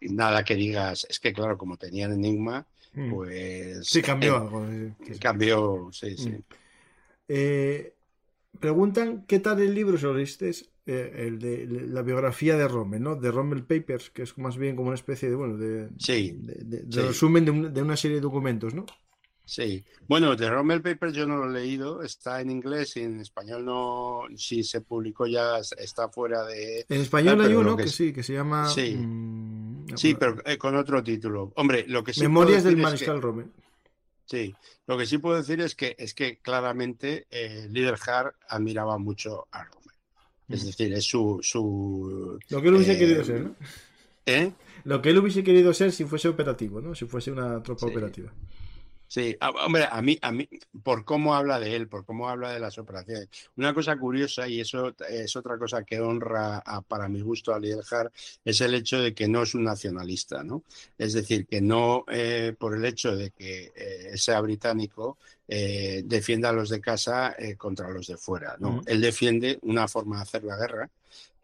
nada 0.00 0.44
que 0.44 0.56
digas, 0.56 1.06
es 1.08 1.20
que 1.20 1.32
claro, 1.32 1.56
como 1.56 1.76
tenían 1.76 2.12
enigma, 2.12 2.66
mm. 2.94 3.12
pues... 3.12 3.86
Sí, 3.86 4.02
cambió 4.02 4.36
algo. 4.36 4.66
Cambió, 5.20 5.88
sí, 5.92 6.16
sí. 6.16 6.30
Mm. 6.30 6.42
Eh, 7.28 7.94
preguntan, 8.60 9.24
¿qué 9.26 9.38
tal 9.38 9.60
el 9.60 9.74
libro? 9.74 9.96
Eh, 10.86 11.12
el 11.26 11.38
de 11.38 11.66
la 11.66 12.02
biografía 12.02 12.58
de 12.58 12.68
Rommel, 12.68 13.02
¿no? 13.02 13.16
De 13.16 13.30
Rommel 13.30 13.64
Papers, 13.64 14.10
que 14.10 14.22
es 14.22 14.36
más 14.36 14.58
bien 14.58 14.76
como 14.76 14.88
una 14.88 14.96
especie 14.96 15.30
de, 15.30 15.34
bueno, 15.34 15.56
de, 15.56 15.88
resumen 16.90 17.72
de, 17.72 17.82
una 17.82 17.96
serie 17.96 18.16
de 18.16 18.20
documentos, 18.20 18.74
¿no? 18.74 18.84
Sí, 19.46 19.84
bueno, 20.08 20.34
de 20.36 20.48
Rommel 20.48 20.80
Papers 20.80 21.12
yo 21.12 21.26
no 21.26 21.36
lo 21.36 21.50
he 21.50 21.60
leído, 21.60 22.02
está 22.02 22.40
en 22.40 22.50
inglés 22.50 22.96
y 22.96 23.00
en 23.00 23.20
español 23.20 23.64
no, 23.64 24.22
si 24.36 24.64
se 24.64 24.80
publicó 24.80 25.26
ya 25.26 25.58
está 25.58 26.08
fuera 26.08 26.44
de... 26.44 26.86
En 26.88 27.02
español 27.02 27.42
hay 27.42 27.52
uno 27.52 27.76
que, 27.76 27.88
sí, 27.88 28.12
que 28.12 28.22
se 28.22 28.32
llama... 28.32 28.70
Sí, 28.70 28.96
mm, 28.96 29.96
sí 29.96 30.14
pero 30.14 30.36
eh, 30.46 30.56
con 30.56 30.74
otro 30.76 31.02
título. 31.04 31.52
Hombre, 31.56 31.84
lo 31.86 32.02
que 32.02 32.14
sí 32.14 32.22
Memorias 32.22 32.64
del 32.64 32.78
Mariscal 32.78 33.20
Rommel. 33.20 33.50
Sí, 34.24 34.54
lo 34.86 34.96
que 34.96 35.04
sí 35.04 35.18
puedo 35.18 35.36
decir 35.36 35.60
es 35.60 35.74
que 35.74 35.94
es 35.98 36.14
que 36.14 36.38
claramente 36.38 37.26
eh, 37.30 37.68
Hart 38.06 38.34
admiraba 38.48 38.96
mucho 38.96 39.46
a 39.52 39.64
Rommel. 39.64 39.96
Es 40.48 40.62
mm. 40.62 40.66
decir, 40.66 40.92
es 40.94 41.04
su... 41.04 41.40
su 41.42 42.38
Lo 42.48 42.62
que 42.62 42.68
él 42.68 42.74
hubiese 42.76 42.98
querido 42.98 43.20
eh, 43.20 43.24
ser, 43.26 43.40
¿no? 43.42 43.54
¿Eh? 44.24 44.52
Lo 44.84 45.02
que 45.02 45.10
él 45.10 45.18
hubiese 45.18 45.44
querido 45.44 45.74
ser 45.74 45.92
si 45.92 46.06
fuese 46.06 46.28
operativo, 46.28 46.80
¿no? 46.80 46.94
Si 46.94 47.04
fuese 47.04 47.30
una 47.30 47.62
tropa 47.62 47.86
operativa. 47.86 48.32
Sí, 49.14 49.36
ah, 49.38 49.50
hombre, 49.64 49.86
a 49.88 50.02
mí, 50.02 50.18
a 50.22 50.32
mí, 50.32 50.48
por 50.82 51.04
cómo 51.04 51.36
habla 51.36 51.60
de 51.60 51.76
él, 51.76 51.86
por 51.86 52.04
cómo 52.04 52.28
habla 52.28 52.50
de 52.50 52.58
las 52.58 52.78
operaciones. 52.78 53.28
Una 53.56 53.72
cosa 53.72 53.96
curiosa, 53.96 54.48
y 54.48 54.58
eso 54.58 54.92
es 55.08 55.36
otra 55.36 55.56
cosa 55.56 55.84
que 55.84 56.00
honra 56.00 56.60
para 56.88 57.08
mi 57.08 57.20
gusto 57.20 57.54
a 57.54 57.60
Lielhard, 57.60 58.10
es 58.44 58.60
el 58.60 58.74
hecho 58.74 58.98
de 58.98 59.14
que 59.14 59.28
no 59.28 59.44
es 59.44 59.54
un 59.54 59.62
nacionalista, 59.62 60.42
¿no? 60.42 60.64
Es 60.98 61.12
decir, 61.12 61.46
que 61.46 61.60
no 61.60 62.04
eh, 62.08 62.56
por 62.58 62.74
el 62.74 62.84
hecho 62.84 63.14
de 63.14 63.30
que 63.30 63.72
eh, 63.76 64.18
sea 64.18 64.40
británico, 64.40 65.16
eh, 65.46 66.02
defienda 66.04 66.48
a 66.48 66.52
los 66.52 66.68
de 66.68 66.80
casa 66.80 67.36
contra 67.56 67.90
los 67.90 68.08
de 68.08 68.16
fuera, 68.16 68.56
¿no? 68.58 68.82
Él 68.84 69.00
defiende 69.00 69.60
una 69.62 69.86
forma 69.86 70.16
de 70.16 70.22
hacer 70.22 70.42
la 70.42 70.56
guerra, 70.56 70.90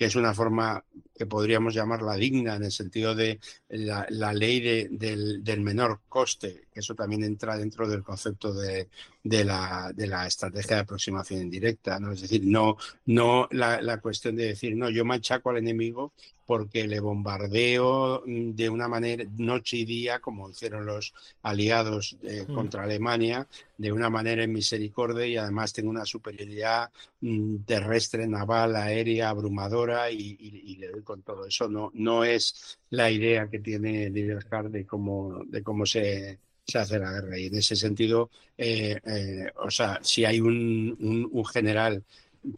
que 0.01 0.07
es 0.07 0.17
una 0.17 0.33
forma 0.33 0.83
que 1.15 1.27
podríamos 1.27 1.75
llamarla 1.75 2.15
digna 2.15 2.57
en 2.57 2.65
el 2.65 2.73
sentido 2.73 3.15
de 3.15 3.39
la, 3.69 4.33
ley 4.33 4.89
del, 4.89 5.61
menor 5.61 6.01
coste, 6.09 6.69
que 6.73 6.81
eso 6.81 6.95
también 6.95 7.23
entra 7.23 7.59
dentro 7.59 7.87
del 7.87 8.03
concepto 8.03 8.55
de, 8.55 8.89
la, 9.23 9.93
estrategia 10.27 10.77
de 10.77 10.83
aproximación 10.83 11.43
indirecta, 11.43 12.01
¿no? 12.01 12.13
Es 12.13 12.23
decir, 12.23 12.47
no, 12.47 12.79
no 13.05 13.47
la, 13.51 13.83
la 13.83 14.01
cuestión 14.01 14.37
de 14.37 14.47
decir, 14.47 14.75
no, 14.75 14.89
yo 14.89 15.05
machaco 15.05 15.51
al 15.51 15.59
enemigo 15.59 16.15
porque 16.51 16.89
le 16.89 16.99
bombardeo 16.99 18.25
mm, 18.27 18.57
de 18.57 18.69
una 18.69 18.89
manera 18.89 19.23
noche 19.37 19.77
y 19.77 19.85
día, 19.85 20.19
como 20.19 20.51
hicieron 20.51 20.85
los 20.85 21.15
aliados 21.43 22.17
eh, 22.25 22.45
mm. 22.49 22.53
contra 22.53 22.83
Alemania, 22.83 23.47
de 23.79 23.93
una 23.93 24.11
manera 24.11 24.43
en 24.43 24.53
misericordia 24.53 25.27
y 25.27 25.37
además 25.37 25.73
tengo 25.73 25.91
una 25.91 26.05
superioridad 26.05 26.91
mm, 27.21 27.59
terrestre, 27.59 28.27
naval, 28.27 28.75
aérea, 28.75 29.29
abrumadora 29.29 29.90
y, 30.11 30.77
le 30.77 30.89
doy 30.89 31.03
con 31.03 31.23
todo 31.23 31.47
eso. 31.47 31.69
No, 31.69 31.91
no 31.95 32.25
es 32.25 32.79
la 32.91 33.11
idea 33.11 33.49
que 33.49 33.61
tiene 33.61 34.11
Libertad 34.11 34.65
de 34.65 34.87
cómo, 34.87 35.43
de 35.47 35.63
cómo 35.63 35.87
se, 35.87 36.39
se 36.67 36.79
hace 36.79 36.99
la 36.99 37.13
guerra. 37.13 37.39
Y 37.39 37.47
en 37.47 37.57
ese 37.57 37.77
sentido, 37.77 38.31
eh, 38.57 38.99
eh, 39.05 39.53
o 39.57 39.71
sea, 39.71 39.99
si 40.03 40.25
hay 40.25 40.41
un, 40.41 41.29
un 41.31 41.45
general 41.47 42.05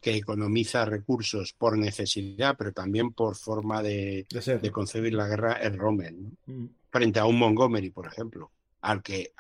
que 0.01 0.17
economiza 0.17 0.85
recursos 0.85 1.53
por 1.53 1.77
necesidad, 1.77 2.55
pero 2.57 2.73
también 2.73 3.13
por 3.13 3.37
forma 3.37 3.83
de, 3.83 4.27
concebir 4.71 5.15
la 5.15 5.27
guerra, 5.27 5.55
es 5.55 5.77
Rommel, 5.77 6.17
mm. 6.47 6.67
frente 6.91 7.19
a 7.19 7.25
un 7.25 7.39
Montgomery, 7.39 7.91
por 7.91 8.07
ejemplo, 8.07 8.51
al 8.83 9.03
que, 9.03 9.33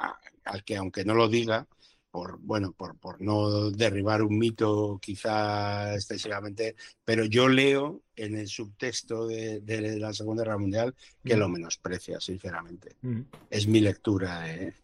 al 0.44 0.64
que 0.64 0.76
aunque 0.76 1.04
no 1.04 1.14
lo 1.14 1.28
diga, 1.28 1.66
por 2.12 2.38
bueno, 2.38 2.72
por, 2.72 2.96
por 2.96 3.20
no 3.20 3.70
derribar 3.70 4.22
un 4.22 4.38
mito 4.38 5.00
quizá 5.02 5.94
excesivamente, 5.94 6.76
pero 7.04 7.24
yo 7.24 7.48
leo 7.48 8.02
en 8.14 8.36
el 8.36 8.46
subtexto 8.46 9.26
de, 9.26 9.62
la 9.98 10.12
Segunda 10.12 10.44
Guerra 10.44 10.58
Mundial 10.58 10.94
que 11.24 11.36
lo 11.36 11.48
mm. 11.48 11.52
menosprecia, 11.52 12.20
sinceramente. 12.20 12.96
Mm. 13.00 13.22
Es 13.50 13.66
mi 13.66 13.80
lectura. 13.80 14.54
¿eh? 14.54 14.74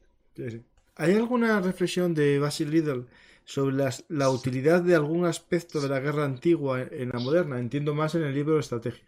¿Hay 0.96 1.14
alguna 1.14 1.60
reflexión 1.60 2.14
de 2.14 2.38
Basil 2.38 2.70
Liddell 2.70 3.06
sobre 3.44 3.76
la 4.08 4.30
utilidad 4.30 4.82
de 4.82 4.94
algún 4.94 5.26
aspecto 5.26 5.80
de 5.80 5.88
la 5.88 6.00
guerra 6.00 6.24
antigua 6.24 6.82
en 6.82 7.10
la 7.10 7.18
moderna. 7.18 7.58
Entiendo 7.58 7.94
más 7.94 8.14
en 8.14 8.22
el 8.22 8.34
libro 8.34 8.54
de 8.54 8.60
estrategia, 8.60 9.06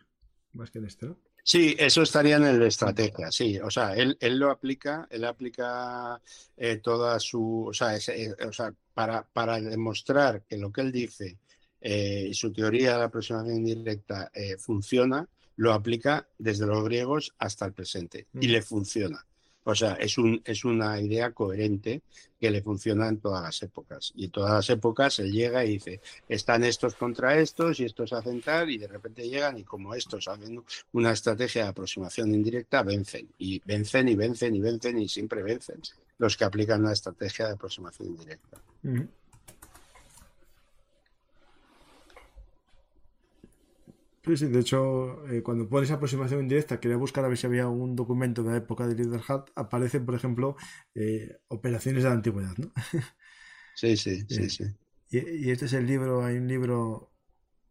más 0.53 0.71
que 0.71 0.79
en 0.79 0.87
este, 0.87 1.07
¿no? 1.07 1.19
Sí, 1.43 1.75
eso 1.79 2.03
estaría 2.03 2.37
en 2.37 2.45
el 2.45 2.59
de 2.59 2.69
estrategia, 2.69 3.31
sí. 3.31 3.59
O 3.59 3.71
sea, 3.71 3.95
él, 3.95 4.17
él 4.21 4.39
lo 4.39 4.51
aplica, 4.51 5.07
él 5.11 5.25
aplica 5.25 6.21
eh, 6.57 6.77
toda 6.77 7.19
su, 7.19 7.67
o 7.69 7.73
sea, 7.73 7.97
eh, 7.97 8.35
o 8.47 8.53
sea 8.53 8.73
para, 8.93 9.27
para, 9.33 9.61
demostrar 9.61 10.43
que 10.49 10.59
lo 10.59 10.71
que 10.71 10.83
él 10.83 10.93
dice 10.93 11.39
eh, 11.81 12.27
y 12.31 12.35
su 12.35 12.53
teoría 12.53 12.93
de 12.93 12.99
la 12.99 13.05
aproximación 13.05 13.57
indirecta 13.67 14.31
funciona, 14.59 15.27
lo 15.57 15.73
aplica 15.73 16.29
desde 16.39 16.67
los 16.67 16.85
griegos 16.85 17.35
hasta 17.39 17.67
el 17.67 17.73
presente 17.73 18.27
y 18.35 18.49
mm. 18.49 18.51
le 18.51 18.63
funciona. 18.63 19.27
O 19.65 19.75
sea, 19.75 19.95
es, 19.95 20.17
un, 20.17 20.41
es 20.45 20.65
una 20.65 21.01
idea 21.01 21.33
coherente 21.33 22.03
que 22.41 22.51
le 22.51 22.63
funciona 22.63 23.09
en 23.09 23.19
todas 23.19 23.43
las 23.43 23.63
épocas. 23.63 24.13
Y 24.17 24.25
en 24.25 24.31
todas 24.31 24.53
las 24.53 24.71
épocas 24.71 25.19
él 25.19 25.31
llega 25.31 25.65
y 25.65 25.75
dice, 25.75 26.01
están 26.29 26.65
estos 26.65 26.95
contra 26.95 27.39
estos 27.39 27.79
y 27.81 27.85
estos 27.85 28.13
hacen 28.13 28.41
tal, 28.41 28.71
y 28.71 28.79
de 28.79 28.89
repente 28.89 29.29
llegan 29.29 29.59
y 29.59 29.65
como 29.65 29.95
estos 29.95 30.29
hacen 30.29 30.63
una 30.93 31.13
estrategia 31.13 31.65
de 31.65 31.69
aproximación 31.69 32.35
indirecta, 32.35 32.83
vencen. 32.83 33.29
Y 33.39 33.61
vencen 33.65 34.09
y 34.09 34.17
vencen 34.17 34.55
y 34.55 34.61
vencen 34.61 34.99
y 34.99 35.09
siempre 35.09 35.43
vencen 35.43 35.81
los 36.19 36.37
que 36.37 36.45
aplican 36.45 36.83
una 36.83 36.93
estrategia 36.93 37.47
de 37.47 37.53
aproximación 37.55 38.09
indirecta. 38.09 38.59
Sí, 44.23 44.37
sí, 44.37 44.47
de 44.49 44.61
hecho, 44.61 45.27
eh, 45.29 45.43
cuando 45.43 45.69
pones 45.69 45.91
aproximación 45.91 46.41
indirecta, 46.41 46.79
quería 46.79 46.99
buscar 46.99 47.25
a 47.25 47.29
ver 47.29 47.39
si 47.39 47.47
había 47.47 47.69
un 47.69 47.97
documento 47.97 48.43
de 48.43 48.51
la 48.51 48.57
época 48.59 48.87
de 48.87 48.95
Leader 48.95 49.23
Hat, 49.27 49.49
aparecen, 49.55 50.05
por 50.05 50.15
ejemplo, 50.15 50.57
eh, 50.95 51.39
operaciones 51.49 52.03
de 52.03 52.09
la 52.11 52.15
antigüedad, 52.15 52.57
¿no? 52.59 52.73
Sí, 53.77 53.97
sí, 53.97 54.27
sí, 54.29 54.43
eh, 54.43 54.51
sí. 54.51 54.65
Y, 55.11 55.51
este 55.51 55.65
es 55.65 55.73
el 55.73 55.87
libro, 55.87 56.23
hay 56.23 56.37
un 56.37 56.49
libro 56.49 57.15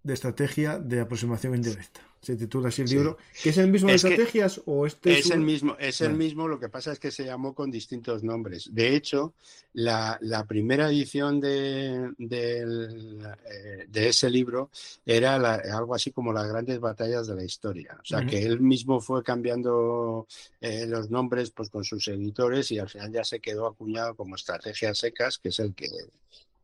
de 0.02 0.16
estrategia 0.16 0.80
de 0.80 1.02
aproximación 1.02 1.54
indirecta 1.54 2.09
se 2.22 2.36
titula 2.36 2.68
así 2.68 2.82
el 2.82 2.90
libro, 2.90 3.18
que 3.42 3.50
es 3.50 3.58
el 3.58 3.72
mismo 3.72 3.90
de 3.90 3.96
estrategias 3.96 4.62
o 4.66 4.86
este 4.86 5.20
es, 5.20 5.32
el 5.32 5.40
mismo, 5.40 5.78
es 5.80 6.02
el 6.02 6.14
mismo, 6.14 6.50
lo 6.50 6.60
que 6.60 6.68
pasa 6.68 6.92
es 6.92 7.00
que 7.00 7.12
se 7.12 7.24
llamó 7.24 7.54
con 7.54 7.72
distintos 7.72 8.24
nombres. 8.24 8.70
De 8.74 8.94
hecho, 8.94 9.34
la, 9.74 10.20
primera 10.46 10.90
edición 10.90 11.40
de, 11.40 12.12
eh, 12.20 13.86
de, 13.88 14.08
ese 14.10 14.30
libro 14.30 14.70
era 15.06 15.36
algo 15.36 15.96
así 15.96 16.12
como 16.12 16.34
las 16.34 16.50
grandes 16.50 16.80
batallas 16.82 17.28
de 17.28 17.36
la 17.36 17.44
historia. 17.44 17.98
O 18.02 18.06
sea, 18.06 18.26
que 18.26 18.44
él 18.44 18.60
mismo 18.60 19.00
fue 19.00 19.24
cambiando 19.24 20.28
eh, 20.60 20.86
los 20.88 21.10
nombres 21.10 21.52
pues, 21.52 21.70
con 21.70 21.86
sus 21.86 22.06
editores 22.10 22.70
y 22.72 22.80
al 22.80 22.90
final 22.90 23.14
ya 23.14 23.24
se 23.24 23.40
quedó 23.40 23.66
acuñado 23.66 24.16
como 24.16 24.36
Estrategias 24.36 24.98
Secas, 24.98 25.38
que 25.38 25.50
es 25.50 25.60
el 25.60 25.74
que, 25.74 25.88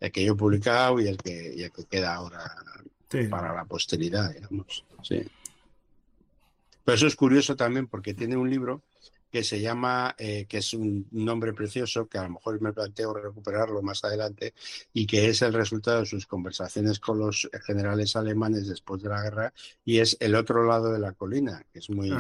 el 0.01 0.11
que 0.11 0.25
yo 0.25 0.33
he 0.33 0.37
publicado 0.37 0.99
y 0.99 1.07
el 1.07 1.17
que, 1.17 1.53
y 1.55 1.63
el 1.63 1.71
que 1.71 1.85
queda 1.85 2.15
ahora 2.15 2.43
para 3.29 3.53
la 3.53 3.63
posteridad, 3.63 4.33
digamos. 4.33 4.83
Sí. 5.01 5.25
Pero 6.86 6.95
eso 6.95 7.07
es 7.07 7.15
curioso 7.15 7.55
también 7.55 7.88
porque 7.88 8.13
tiene 8.13 8.38
un 8.38 8.49
libro 8.49 8.83
que 9.31 9.43
se 9.43 9.59
llama, 9.59 10.15
eh, 10.17 10.45
que 10.47 10.59
es 10.59 10.73
un 10.73 11.07
nombre 11.11 11.51
precioso, 11.51 12.07
que 12.07 12.17
a 12.17 12.23
lo 12.23 12.29
mejor 12.29 12.61
me 12.61 12.71
planteo 12.71 13.13
recuperarlo 13.13 13.81
más 13.81 14.01
adelante, 14.05 14.53
y 14.93 15.05
que 15.05 15.27
es 15.27 15.41
el 15.41 15.51
resultado 15.51 15.99
de 15.99 16.05
sus 16.05 16.25
conversaciones 16.25 17.01
con 17.01 17.19
los 17.19 17.49
generales 17.65 18.15
alemanes 18.15 18.69
después 18.69 19.03
de 19.03 19.09
la 19.09 19.21
guerra, 19.21 19.53
y 19.83 19.99
es 19.99 20.15
El 20.21 20.36
otro 20.36 20.65
lado 20.65 20.93
de 20.93 20.99
la 20.99 21.11
colina, 21.11 21.65
que 21.73 21.79
es 21.79 21.89
muy, 21.89 22.11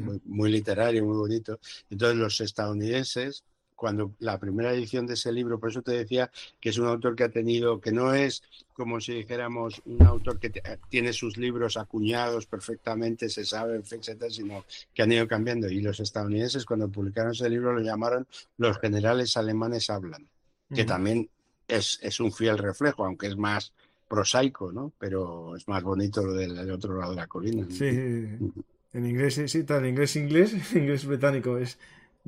muy, 0.00 0.20
muy 0.24 0.50
literario, 0.50 1.04
muy 1.04 1.16
bonito. 1.16 1.60
Entonces 1.90 2.18
los 2.18 2.40
estadounidenses 2.40 3.44
cuando 3.84 4.14
la 4.18 4.38
primera 4.38 4.72
edición 4.72 5.06
de 5.06 5.12
ese 5.12 5.30
libro, 5.30 5.60
por 5.60 5.68
eso 5.68 5.82
te 5.82 5.92
decía 5.92 6.30
que 6.58 6.70
es 6.70 6.78
un 6.78 6.86
autor 6.86 7.14
que 7.14 7.24
ha 7.24 7.28
tenido, 7.28 7.82
que 7.82 7.92
no 7.92 8.14
es 8.14 8.42
como 8.72 8.98
si 8.98 9.12
dijéramos 9.12 9.82
un 9.84 10.02
autor 10.06 10.40
que 10.40 10.50
tiene 10.88 11.12
sus 11.12 11.36
libros 11.36 11.76
acuñados 11.76 12.46
perfectamente, 12.46 13.28
se 13.28 13.44
sabe, 13.44 13.76
etcétera, 13.76 14.30
sino 14.30 14.64
que 14.94 15.02
han 15.02 15.12
ido 15.12 15.28
cambiando. 15.28 15.68
Y 15.68 15.82
los 15.82 16.00
estadounidenses 16.00 16.64
cuando 16.64 16.88
publicaron 16.88 17.32
ese 17.32 17.50
libro 17.50 17.74
lo 17.74 17.82
llamaron 17.82 18.26
Los 18.56 18.78
generales 18.78 19.36
alemanes 19.36 19.90
hablan, 19.90 20.26
que 20.74 20.86
también 20.86 21.28
es, 21.68 21.98
es 22.00 22.20
un 22.20 22.32
fiel 22.32 22.56
reflejo, 22.56 23.04
aunque 23.04 23.26
es 23.26 23.36
más 23.36 23.74
prosaico, 24.08 24.72
¿no? 24.72 24.94
Pero 24.98 25.56
es 25.56 25.68
más 25.68 25.82
bonito 25.82 26.24
lo 26.24 26.32
del, 26.32 26.70
otro 26.70 26.98
lado 26.98 27.10
de 27.10 27.16
la 27.16 27.26
colina. 27.26 27.66
Sí, 27.68 27.84
en 27.84 29.06
inglés, 29.06 29.42
sí, 29.44 29.64
tal, 29.64 29.84
en 29.84 29.90
inglés 29.90 30.16
inglés, 30.16 30.54
inglés 30.74 31.04
británico 31.04 31.58
es 31.58 31.78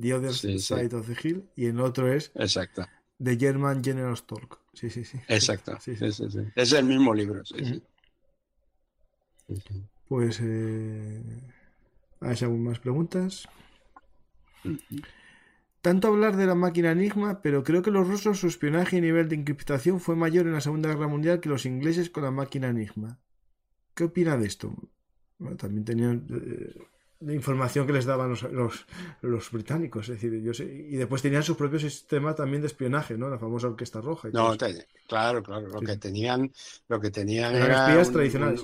The 0.01 0.15
Other 0.15 0.33
Side 0.33 0.95
of 0.95 1.07
the 1.07 1.17
Hill, 1.23 1.49
y 1.57 1.67
el 1.67 1.81
otro 1.81 2.13
es 2.13 2.31
Exacto. 2.35 2.87
The 3.23 3.37
German 3.37 3.83
General 3.83 4.21
Talk. 4.23 4.61
Sí, 4.75 4.91
sí, 4.91 5.05
sí. 5.05 5.19
Exacto. 5.29 5.79
Es 6.55 6.73
el 6.73 6.85
mismo 6.85 7.15
libro. 7.15 7.43
Pues, 10.09 10.41
eh, 10.43 11.23
¿hay 12.21 12.37
aún 12.43 12.65
más 12.65 12.79
preguntas? 12.79 13.49
Tanto 15.81 16.09
hablar 16.09 16.37
de 16.37 16.47
la 16.47 16.55
máquina 16.55 16.91
Enigma, 16.91 17.41
pero 17.43 17.63
creo 17.63 17.81
que 17.81 17.91
los 17.91 18.07
rusos 18.07 18.41
su 18.41 18.49
espionaje 18.49 18.97
y 18.97 19.01
nivel 19.01 19.29
de 19.29 19.37
encriptación 19.37 20.01
fue 20.01 20.17
mayor 20.17 20.47
en 20.47 20.53
la 20.53 20.61
Segunda 20.61 20.89
Guerra 20.89 21.07
Mundial 21.07 21.41
que 21.41 21.49
los 21.49 21.65
ingleses 21.65 22.11
con 22.11 22.25
la 22.25 22.31
máquina 22.31 22.69
Enigma. 22.69 23.19
¿Qué 23.95 24.05
opina 24.05 24.37
de 24.37 24.47
esto? 24.47 24.75
también 25.59 25.85
tenían 25.85 26.27
eh, 26.31 26.75
de 27.21 27.35
información 27.35 27.87
que 27.87 27.93
les 27.93 28.05
daban 28.05 28.31
los, 28.31 28.77
los, 29.23 29.51
británicos. 29.51 30.09
Es 30.09 30.21
decir, 30.21 30.43
yo 30.43 30.53
sé, 30.53 30.65
y 30.65 30.97
después 30.97 31.23
tenían 31.23 31.43
su 31.43 31.57
propio 31.57 31.79
sistema 31.79 32.35
también 32.35 32.61
de 32.61 32.69
espionaje, 32.69 33.17
¿no? 33.17 33.29
La 33.29 33.39
famosa 33.39 33.69
Orquesta 33.69 34.01
Roja. 34.01 34.29
no, 34.33 34.57
claro, 35.07 35.43
claro. 35.43 35.69
Lo 35.69 35.81
que 35.81 35.97
tenían, 35.97 36.53
lo 36.89 37.01
que 37.01 37.11
tenían 37.11 37.55
era 37.55 37.87
espías 37.87 38.13
tradicionales. 38.13 38.63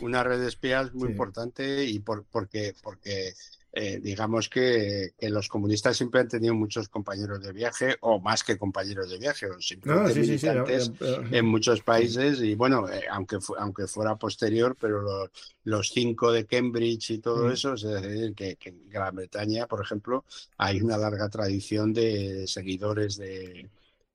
una 0.00 0.22
red 0.22 0.40
de 0.40 0.48
espías 0.48 0.92
muy 0.94 1.10
importante 1.10 1.84
y 1.84 1.98
por, 1.98 2.24
porque, 2.24 2.74
porque 2.82 3.34
eh, 3.72 4.00
digamos 4.02 4.48
que, 4.48 5.12
los 5.20 5.48
comunistas 5.48 5.96
siempre 5.96 6.20
han 6.20 6.28
tenido 6.28 6.54
muchos 6.54 6.88
compañeros 6.88 7.40
de 7.40 7.52
viaje 7.52 7.96
o 8.00 8.18
más 8.18 8.42
que 8.42 8.58
compañeros 8.58 9.10
de 9.10 9.18
viaje 9.18 9.46
o 9.46 9.60
simplemente 9.60 10.40
ah, 10.48 11.22
en 11.30 11.46
muchos 11.46 11.80
países 11.82 12.40
y 12.40 12.56
bueno 12.56 12.88
eh, 12.88 13.04
aunque 13.08 13.38
aunque 13.58 13.86
fuera 13.86 14.16
posterior 14.16 14.76
pero 14.80 15.30
los, 15.62 15.90
cinco 15.90 16.32
de 16.32 16.46
Cambridge 16.46 17.10
y 17.10 17.18
todo 17.18 17.46
mm. 17.46 17.52
eso 17.52 17.74
es 17.74 17.82
decir 17.82 18.34
que, 18.34 18.58
en 18.60 18.88
Gran 18.88 19.14
Bretaña 19.14 19.68
por 19.68 19.82
ejemplo 19.82 20.24
hay 20.56 20.80
una 20.80 20.96
larga 20.96 21.28
tradición 21.28 21.92
de 21.92 22.46
seguidores 22.48 23.16
de 23.18 23.68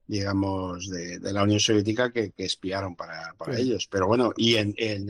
digamos, 0.07 0.89
de, 0.89 1.19
la 1.19 1.43
Unión 1.43 1.59
Soviética 1.59 2.11
que, 2.11 2.31
espiaron 2.37 2.95
para, 2.95 3.33
ellos. 3.57 3.87
Pero 3.89 4.07
bueno, 4.07 4.33
y 4.37 4.55
en, 4.55 4.73
en, 4.77 5.09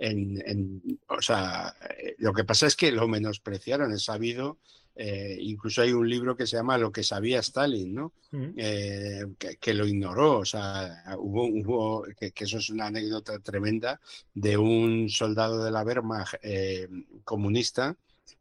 en, 0.00 0.98
o 1.08 1.20
sea, 1.20 1.74
eh, 1.98 2.14
lo 2.18 2.32
que 2.32 2.44
pasa 2.44 2.66
es 2.66 2.76
que 2.76 2.90
lo 2.92 3.06
menospreciaron, 3.06 3.92
es 3.92 4.04
sabido. 4.04 4.58
Eh, 4.96 5.38
incluso 5.40 5.82
hay 5.82 5.92
un 5.92 6.08
libro 6.08 6.36
que 6.36 6.46
se 6.46 6.56
llama 6.56 6.76
Lo 6.76 6.92
que 6.92 7.02
sabía 7.02 7.38
Stalin, 7.40 7.94
¿no? 7.94 8.12
Mm. 8.32 8.52
Eh, 8.56 9.26
que, 9.60 9.74
lo 9.74 9.86
ignoró, 9.86 10.38
o 10.38 10.44
sea, 10.44 11.04
hubo, 11.18 11.46
hubo 11.46 12.04
que, 12.18 12.32
eso 12.36 12.58
es 12.58 12.70
una 12.70 12.86
anécdota 12.86 13.38
tremenda 13.38 14.00
de 14.34 14.56
un 14.56 15.08
soldado 15.08 15.64
de 15.64 15.70
la 15.70 15.82
Wehrmacht 15.82 16.34
comunista 17.24 17.96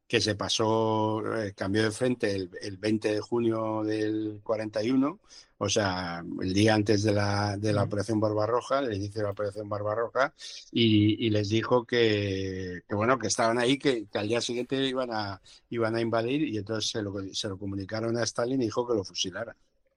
que 0.08 0.20
se 0.20 0.36
pasó, 0.36 1.24
cambió 1.56 1.84
de 1.84 1.92
frente 1.92 2.36
el, 2.36 2.50
el, 2.62 2.78
20 2.78 3.14
de 3.14 3.20
junio 3.22 3.84
del 3.84 4.40
41 4.44 5.20
o 5.62 5.68
sea, 5.68 6.24
el 6.42 6.54
día 6.54 6.74
antes 6.74 7.04
de 7.04 7.12
la, 7.12 7.58
de 7.58 7.74
la 7.74 7.84
Operación 7.84 8.20
Barbarroja, 8.20 8.80
el 8.80 8.94
inicio 8.94 9.20
de 9.20 9.26
la 9.26 9.32
Operación 9.32 9.68
Barbarroja, 9.68 10.34
y, 10.72 11.26
y 11.26 11.30
les 11.30 11.50
dijo 11.50 11.86
que, 11.86 12.82
que, 12.88 12.96
bueno, 12.96 13.20
que 13.20 13.28
estaban 13.28 13.60
ahí, 13.60 13.78
que, 13.78 14.08
al 14.14 14.30
día 14.30 14.40
siguiente 14.40 14.78
iban 14.86 15.12
a, 15.12 15.42
iban 15.70 15.96
a 15.96 16.02
invadir, 16.02 16.48
y 16.48 16.58
entonces 16.58 16.90
se 16.90 17.02
lo, 17.02 17.14
se 17.34 17.50
lo 17.50 17.58
comunicaron 17.58 18.16
a 18.16 18.24
Stalin 18.24 18.62
y 18.62 18.66
dijo 18.66 18.88
que 18.88 18.96
lo 18.96 19.04
fusilara. 19.04 19.54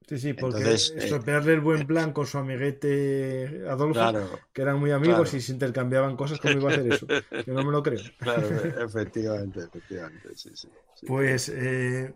Sí, 0.08 0.18
sí, 0.18 0.32
porque 0.32 0.58
entonces, 0.58 0.90
eh, 0.90 1.04
estropearle 1.04 1.52
el 1.54 1.60
buen 1.60 1.86
plan 1.86 2.12
con 2.12 2.26
su 2.26 2.38
amiguete 2.38 3.62
Adolfo, 3.68 4.40
que 4.52 4.62
eran 4.62 4.80
muy 4.80 4.90
amigos 4.90 5.32
y 5.34 5.40
se 5.40 5.52
intercambiaban 5.52 6.16
cosas, 6.16 6.40
¿cómo 6.40 6.54
iba 6.54 6.70
a 6.70 6.72
hacer 6.72 6.92
eso? 6.92 7.06
Yo 7.46 7.54
no 7.54 7.62
me 7.62 7.70
lo 7.70 7.82
creo. 7.82 8.00
Claro, 8.18 8.48
efectivamente, 8.84 9.60
efectivamente, 9.60 10.28
sí, 10.34 10.50
sí. 10.54 10.68
Pues 11.06 11.48
eh, 11.50 12.12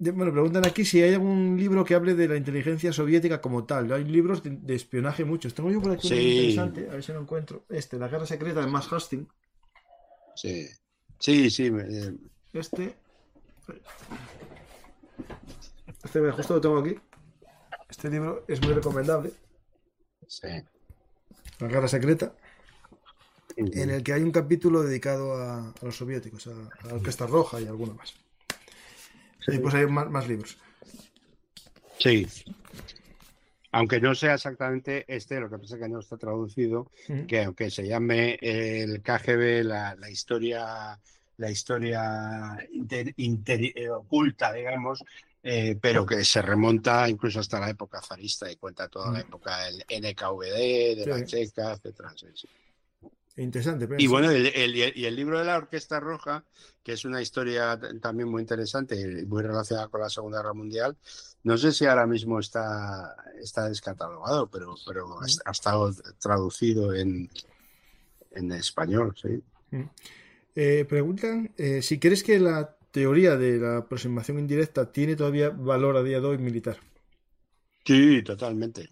bueno, 0.00 0.32
preguntan 0.32 0.66
aquí 0.66 0.84
si 0.84 1.02
hay 1.02 1.12
algún 1.12 1.58
libro 1.58 1.84
que 1.84 1.94
hable 1.94 2.14
de 2.14 2.26
la 2.26 2.36
inteligencia 2.36 2.90
soviética 2.90 3.42
como 3.42 3.64
tal. 3.64 3.92
Hay 3.92 4.04
libros 4.04 4.42
de, 4.42 4.74
espionaje 4.74 5.26
muchos. 5.26 5.52
Tengo 5.52 5.70
yo 5.70 5.82
por 5.82 5.92
aquí 5.92 6.08
uno 6.08 6.16
interesante, 6.16 6.88
a 6.88 6.92
ver 6.92 7.04
si 7.04 7.12
lo 7.12 7.20
encuentro. 7.20 7.66
Este, 7.68 7.98
La 7.98 8.08
Guerra 8.08 8.24
Secreta 8.24 8.62
de 8.62 8.66
Max 8.66 8.90
Hastings. 8.90 9.28
Sí, 10.34 10.66
sí, 11.18 11.50
sí. 11.50 11.66
Eh. 11.66 12.14
Este. 12.54 12.96
Este 16.02 16.30
justo 16.32 16.54
lo 16.54 16.60
tengo 16.62 16.78
aquí. 16.78 16.96
Este 17.90 18.08
libro 18.08 18.44
es 18.48 18.62
muy 18.62 18.72
recomendable. 18.72 19.32
Sí. 20.26 20.48
La 21.58 21.68
Guerra 21.68 21.88
Secreta. 21.88 22.32
En 23.54 23.90
el 23.90 24.02
que 24.02 24.14
hay 24.14 24.22
un 24.22 24.32
capítulo 24.32 24.82
dedicado 24.82 25.34
a, 25.34 25.74
los 25.82 25.94
soviéticos, 25.94 26.46
a, 26.46 26.52
a 26.52 26.86
la 26.86 26.94
Orquesta 26.94 27.26
Roja 27.26 27.60
y 27.60 27.66
alguno 27.66 27.92
más. 27.92 28.14
Sí, 29.46 29.58
pues 29.58 29.74
hay 29.74 29.86
más, 29.86 30.28
libros. 30.28 30.56
Sí. 31.98 32.26
Aunque 33.72 34.00
no 34.00 34.14
sea 34.14 34.34
exactamente 34.34 35.04
este, 35.06 35.38
lo 35.38 35.48
que 35.48 35.58
pasa 35.58 35.76
es 35.76 35.82
que 35.82 35.88
no 35.88 36.00
está 36.00 36.16
traducido, 36.16 36.90
que 37.28 37.44
aunque 37.44 37.70
se 37.70 37.86
llame 37.86 38.38
el 38.40 39.00
KGB, 39.00 39.64
la, 39.64 40.10
historia, 40.10 40.98
la 41.36 41.50
historia 41.50 42.58
eh, 42.90 43.90
oculta, 43.90 44.52
digamos, 44.52 45.04
eh, 45.42 45.78
pero 45.80 46.04
que 46.04 46.22
se 46.22 46.42
remonta 46.42 47.08
incluso 47.08 47.40
hasta 47.40 47.60
la 47.60 47.70
época 47.70 48.02
zarista 48.02 48.50
y 48.50 48.56
cuenta 48.56 48.88
toda 48.88 49.12
la 49.12 49.20
época 49.20 49.64
del 49.64 49.84
NKVD, 49.88 50.98
de 50.98 51.04
la 51.06 51.24
Checa, 51.24 51.72
etcétera. 51.72 52.12
Interesante. 53.36 53.88
Y 53.98 54.06
bueno, 54.06 54.30
el, 54.30 54.76
y 54.76 55.04
el 55.04 55.16
libro 55.16 55.38
de 55.38 55.44
la 55.44 55.56
Orquesta 55.56 56.00
Roja, 56.00 56.44
que 56.82 56.92
es 56.92 57.04
una 57.04 57.22
historia 57.22 57.78
también 58.00 58.28
muy 58.28 58.42
interesante, 58.42 59.24
muy 59.26 59.42
relacionada 59.42 59.88
con 59.88 60.00
la 60.00 60.10
Segunda 60.10 60.38
Guerra 60.38 60.52
Mundial, 60.52 60.96
no 61.42 61.56
sé 61.56 61.72
si 61.72 61.86
ahora 61.86 62.06
mismo 62.06 62.38
está, 62.38 63.16
está 63.40 63.68
descatalogado, 63.68 64.48
pero, 64.48 64.74
pero 64.86 65.20
ha, 65.20 65.50
estado 65.50 65.94
traducido 66.18 66.94
en, 66.94 67.30
en 68.32 68.52
español, 68.52 69.14
sí. 69.20 69.42
Eh, 70.56 70.84
preguntan 70.88 71.52
eh, 71.56 71.80
si 71.80 71.98
crees 71.98 72.22
que 72.22 72.40
la 72.40 72.76
teoría 72.90 73.36
de 73.36 73.58
la 73.58 73.78
aproximación 73.78 74.38
indirecta 74.38 74.90
tiene 74.90 75.16
todavía 75.16 75.50
valor 75.50 75.96
a 75.96 76.02
día 76.02 76.20
de 76.20 76.26
hoy 76.26 76.38
militar. 76.38 76.78
Sí, 77.84 78.22
totalmente. 78.22 78.88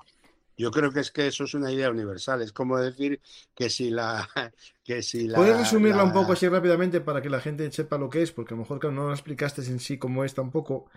Yo 0.59 0.73
creo 0.73 0.93
que 0.93 1.01
es 1.01 1.13
que 1.13 1.29
eso 1.29 1.45
es 1.45 1.55
una 1.55 1.71
idea 1.73 1.89
universal. 1.89 2.43
Es 2.43 2.53
como 2.53 2.79
decir 2.79 3.21
que 3.55 3.71
si 3.71 3.91
la. 3.91 4.29
Que 4.85 5.03
si 5.03 5.29
la 5.29 5.37
¿Puedes 5.37 5.59
resumirla 5.59 6.03
un 6.03 6.15
poco 6.15 6.33
así 6.33 6.49
rápidamente 6.49 7.03
para 7.03 7.21
que 7.21 7.29
la 7.29 7.41
gente 7.41 7.71
sepa 7.71 7.99
lo 7.99 8.09
que 8.09 8.23
es? 8.23 8.33
Porque 8.33 8.55
a 8.55 8.57
lo 8.57 8.63
mejor 8.63 8.83
no 8.91 9.09
lo 9.09 9.13
explicaste 9.13 9.61
en 9.61 9.81
sí 9.81 9.99
cómo 9.99 10.25
es 10.25 10.33
tampoco. 10.33 10.91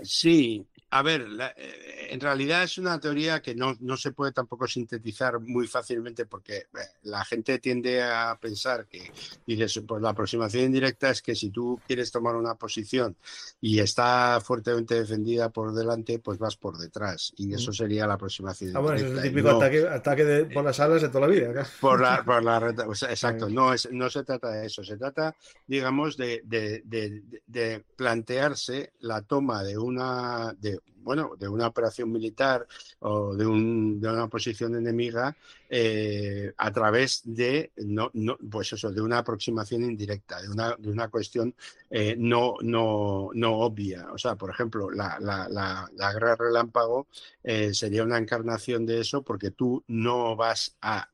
Sí, 0.00 0.66
a 0.90 1.02
ver, 1.02 1.26
eh, 1.56 2.08
en 2.10 2.20
realidad 2.20 2.62
es 2.62 2.78
una 2.78 2.98
teoría 2.98 3.42
que 3.42 3.54
no, 3.54 3.76
no, 3.80 3.96
se 3.98 4.12
puede 4.12 4.32
tampoco 4.32 4.66
sintetizar 4.66 5.38
muy 5.38 5.66
fácilmente 5.66 6.24
porque 6.24 6.56
eh, 6.56 6.66
la 7.02 7.24
gente 7.26 7.58
tiende 7.58 8.02
a 8.02 8.38
pensar 8.40 8.86
que, 8.86 9.12
dices, 9.46 9.82
pues 9.86 10.00
la 10.00 10.10
aproximación 10.10 10.64
indirecta 10.64 11.10
es 11.10 11.20
que 11.20 11.34
si 11.34 11.50
tú 11.50 11.78
quieres 11.86 12.10
tomar 12.10 12.36
una 12.36 12.54
posición 12.54 13.16
y 13.60 13.80
está 13.80 14.40
fuertemente 14.42 14.94
defendida 14.94 15.50
por 15.50 15.74
delante, 15.74 16.20
pues 16.20 16.38
vas 16.38 16.56
por 16.56 16.78
detrás 16.78 17.34
y 17.36 17.52
eso 17.52 17.70
sería 17.70 18.06
la 18.06 18.14
aproximación 18.14 18.70
indirecta. 18.70 18.78
Ah, 18.78 18.82
bueno, 18.82 19.18
es 19.18 19.24
el 19.24 19.30
típico 19.30 19.50
ataque, 19.90 20.48
por 20.54 20.64
las 20.64 20.80
alas 20.80 21.02
de 21.02 21.08
toda 21.08 21.28
la 21.28 21.34
vida. 21.34 21.66
Por 21.82 22.00
la, 22.00 22.24
por 22.24 22.42
la 22.42 22.74
exacto, 23.10 23.50
no, 23.50 23.74
es, 23.74 23.90
no 23.92 24.08
se 24.08 24.24
trata 24.24 24.52
de 24.52 24.66
eso, 24.66 24.82
se 24.82 24.96
trata, 24.96 25.36
digamos, 25.66 26.16
de, 26.16 26.40
de, 26.44 26.80
de, 26.86 27.22
de 27.46 27.84
plantearse 27.94 28.94
la 29.00 29.20
toma 29.20 29.62
de 29.62 29.76
una... 29.88 30.54
De, 30.60 30.78
bueno, 31.08 31.36
de 31.38 31.48
una 31.48 31.68
operación 31.68 32.12
militar 32.12 32.66
o 32.98 33.34
de, 33.34 33.46
un, 33.46 33.98
de 33.98 34.12
una 34.12 34.28
posición 34.28 34.74
enemiga 34.76 35.34
eh, 35.70 36.52
a 36.54 36.70
través 36.70 37.22
de, 37.24 37.72
no, 37.76 38.10
no, 38.12 38.36
pues 38.50 38.74
eso, 38.74 38.90
de 38.90 39.00
una 39.00 39.16
aproximación 39.16 39.84
indirecta, 39.84 40.42
de 40.42 40.50
una, 40.50 40.76
de 40.76 40.90
una 40.90 41.08
cuestión 41.08 41.54
eh, 41.88 42.14
no, 42.18 42.56
no, 42.60 43.30
no 43.32 43.58
obvia. 43.58 44.08
O 44.12 44.18
sea, 44.18 44.36
por 44.36 44.50
ejemplo, 44.50 44.90
la, 44.90 45.18
la, 45.18 45.48
la, 45.48 46.12
guerra 46.12 46.36
relámpago 46.36 47.06
eh, 47.42 47.72
sería 47.72 48.02
una 48.02 48.18
encarnación 48.18 48.84
de 48.84 49.00
eso 49.00 49.22
porque 49.22 49.50
tú 49.50 49.82
no 49.86 50.36
vas 50.36 50.76
a 50.82 51.08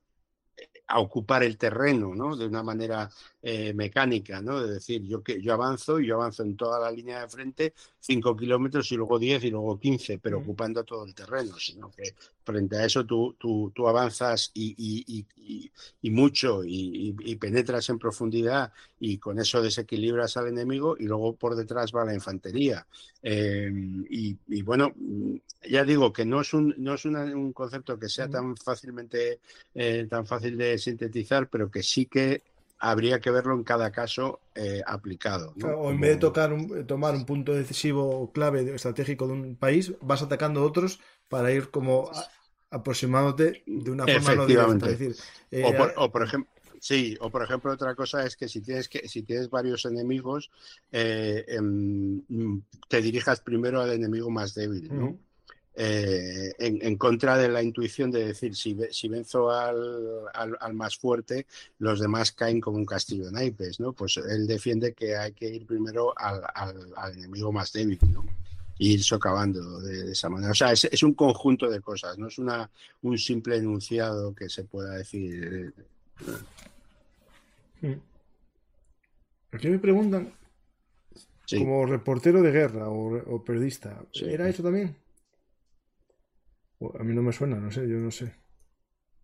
a 0.86 1.00
ocupar 1.00 1.42
el 1.42 1.56
terreno, 1.56 2.14
¿no? 2.14 2.36
De 2.36 2.46
una 2.46 2.62
manera 2.62 3.10
eh, 3.42 3.72
mecánica, 3.72 4.40
¿no? 4.42 4.60
De 4.60 4.74
decir, 4.74 5.02
yo, 5.02 5.22
que, 5.22 5.40
yo 5.40 5.54
avanzo 5.54 5.98
y 5.98 6.06
yo 6.06 6.16
avanzo 6.16 6.42
en 6.42 6.56
toda 6.56 6.78
la 6.78 6.90
línea 6.90 7.20
de 7.20 7.28
frente, 7.28 7.74
5 8.00 8.36
kilómetros 8.36 8.90
y 8.92 8.96
luego 8.96 9.18
10 9.18 9.44
y 9.44 9.50
luego 9.50 9.78
15, 9.78 10.18
pero 10.18 10.38
ocupando 10.38 10.84
todo 10.84 11.04
el 11.04 11.14
terreno, 11.14 11.58
sino 11.58 11.90
que 11.90 12.14
frente 12.44 12.76
a 12.76 12.84
eso 12.84 13.04
tú, 13.04 13.34
tú, 13.38 13.72
tú 13.74 13.88
avanzas 13.88 14.50
y, 14.54 14.74
y, 14.76 15.04
y, 15.06 15.70
y 16.02 16.10
mucho 16.10 16.62
y, 16.64 17.12
penetras 17.36 17.88
en 17.88 17.98
profundidad 17.98 18.72
y 19.00 19.18
con 19.18 19.38
eso 19.38 19.60
desequilibras 19.60 20.36
al 20.36 20.48
enemigo 20.48 20.96
y 20.98 21.04
luego 21.04 21.34
por 21.34 21.56
detrás 21.56 21.92
va 21.92 22.04
la 22.04 22.14
infantería. 22.14 22.86
Eh, 23.22 23.70
y, 24.08 24.62
bueno, 24.62 24.92
ya 25.68 25.84
digo 25.84 26.12
que 26.12 26.24
no 26.24 26.40
es 26.40 26.54
un, 26.54 26.74
no 26.78 26.94
es 26.94 27.04
un 27.04 27.52
concepto 27.52 27.98
que 27.98 28.08
sea 28.08 28.28
tan 28.28 28.56
fácilmente 28.56 29.40
eh, 29.74 30.06
tan 30.08 30.26
fácil 30.26 30.56
de 30.56 30.78
sintetizar, 30.78 31.48
pero 31.48 31.70
que 31.70 31.82
sí 31.82 32.06
que 32.06 32.42
habría 32.78 33.20
que 33.20 33.30
verlo 33.30 33.54
en 33.54 33.64
cada 33.64 33.90
caso 33.90 34.40
eh, 34.54 34.82
aplicado. 34.86 35.54
o 35.76 35.90
en 35.90 36.00
vez 36.00 36.10
de 36.10 36.16
tocar 36.16 36.52
un, 36.52 36.86
tomar 36.86 37.14
un 37.14 37.24
punto 37.24 37.54
decisivo 37.54 38.30
clave 38.32 38.74
estratégico 38.74 39.26
de 39.26 39.32
un 39.32 39.56
país, 39.56 39.92
vas 40.02 40.22
atacando 40.22 40.62
otros 40.62 41.00
para 41.34 41.50
ir 41.50 41.68
como 41.68 42.12
aproximándote 42.70 43.64
de 43.66 43.90
una 43.90 44.06
forma 44.06 44.34
no 44.36 44.46
directa. 44.46 44.86
decir, 44.86 45.16
eh, 45.50 45.64
o, 45.96 46.12
por, 46.12 46.22
ejemplo. 46.22 46.48
Sí, 46.78 47.16
o 47.18 47.28
por 47.28 47.42
ejemplo 47.42 47.72
otra 47.72 47.96
cosa 47.96 48.24
es 48.24 48.36
que 48.36 48.46
si 48.46 48.60
tienes 48.60 48.88
que 48.88 49.08
si 49.08 49.24
tienes 49.24 49.50
varios 49.50 49.84
enemigos 49.84 50.52
eh, 50.92 51.44
em, 51.48 52.22
te 52.88 53.02
dirijas 53.02 53.40
primero 53.40 53.80
al 53.80 53.90
enemigo 53.90 54.30
más 54.30 54.54
débil, 54.54 54.88
¿no? 54.94 55.18
Eh, 55.74 56.52
en, 56.58 56.96
contra 56.96 57.36
de 57.36 57.48
la 57.48 57.60
intuición 57.60 58.12
de 58.12 58.26
decir, 58.26 58.54
si, 58.54 58.78
si 58.92 59.08
venzo 59.08 59.50
al, 59.50 60.28
al, 60.32 60.74
más 60.74 60.96
fuerte, 60.96 61.48
los 61.80 61.98
demás 61.98 62.30
caen 62.30 62.60
como 62.60 62.76
un 62.76 62.86
castillo 62.86 63.24
de 63.24 63.32
naipes, 63.32 63.80
¿no? 63.80 63.92
Pues 63.92 64.18
él 64.18 64.46
defiende 64.46 64.94
que 64.94 65.16
hay 65.16 65.32
que 65.32 65.48
ir 65.48 65.66
primero 65.66 66.14
al, 66.16 66.44
al 66.94 67.18
enemigo 67.18 67.50
más 67.50 67.72
débil, 67.72 67.98
¿no? 68.08 68.24
Y 68.78 68.94
ir 68.94 69.04
socavando 69.04 69.80
de, 69.80 70.12
esa 70.12 70.28
manera. 70.28 70.50
O 70.50 70.54
sea, 70.54 70.72
es, 70.72 70.84
es, 70.84 71.02
un 71.02 71.14
conjunto 71.14 71.70
de 71.70 71.80
cosas, 71.80 72.18
no 72.18 72.26
es 72.26 72.38
una, 72.38 72.68
un 73.02 73.16
simple 73.18 73.56
enunciado 73.56 74.34
que 74.34 74.48
se 74.48 74.64
pueda 74.64 74.96
decir. 74.96 75.72
Hmm. 77.80 77.94
Aquí 79.52 79.68
me 79.68 79.78
preguntan, 79.78 80.32
como 81.58 81.86
reportero 81.86 82.42
de 82.42 82.50
guerra 82.50 82.88
o, 82.88 83.44
periodista, 83.44 84.02
¿era 84.14 84.48
eso 84.48 84.62
también? 84.62 84.96
A 86.98 87.02
mí 87.02 87.14
no 87.14 87.22
me 87.22 87.32
suena, 87.32 87.56
no 87.56 87.70
sé, 87.70 87.88
yo 87.88 87.96
no 87.96 88.10
sé. 88.10 88.34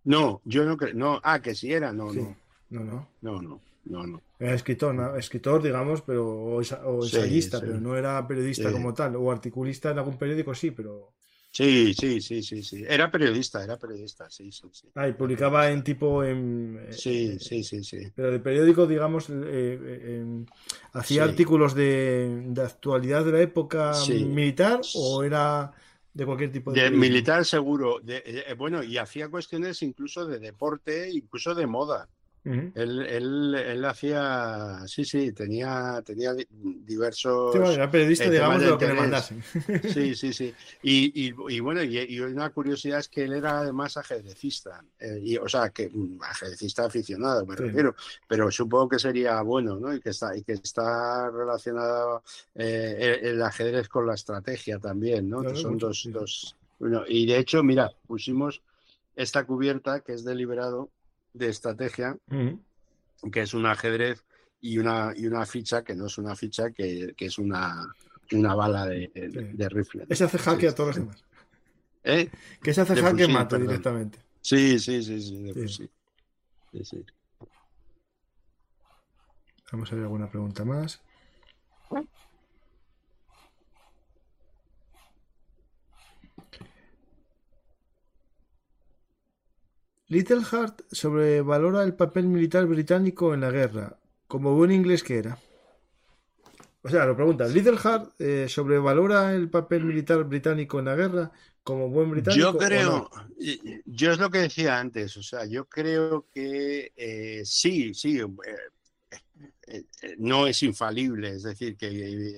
No, 0.04 0.40
yo 0.44 0.64
no 0.64 0.76
creo. 0.76 0.94
No, 0.94 1.20
ah, 1.22 1.40
que 1.40 1.54
si 1.54 1.72
era, 1.72 1.92
no, 1.92 2.12
no. 2.12 2.36
No, 2.70 2.84
no. 2.84 3.08
No, 3.20 3.42
no, 3.42 3.60
no, 3.84 4.06
no. 4.06 4.22
Era 4.38 4.54
escritor, 4.54 5.18
escritor, 5.18 5.62
digamos, 5.62 6.02
pero 6.02 6.28
o, 6.28 6.60
ensayista, 6.60 7.60
pero 7.60 7.80
no 7.80 7.96
era 7.96 8.26
periodista 8.26 8.70
como 8.72 8.94
tal. 8.94 9.16
O 9.16 9.30
articulista 9.30 9.90
en 9.90 9.98
algún 9.98 10.18
periódico, 10.18 10.54
sí, 10.54 10.70
pero. 10.70 11.12
Sí, 11.52 11.92
sí, 11.94 12.20
sí, 12.20 12.42
sí, 12.42 12.62
sí. 12.62 12.84
Era 12.86 13.10
periodista, 13.10 13.64
era 13.64 13.76
periodista, 13.76 14.30
sí, 14.30 14.52
sí, 14.52 14.68
sí. 14.70 14.88
Ah, 14.94 15.08
y 15.08 15.14
publicaba 15.14 15.68
en 15.68 15.82
tipo 15.82 16.22
en... 16.22 16.86
Sí, 16.90 17.40
sí, 17.40 17.64
sí, 17.64 17.82
sí. 17.82 17.98
Pero 18.14 18.30
de 18.30 18.38
periódico, 18.38 18.86
digamos, 18.86 19.26
eh, 19.30 20.44
hacía 20.92 21.24
artículos 21.24 21.74
de, 21.74 22.44
de, 22.46 22.62
actualidad 22.62 23.24
de 23.24 23.32
la 23.32 23.40
época 23.40 23.92
militar 24.08 24.80
o 24.94 25.24
era 25.24 25.72
de 26.14 26.24
cualquier 26.24 26.52
tipo 26.52 26.72
de... 26.72 26.88
militar 26.88 27.44
seguro. 27.44 27.98
De, 28.00 28.22
eh, 28.24 28.54
bueno, 28.54 28.84
y 28.84 28.98
hacía 28.98 29.28
cuestiones 29.28 29.82
incluso 29.82 30.26
de 30.26 30.38
deporte, 30.38 31.10
incluso 31.10 31.56
de 31.56 31.66
moda. 31.66 32.08
Él, 32.44 32.72
él, 33.06 33.54
él, 33.54 33.84
hacía, 33.84 34.78
sí, 34.86 35.04
sí, 35.04 35.32
tenía, 35.32 36.02
tenía 36.04 36.34
diversos. 36.50 37.52
Sí, 37.52 37.74
era 37.74 37.90
periodista, 37.90 38.24
eh, 38.24 38.30
digamos, 38.30 38.60
de 38.62 38.68
lo 38.68 38.78
que 38.78 38.86
le 38.86 38.94
mandasen. 38.94 39.42
Sí, 39.92 40.14
sí, 40.14 40.32
sí. 40.32 40.54
Y, 40.82 41.28
y, 41.28 41.34
y 41.48 41.60
bueno, 41.60 41.82
y, 41.82 42.20
una 42.20 42.50
curiosidad 42.50 43.00
es 43.00 43.08
que 43.08 43.24
él 43.24 43.34
era 43.34 43.58
además 43.58 43.96
ajedrecista, 43.98 44.82
eh, 44.98 45.20
y, 45.22 45.36
o 45.36 45.48
sea, 45.48 45.68
que 45.70 45.90
mm, 45.90 46.22
ajedrecista 46.22 46.86
aficionado, 46.86 47.44
me 47.44 47.56
refiero, 47.56 47.94
pero 48.26 48.50
supongo 48.50 48.88
que 48.90 48.98
sería 48.98 49.42
bueno, 49.42 49.78
¿no? 49.78 49.92
Y 49.94 50.00
que 50.00 50.10
está, 50.10 50.34
y 50.36 50.42
que 50.42 50.52
está 50.52 51.30
relacionado 51.30 52.22
eh, 52.54 53.20
el, 53.22 53.42
ajedrez 53.42 53.88
con 53.88 54.06
la 54.06 54.14
estrategia 54.14 54.78
también, 54.78 55.28
¿no? 55.28 55.42
que 55.42 55.54
son 55.56 55.76
dos, 55.76 56.08
dos. 56.10 56.56
Bueno, 56.78 57.04
y 57.06 57.26
de 57.26 57.38
hecho, 57.38 57.62
mira, 57.62 57.90
pusimos 58.06 58.62
esta 59.14 59.44
cubierta 59.44 60.00
que 60.00 60.14
es 60.14 60.24
deliberado 60.24 60.88
de 61.32 61.48
estrategia, 61.48 62.16
que 63.32 63.40
es 63.42 63.54
un 63.54 63.66
ajedrez 63.66 64.24
y 64.60 64.78
una, 64.78 65.12
y 65.16 65.26
una 65.26 65.46
ficha 65.46 65.82
que 65.82 65.94
no 65.94 66.06
es 66.06 66.18
una 66.18 66.34
ficha, 66.36 66.70
que, 66.70 67.14
que 67.16 67.26
es 67.26 67.38
una, 67.38 67.94
una 68.32 68.54
bala 68.54 68.86
de, 68.86 69.10
de, 69.54 69.68
rifle. 69.68 70.06
Ese 70.08 70.24
hace 70.24 70.38
jaque 70.38 70.68
a 70.68 70.74
todos 70.74 70.88
los 70.88 70.96
demás. 70.96 71.24
¿Eh? 72.04 72.30
Que 72.62 72.72
se 72.72 72.80
hace 72.80 72.96
jaque 72.96 73.28
mata 73.28 73.58
directamente. 73.58 74.18
Sí, 74.40 74.78
sí, 74.78 75.02
sí, 75.02 75.20
sí, 75.20 75.68
sí. 75.68 75.90
sí, 76.82 77.04
Vamos 79.72 79.92
a 79.92 79.94
ver 79.94 80.04
alguna 80.04 80.28
pregunta 80.28 80.64
más. 80.64 81.00
Little 90.10 90.42
Heart 90.42 90.82
sobrevalora 90.90 91.84
el 91.84 91.94
papel 91.94 92.26
militar 92.26 92.66
británico 92.66 93.32
en 93.32 93.42
la 93.42 93.52
guerra, 93.52 93.96
como 94.26 94.56
buen 94.56 94.72
inglés 94.72 95.04
que 95.04 95.18
era. 95.18 95.38
O 96.82 96.88
sea, 96.88 97.06
lo 97.06 97.14
pregunta, 97.14 97.46
¿Little 97.46 97.76
Heart 97.76 98.14
eh, 98.18 98.46
sobrevalora 98.48 99.32
el 99.32 99.48
papel 99.48 99.84
militar 99.84 100.24
británico 100.24 100.80
en 100.80 100.86
la 100.86 100.96
guerra 100.96 101.30
como 101.62 101.90
buen 101.90 102.10
británico? 102.10 102.40
Yo 102.52 102.58
creo, 102.58 103.08
yo 103.86 104.10
es 104.10 104.18
lo 104.18 104.30
que 104.30 104.38
decía 104.38 104.80
antes, 104.80 105.16
o 105.16 105.22
sea, 105.22 105.44
yo 105.44 105.66
creo 105.66 106.26
que 106.34 106.92
eh, 106.96 107.42
sí, 107.44 107.94
sí, 107.94 108.18
eh, 108.18 108.26
no 110.18 110.46
es 110.46 110.62
infalible, 110.62 111.30
es 111.30 111.42
decir, 111.42 111.76
que 111.76 111.86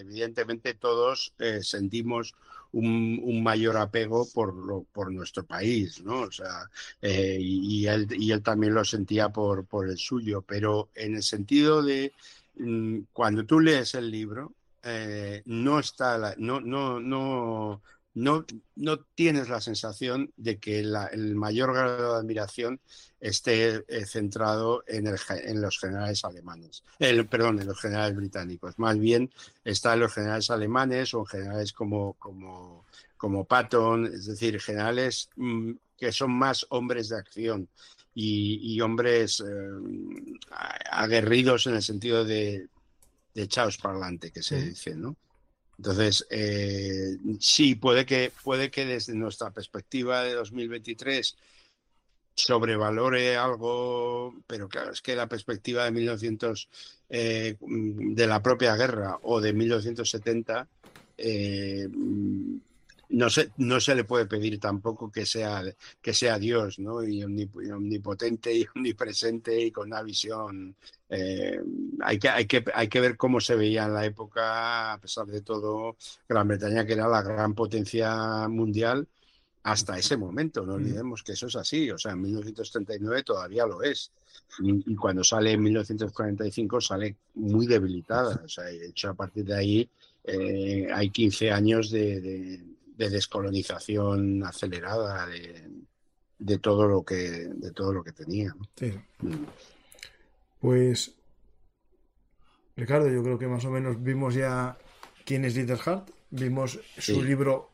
evidentemente 0.00 0.74
todos 0.74 1.32
sentimos 1.62 2.34
un, 2.72 3.42
mayor 3.42 3.76
apego 3.76 4.26
por, 4.32 4.54
lo, 4.54 4.84
por 4.92 5.12
nuestro 5.12 5.44
país, 5.44 6.02
¿no? 6.02 6.20
O 6.22 6.30
sea, 6.30 6.70
y, 7.00 7.86
él, 7.86 8.06
y 8.10 8.32
él 8.32 8.42
también 8.42 8.74
lo 8.74 8.84
sentía 8.84 9.28
por, 9.28 9.66
por 9.66 9.88
el 9.88 9.98
suyo, 9.98 10.42
pero 10.42 10.90
en 10.94 11.16
el 11.16 11.22
sentido 11.22 11.82
de 11.82 12.12
mm, 12.56 13.00
cuando 13.12 13.44
tú 13.44 13.60
lees 13.60 13.94
el 13.94 14.10
libro, 14.10 14.54
no 15.44 15.78
está, 15.78 16.34
no, 16.38 16.60
no, 16.60 16.98
no, 16.98 17.82
no, 18.14 18.44
no 18.76 18.98
tienes 18.98 19.48
la 19.48 19.60
sensación 19.60 20.32
de 20.36 20.58
que 20.58 20.80
el 20.80 21.34
mayor 21.34 21.72
grado 21.72 22.12
de 22.12 22.18
admiración 22.18 22.80
esté 23.20 23.84
eh, 23.88 24.06
centrado 24.06 24.84
en, 24.86 25.10
los 25.10 25.78
generales 25.78 26.24
alemanes, 26.24 26.82
perdón, 27.30 27.60
en 27.60 27.68
los 27.68 27.80
generales 27.80 28.16
británicos. 28.16 28.78
Más 28.78 28.98
bien 28.98 29.30
está 29.64 29.94
en 29.94 30.00
los 30.00 30.12
generales 30.12 30.50
alemanes 30.50 31.14
o 31.14 31.20
en 31.20 31.26
generales 31.26 31.72
como, 31.72 32.14
como, 32.14 32.84
como 33.16 33.44
Patton, 33.44 34.06
es 34.06 34.26
decir, 34.26 34.60
generales 34.60 35.30
mm, 35.36 35.72
que 35.96 36.12
son 36.12 36.32
más 36.32 36.66
hombres 36.70 37.08
de 37.08 37.16
acción 37.16 37.68
y, 38.14 38.78
hombres 38.80 39.40
eh, 39.40 40.34
aguerridos 40.90 41.66
en 41.66 41.76
el 41.76 41.82
sentido 41.82 42.24
de, 42.24 42.68
de 43.32 43.48
chaos 43.48 43.78
parlante, 43.78 44.30
que 44.30 44.42
se 44.42 44.60
dice, 44.60 44.94
¿no? 44.94 45.16
Entonces, 45.82 46.24
eh, 46.30 47.16
sí, 47.40 47.74
puede 47.74 48.06
que, 48.06 48.30
puede 48.44 48.70
que 48.70 48.84
desde 48.84 49.14
nuestra 49.14 49.50
perspectiva 49.50 50.22
de 50.22 50.34
2023 50.34 51.36
sobrevalore 52.36 53.36
algo, 53.36 54.32
pero 54.46 54.68
claro, 54.68 54.92
es 54.92 55.02
que 55.02 55.16
la 55.16 55.26
perspectiva 55.26 55.84
de 55.84 55.90
1900, 55.90 56.68
eh, 57.08 57.56
de 57.58 58.26
la 58.28 58.40
propia 58.40 58.76
guerra 58.76 59.18
o 59.22 59.40
de 59.40 59.52
1970, 59.52 60.68
eh, 61.18 61.88
no 63.08 63.28
se, 63.28 63.50
no 63.56 63.80
se 63.80 63.96
le 63.96 64.04
puede 64.04 64.26
pedir 64.26 64.60
tampoco 64.60 65.10
que 65.10 65.26
sea, 65.26 65.64
que 66.00 66.14
sea 66.14 66.38
Dios, 66.38 66.78
¿no? 66.78 67.02
Y 67.02 67.24
omnipotente 67.24 68.54
y 68.54 68.66
omnipresente 68.76 69.60
y 69.60 69.72
con 69.72 69.88
una 69.88 70.02
visión. 70.02 70.76
Eh, 71.14 71.60
hay, 72.00 72.18
que, 72.18 72.28
hay, 72.28 72.46
que, 72.46 72.64
hay 72.74 72.88
que 72.88 73.00
ver 73.00 73.16
cómo 73.16 73.40
se 73.40 73.54
veía 73.54 73.84
en 73.84 73.94
la 73.94 74.04
época, 74.04 74.94
a 74.94 74.98
pesar 74.98 75.26
de 75.26 75.42
todo, 75.42 75.96
Gran 76.28 76.48
Bretaña, 76.48 76.86
que 76.86 76.94
era 76.94 77.06
la 77.06 77.22
gran 77.22 77.54
potencia 77.54 78.48
mundial 78.48 79.06
hasta 79.64 79.98
ese 79.98 80.16
momento. 80.16 80.64
No 80.64 80.74
olvidemos 80.74 81.22
que 81.22 81.32
eso 81.32 81.46
es 81.46 81.56
así. 81.56 81.90
O 81.90 81.98
sea, 81.98 82.12
en 82.12 82.22
1939 82.22 83.22
todavía 83.22 83.66
lo 83.66 83.82
es. 83.82 84.10
Y, 84.60 84.94
cuando 84.96 85.22
sale 85.22 85.52
en 85.52 85.62
1945 85.62 86.80
sale 86.80 87.16
muy 87.34 87.66
debilitada. 87.66 88.40
O 88.44 88.48
sea, 88.48 88.64
de 88.64 88.86
hecho, 88.86 89.10
a 89.10 89.14
partir 89.14 89.44
de 89.44 89.54
ahí 89.54 89.90
eh, 90.24 90.88
hay 90.92 91.10
15 91.10 91.50
años 91.52 91.90
de 91.90 92.72
de 92.96 93.10
descolonización 93.10 94.44
acelerada 94.44 95.26
de, 95.26 96.58
todo 96.58 96.86
lo 96.86 97.02
que 97.02 97.48
de 97.48 97.72
todo 97.72 97.92
lo 97.92 98.02
que 98.04 98.12
tenía. 98.12 98.54
Mm. 99.20 99.44
Pues 100.62 101.16
Ricardo, 102.76 103.10
yo 103.10 103.24
creo 103.24 103.36
que 103.36 103.48
más 103.48 103.64
o 103.64 103.70
menos 103.72 104.00
vimos 104.00 104.34
ya 104.34 104.78
quién 105.26 105.44
es 105.44 105.54
Dieter 105.54 105.80
Hart, 105.84 106.10
vimos 106.30 106.78
su 106.98 107.20
libro 107.20 107.72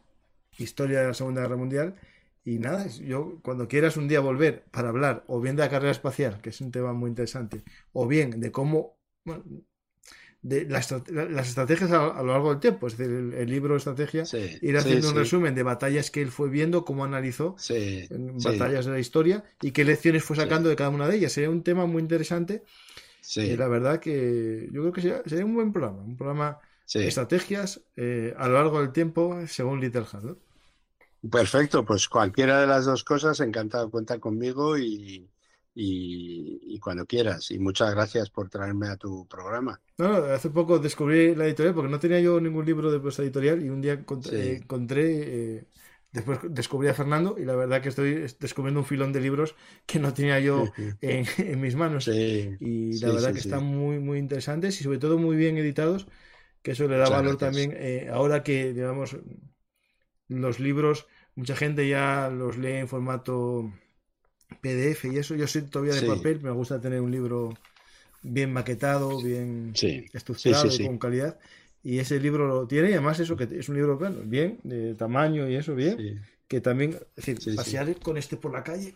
Historia 0.56 1.02
de 1.02 1.08
la 1.08 1.14
Segunda 1.14 1.42
Guerra 1.42 1.56
Mundial 1.56 1.96
y 2.44 2.58
nada, 2.58 2.86
yo 2.86 3.40
cuando 3.42 3.68
quieras 3.68 3.98
un 3.98 4.08
día 4.08 4.20
volver 4.20 4.64
para 4.70 4.88
hablar 4.88 5.22
o 5.26 5.38
bien 5.38 5.54
de 5.54 5.64
la 5.64 5.68
carrera 5.68 5.90
espacial, 5.90 6.40
que 6.40 6.48
es 6.48 6.62
un 6.62 6.70
tema 6.70 6.94
muy 6.94 7.10
interesante, 7.10 7.62
o 7.92 8.06
bien 8.06 8.40
de 8.40 8.50
cómo 8.50 8.96
de 10.42 10.66
las, 10.66 10.92
estrategias 10.92 11.90
a, 11.90 12.22
lo 12.22 12.32
largo 12.32 12.50
del 12.50 12.60
tiempo. 12.60 12.86
Es 12.86 12.96
decir, 12.96 13.34
el, 13.34 13.50
libro 13.50 13.74
de 13.74 13.78
estrategia, 13.78 14.24
ir 14.62 14.76
haciendo 14.76 15.10
un 15.10 15.16
resumen 15.16 15.54
de 15.54 15.62
batallas 15.62 16.10
que 16.10 16.22
él 16.22 16.30
fue 16.30 16.48
viendo, 16.48 16.84
cómo 16.84 17.04
analizó 17.04 17.56
batallas 18.44 18.86
de 18.86 18.92
la 18.92 18.98
historia 18.98 19.44
y 19.60 19.72
qué 19.72 19.84
lecciones 19.84 20.24
fue 20.24 20.36
sacando 20.36 20.68
de 20.68 20.76
cada 20.76 20.90
una 20.90 21.08
de 21.08 21.16
ellas. 21.16 21.32
Sería 21.32 21.50
un 21.50 21.62
tema 21.62 21.86
muy 21.86 22.02
interesante. 22.02 22.62
Y 23.36 23.56
la 23.56 23.68
verdad 23.68 24.00
que 24.00 24.68
yo 24.72 24.80
creo 24.80 24.92
que 24.92 25.28
sería, 25.28 25.44
un 25.44 25.54
buen 25.54 25.72
programa. 25.72 26.02
Un 26.02 26.16
programa 26.16 26.58
de 26.94 27.06
estrategias 27.06 27.82
eh, 27.96 28.34
a 28.38 28.48
lo 28.48 28.54
largo 28.54 28.80
del 28.80 28.92
tiempo, 28.92 29.38
según 29.46 29.80
Little 29.80 30.06
Hard. 30.10 30.36
Perfecto, 31.30 31.84
pues 31.84 32.08
cualquiera 32.08 32.60
de 32.60 32.68
las 32.68 32.84
dos 32.84 33.02
cosas, 33.02 33.40
encantado, 33.40 33.90
cuenta 33.90 34.18
conmigo 34.20 34.78
y, 34.78 35.28
y, 35.80 36.78
cuando 36.80 37.06
quieras. 37.06 37.50
Y 37.50 37.58
muchas 37.58 37.94
gracias 37.94 38.30
por 38.30 38.48
traerme 38.48 38.88
a 38.88 38.96
tu 38.96 39.26
programa. 39.26 39.80
No, 39.98 40.08
hace 40.08 40.50
poco 40.50 40.78
descubrí 40.78 41.34
la 41.34 41.46
editorial 41.46 41.74
porque 41.74 41.90
no 41.90 42.00
tenía 42.00 42.20
yo 42.20 42.40
ningún 42.40 42.66
libro 42.66 42.90
de 42.90 42.98
prosa 42.98 43.22
editorial 43.22 43.64
y 43.64 43.68
un 43.68 43.80
día 43.80 43.92
encontré, 43.92 45.06
eh, 45.06 45.64
después 46.10 46.40
descubrí 46.50 46.88
a 46.88 46.94
Fernando 46.94 47.36
y 47.38 47.44
la 47.44 47.54
verdad 47.54 47.80
que 47.80 47.90
estoy 47.90 48.26
descubriendo 48.40 48.80
un 48.80 48.86
filón 48.86 49.12
de 49.12 49.20
libros 49.20 49.54
que 49.86 50.00
no 50.00 50.12
tenía 50.12 50.40
yo 50.40 50.64
en, 51.00 51.60
mis 51.60 51.76
manos. 51.76 52.08
y 52.08 52.98
la 52.98 53.12
verdad 53.12 53.32
que 53.32 53.38
están 53.38 53.64
muy, 53.64 54.00
muy 54.00 54.18
interesantes 54.18 54.80
y 54.80 54.84
sobre 54.84 54.98
todo 54.98 55.16
muy 55.16 55.36
bien 55.36 55.58
editados, 55.58 56.08
que 56.62 56.72
eso 56.72 56.88
le 56.88 56.96
da 56.96 57.08
valor 57.08 57.36
también 57.36 57.72
eh, 57.76 58.08
ahora 58.12 58.42
que, 58.42 58.72
digamos, 58.72 59.16
los 60.26 60.58
libros, 60.58 61.06
mucha 61.36 61.54
gente 61.54 61.88
ya 61.88 62.30
los 62.30 62.58
lee 62.58 62.78
en 62.78 62.88
formato 62.88 63.72
PDF 64.60 65.04
y 65.06 65.18
eso. 65.18 65.34
Yo 65.34 65.46
soy 65.46 65.62
todavía 65.62 65.94
de 65.94 66.06
papel, 66.06 66.40
me 66.40 66.50
gusta 66.50 66.80
tener 66.80 67.00
un 67.00 67.10
libro 67.10 67.54
bien 68.22 68.52
maquetado, 68.52 69.20
bien 69.22 69.72
estructurado, 70.12 70.68
con 70.84 70.98
calidad. 70.98 71.38
Y 71.82 72.00
ese 72.00 72.18
libro 72.20 72.46
lo 72.46 72.66
tiene, 72.66 72.90
y 72.90 72.92
además 72.92 73.20
eso 73.20 73.36
que 73.36 73.48
es 73.50 73.68
un 73.68 73.76
libro 73.76 73.98
bien, 74.24 74.58
de 74.64 74.94
tamaño 74.94 75.48
y 75.48 75.54
eso, 75.54 75.74
bien. 75.74 76.22
Que 76.48 76.60
también, 76.60 76.98
es 77.16 77.26
decir, 77.26 77.54
pasear 77.54 77.94
con 78.00 78.16
este 78.16 78.36
por 78.36 78.52
la 78.52 78.64
calle. 78.64 78.94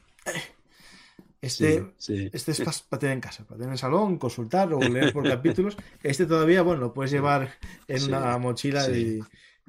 Este, 1.40 1.84
este 1.98 2.52
es 2.52 2.60
para, 2.60 3.00
tener 3.00 3.14
en 3.14 3.20
casa, 3.20 3.44
para 3.44 3.56
tener 3.56 3.68
en 3.68 3.72
el 3.72 3.78
salón, 3.78 4.16
consultar 4.16 4.72
o 4.72 4.80
leer 4.80 5.12
por 5.12 5.24
capítulos. 5.28 5.76
Este 6.02 6.26
todavía, 6.26 6.62
bueno, 6.62 6.80
lo 6.80 6.94
puedes 6.94 7.10
llevar 7.10 7.58
en 7.88 8.04
una 8.04 8.38
mochila 8.38 8.88
y, 8.90 9.20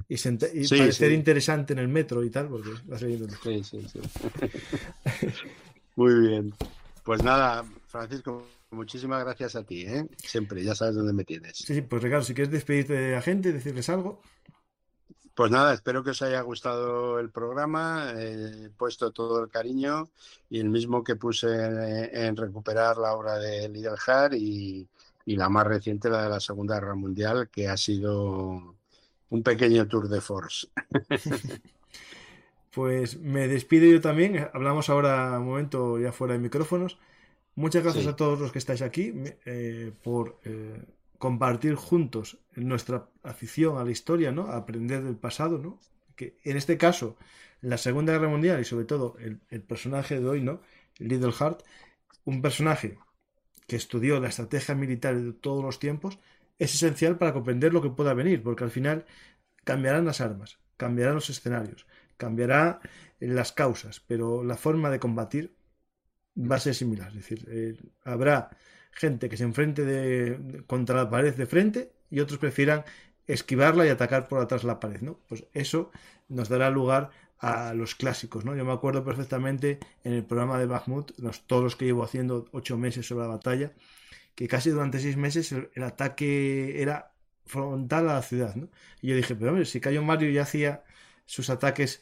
y, 0.08 0.68
parecer 0.68 1.12
interesante 1.12 1.74
en 1.74 1.80
el 1.80 1.88
metro 1.88 2.24
y 2.24 2.30
tal, 2.30 2.48
porque 2.48 2.70
vas 2.86 3.02
leyendo. 3.02 3.28
Sí, 3.44 3.64
sí, 3.64 3.86
sí. 3.92 4.00
Muy 5.96 6.14
bien. 6.28 6.54
Pues 7.04 7.24
nada, 7.24 7.66
Francisco, 7.88 8.48
muchísimas 8.72 9.24
gracias 9.24 9.56
a 9.56 9.64
ti, 9.64 9.86
¿eh? 9.86 10.08
Siempre, 10.18 10.64
ya 10.64 10.74
sabes 10.74 10.96
dónde 10.96 11.14
me 11.14 11.24
tienes. 11.24 11.58
Sí, 11.58 11.82
pues 11.82 12.02
Ricardo, 12.02 12.24
si 12.24 12.34
quieres 12.34 12.52
despedirte 12.52 12.94
de 12.94 13.12
la 13.12 13.22
gente, 13.22 13.52
decirles 13.52 13.90
algo. 13.90 14.22
Pues 15.36 15.50
nada, 15.50 15.74
espero 15.74 16.04
que 16.04 16.12
os 16.12 16.22
haya 16.22 16.42
gustado 16.42 17.20
el 17.20 17.32
programa. 17.32 18.14
He 18.16 18.70
puesto 18.78 19.12
todo 19.12 19.44
el 19.44 19.50
cariño 19.50 20.10
y 20.50 20.60
el 20.60 20.70
mismo 20.70 21.04
que 21.04 21.16
puse 21.16 21.48
en, 21.48 22.38
recuperar 22.38 22.98
la 22.98 23.14
obra 23.14 23.38
de 23.40 23.68
Lidl 23.68 24.36
y, 24.36 24.88
y 25.26 25.36
la 25.36 25.50
más 25.50 25.66
reciente, 25.66 26.10
la 26.10 26.24
de 26.24 26.30
la 26.30 26.40
Segunda 26.40 26.76
Guerra 26.76 26.96
Mundial, 26.96 27.50
que 27.50 27.68
ha 27.68 27.78
sido 27.78 28.76
un 29.30 29.44
pequeño 29.44 29.88
tour 29.88 30.08
de 30.08 30.22
force. 30.22 30.68
Pues 32.74 33.20
me 33.20 33.48
despido 33.48 33.86
yo 33.86 34.02
también. 34.02 34.50
Hablamos 34.52 34.90
ahora 34.90 35.38
un 35.40 35.46
momento 35.46 36.00
ya 36.00 36.12
fuera 36.12 36.34
de 36.34 36.40
micrófonos. 36.40 36.98
Muchas 37.56 37.84
gracias 37.84 38.08
a 38.08 38.16
todos 38.16 38.40
los 38.40 38.52
que 38.52 38.58
estáis 38.58 38.82
aquí 38.82 39.14
eh, 39.46 39.92
por 40.02 40.40
eh, 40.44 40.82
compartir 41.20 41.76
juntos 41.76 42.40
nuestra 42.56 43.08
afición 43.22 43.78
a 43.78 43.86
la 43.86 43.92
historia, 43.92 44.32
¿no? 44.32 44.48
A 44.48 44.58
aprender 44.58 45.04
del 45.04 45.16
pasado, 45.16 45.60
¿no? 45.60 45.80
Que 46.16 46.40
en 46.44 46.58
este 46.58 46.78
caso, 46.80 47.16
la 47.62 47.78
Segunda 47.78 48.14
Guerra 48.14 48.28
Mundial 48.28 48.60
y 48.60 48.66
sobre 48.66 48.86
todo 48.86 49.18
el, 49.20 49.62
personaje 49.62 50.20
de 50.20 50.28
hoy, 50.28 50.42
¿no? 50.42 50.62
Little 50.98 51.34
Hart, 51.40 51.62
un 52.26 52.42
personaje 52.42 52.98
que 53.68 53.76
estudió 53.76 54.20
la 54.20 54.30
estrategia 54.30 54.74
militar 54.74 55.16
de 55.16 55.34
todos 55.34 55.64
los 55.64 55.78
tiempos, 55.78 56.18
es 56.58 56.74
esencial 56.74 57.20
para 57.20 57.34
comprender 57.34 57.72
lo 57.72 57.84
que 57.84 57.90
pueda 57.90 58.16
venir, 58.16 58.42
porque 58.42 58.64
al 58.64 58.72
final 58.72 59.06
cambiarán 59.64 60.06
las 60.06 60.22
armas, 60.22 60.58
cambiarán 60.76 61.16
los 61.16 61.30
escenarios, 61.30 61.86
cambiará 62.18 62.80
las 63.20 63.52
causas, 63.52 64.02
pero 64.08 64.44
la 64.44 64.58
forma 64.58 64.90
de 64.90 65.00
combatir 65.00 65.56
va 66.38 66.58
a 66.58 66.60
ser 66.60 66.76
similar. 66.76 67.10
Es 67.10 67.16
decir, 67.16 67.46
eh, 67.50 67.78
habrá 68.04 68.50
gente 68.92 69.30
que 69.30 69.38
se 69.38 69.44
enfrente 69.44 69.86
de, 69.86 70.64
contra 70.68 70.96
la 70.96 71.10
pared 71.10 71.36
de 71.36 71.46
frente 71.46 71.94
y 72.10 72.20
otros 72.20 72.40
prefieran 72.40 72.84
esquivarla 73.28 73.86
y 73.86 73.90
atacar 73.90 74.28
por 74.28 74.42
atrás 74.42 74.64
la 74.64 74.80
pared, 74.80 75.02
¿no? 75.02 75.20
Pues 75.28 75.46
eso 75.54 75.92
nos 76.28 76.50
dará 76.50 76.70
lugar 76.70 77.12
a 77.40 77.74
los 77.74 77.96
clásicos, 77.96 78.46
¿no? 78.46 78.56
Yo 78.56 78.66
me 78.66 78.72
acuerdo 78.72 79.04
perfectamente 79.04 79.80
en 80.04 80.14
el 80.14 80.24
programa 80.24 80.58
de 80.60 80.66
Bakhmut, 80.66 81.12
los, 81.20 81.46
todos 81.46 81.64
los 81.64 81.76
que 81.76 81.86
llevo 81.86 82.04
haciendo 82.04 82.48
ocho 82.52 82.78
meses 82.78 83.06
sobre 83.06 83.24
la 83.26 83.34
batalla, 83.36 83.74
que 84.36 84.48
casi 84.48 84.70
durante 84.70 85.00
seis 85.00 85.18
meses 85.18 85.52
el, 85.52 85.84
ataque 85.84 86.82
era 86.82 87.12
frontal 87.46 88.10
a 88.10 88.16
la 88.16 88.22
ciudad, 88.22 88.56
¿no? 88.56 88.70
Y 89.02 89.10
yo 89.10 89.16
dije, 89.16 89.36
pero 89.36 89.52
hombre, 89.52 89.66
si 89.66 89.82
Cayo 89.82 90.02
Mario 90.02 90.32
ya 90.32 90.44
hacía 90.44 90.84
sus 91.26 91.50
ataques 91.50 92.02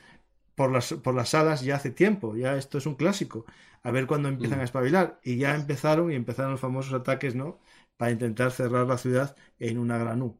por 0.55 0.71
las, 0.71 0.93
por 0.93 1.15
las 1.15 1.29
salas 1.29 1.61
ya 1.61 1.75
hace 1.75 1.91
tiempo, 1.91 2.35
ya 2.35 2.57
esto 2.57 2.77
es 2.77 2.85
un 2.85 2.95
clásico. 2.95 3.45
A 3.83 3.91
ver 3.91 4.05
cuándo 4.05 4.29
empiezan 4.29 4.59
mm. 4.59 4.61
a 4.61 4.65
espabilar. 4.65 5.19
Y 5.23 5.37
ya 5.37 5.55
empezaron 5.55 6.11
y 6.11 6.15
empezaron 6.15 6.51
los 6.51 6.59
famosos 6.59 6.93
ataques, 6.93 7.33
¿no? 7.35 7.59
para 8.01 8.13
intentar 8.13 8.49
cerrar 8.51 8.87
la 8.87 8.97
ciudad 8.97 9.35
en 9.59 9.77
una 9.77 9.95
gran 9.99 10.23
U. 10.23 10.35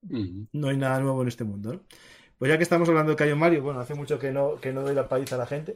No 0.00 0.68
hay 0.68 0.76
nada 0.76 1.00
nuevo 1.00 1.22
en 1.22 1.26
este 1.26 1.42
mundo. 1.42 1.82
Pues 2.38 2.50
ya 2.50 2.56
que 2.56 2.62
estamos 2.62 2.88
hablando 2.88 3.10
de 3.10 3.16
Cayo 3.16 3.34
Mario, 3.34 3.64
bueno, 3.64 3.80
hace 3.80 3.96
mucho 3.96 4.20
que 4.20 4.30
no, 4.30 4.60
que 4.60 4.72
no 4.72 4.82
doy 4.82 4.94
la 4.94 5.08
paliza 5.08 5.34
a 5.34 5.38
la 5.38 5.46
gente. 5.46 5.74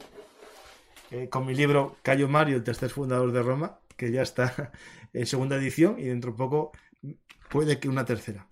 Eh, 1.11 1.29
con 1.29 1.45
mi 1.45 1.57
libro 1.57 1.97
Cayo 2.03 2.29
Mario, 2.29 2.55
el 2.55 2.63
tercer 2.63 2.91
fundador 2.91 3.33
de 3.33 3.43
Roma, 3.43 3.81
que 3.97 4.13
ya 4.13 4.23
está 4.23 4.71
en 5.13 5.27
segunda 5.27 5.57
edición 5.57 5.99
y 5.99 6.05
dentro 6.05 6.31
de 6.31 6.39
poco 6.39 6.71
puede 7.51 7.81
que 7.81 7.89
una 7.89 8.05
tercera. 8.05 8.47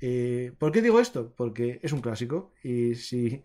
Eh, 0.00 0.52
¿Por 0.58 0.72
qué 0.72 0.82
digo 0.82 1.00
esto? 1.00 1.34
Porque 1.36 1.80
es 1.82 1.92
un 1.92 2.00
clásico 2.00 2.52
y 2.62 2.94
si 2.94 3.42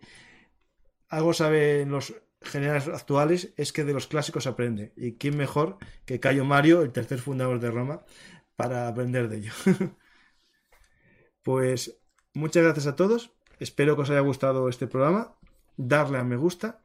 algo 1.08 1.32
saben 1.32 1.90
los 1.90 2.14
generales 2.42 2.88
actuales 2.88 3.52
es 3.56 3.72
que 3.72 3.84
de 3.84 3.92
los 3.92 4.06
clásicos 4.06 4.46
aprende. 4.46 4.92
¿Y 4.96 5.14
quién 5.14 5.36
mejor 5.36 5.78
que 6.04 6.20
Cayo 6.20 6.44
Mario, 6.44 6.82
el 6.82 6.92
tercer 6.92 7.18
fundador 7.20 7.60
de 7.60 7.70
Roma, 7.70 8.04
para 8.56 8.88
aprender 8.88 9.28
de 9.28 9.38
ello? 9.38 9.52
pues 11.42 11.98
muchas 12.34 12.62
gracias 12.64 12.86
a 12.86 12.96
todos. 12.96 13.32
Espero 13.58 13.96
que 13.96 14.02
os 14.02 14.10
haya 14.10 14.20
gustado 14.20 14.68
este 14.68 14.86
programa. 14.86 15.36
Darle 15.76 16.18
a 16.18 16.24
me 16.24 16.36
gusta, 16.36 16.82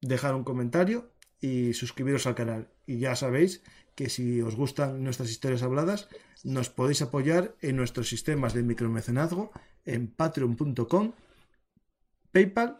dejar 0.00 0.34
un 0.34 0.44
comentario 0.44 1.10
y 1.40 1.74
suscribiros 1.74 2.26
al 2.26 2.34
canal. 2.34 2.68
Y 2.86 2.98
ya 2.98 3.16
sabéis 3.16 3.62
que 3.94 4.08
si 4.10 4.40
os 4.42 4.56
gustan 4.56 5.02
nuestras 5.02 5.30
historias 5.30 5.62
habladas, 5.62 6.08
nos 6.44 6.68
podéis 6.68 7.02
apoyar 7.02 7.56
en 7.60 7.76
nuestros 7.76 8.08
sistemas 8.08 8.54
de 8.54 8.62
micromecenazgo 8.62 9.50
en 9.84 10.08
patreon.com, 10.08 11.12
PayPal, 12.32 12.78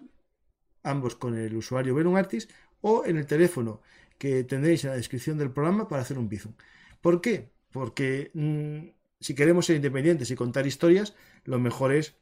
ambos 0.82 1.16
con 1.16 1.36
el 1.36 1.56
usuario 1.56 2.16
Artist, 2.16 2.50
o 2.80 3.04
en 3.06 3.16
el 3.16 3.26
teléfono 3.26 3.80
que 4.18 4.44
tendréis 4.44 4.84
en 4.84 4.90
la 4.90 4.96
descripción 4.96 5.38
del 5.38 5.50
programa 5.50 5.88
para 5.88 6.02
hacer 6.02 6.18
un 6.18 6.28
bizum. 6.28 6.52
¿Por 7.00 7.20
qué? 7.20 7.50
Porque 7.72 8.30
mm, 8.34 8.88
si 9.20 9.34
queremos 9.34 9.66
ser 9.66 9.76
independientes 9.76 10.30
y 10.30 10.36
contar 10.36 10.66
historias, 10.66 11.14
lo 11.44 11.58
mejor 11.58 11.92
es 11.92 12.14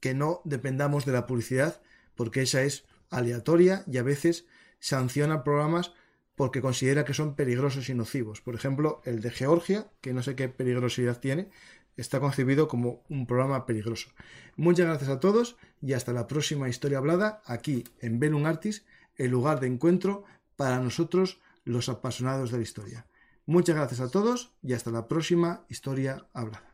que 0.00 0.14
no 0.14 0.40
dependamos 0.44 1.04
de 1.04 1.12
la 1.12 1.26
publicidad, 1.26 1.82
porque 2.14 2.42
esa 2.42 2.62
es 2.62 2.84
aleatoria 3.10 3.84
y 3.86 3.98
a 3.98 4.02
veces 4.02 4.46
sanciona 4.80 5.44
programas 5.44 5.92
porque 6.34 6.62
considera 6.62 7.04
que 7.04 7.14
son 7.14 7.34
peligrosos 7.34 7.88
y 7.90 7.94
nocivos. 7.94 8.40
Por 8.40 8.54
ejemplo, 8.54 9.02
el 9.04 9.20
de 9.20 9.30
Georgia, 9.30 9.88
que 10.00 10.12
no 10.12 10.22
sé 10.22 10.34
qué 10.34 10.48
peligrosidad 10.48 11.20
tiene, 11.20 11.50
está 11.96 12.18
concebido 12.18 12.66
como 12.66 13.04
un 13.08 13.26
programa 13.26 13.66
peligroso. 13.66 14.10
Muchas 14.56 14.86
gracias 14.86 15.10
a 15.10 15.20
todos 15.20 15.56
y 15.82 15.92
hasta 15.92 16.12
la 16.12 16.26
próxima 16.26 16.68
historia 16.68 16.98
hablada 16.98 17.42
aquí 17.44 17.84
en 18.00 18.18
Velum 18.18 18.46
Artis, 18.46 18.86
el 19.16 19.30
lugar 19.30 19.60
de 19.60 19.66
encuentro 19.66 20.24
para 20.56 20.78
nosotros 20.80 21.40
los 21.64 21.88
apasionados 21.88 22.50
de 22.50 22.56
la 22.56 22.62
historia. 22.62 23.06
Muchas 23.46 23.76
gracias 23.76 24.00
a 24.00 24.10
todos 24.10 24.52
y 24.62 24.72
hasta 24.72 24.90
la 24.90 25.08
próxima 25.08 25.64
historia 25.68 26.26
hablada. 26.32 26.69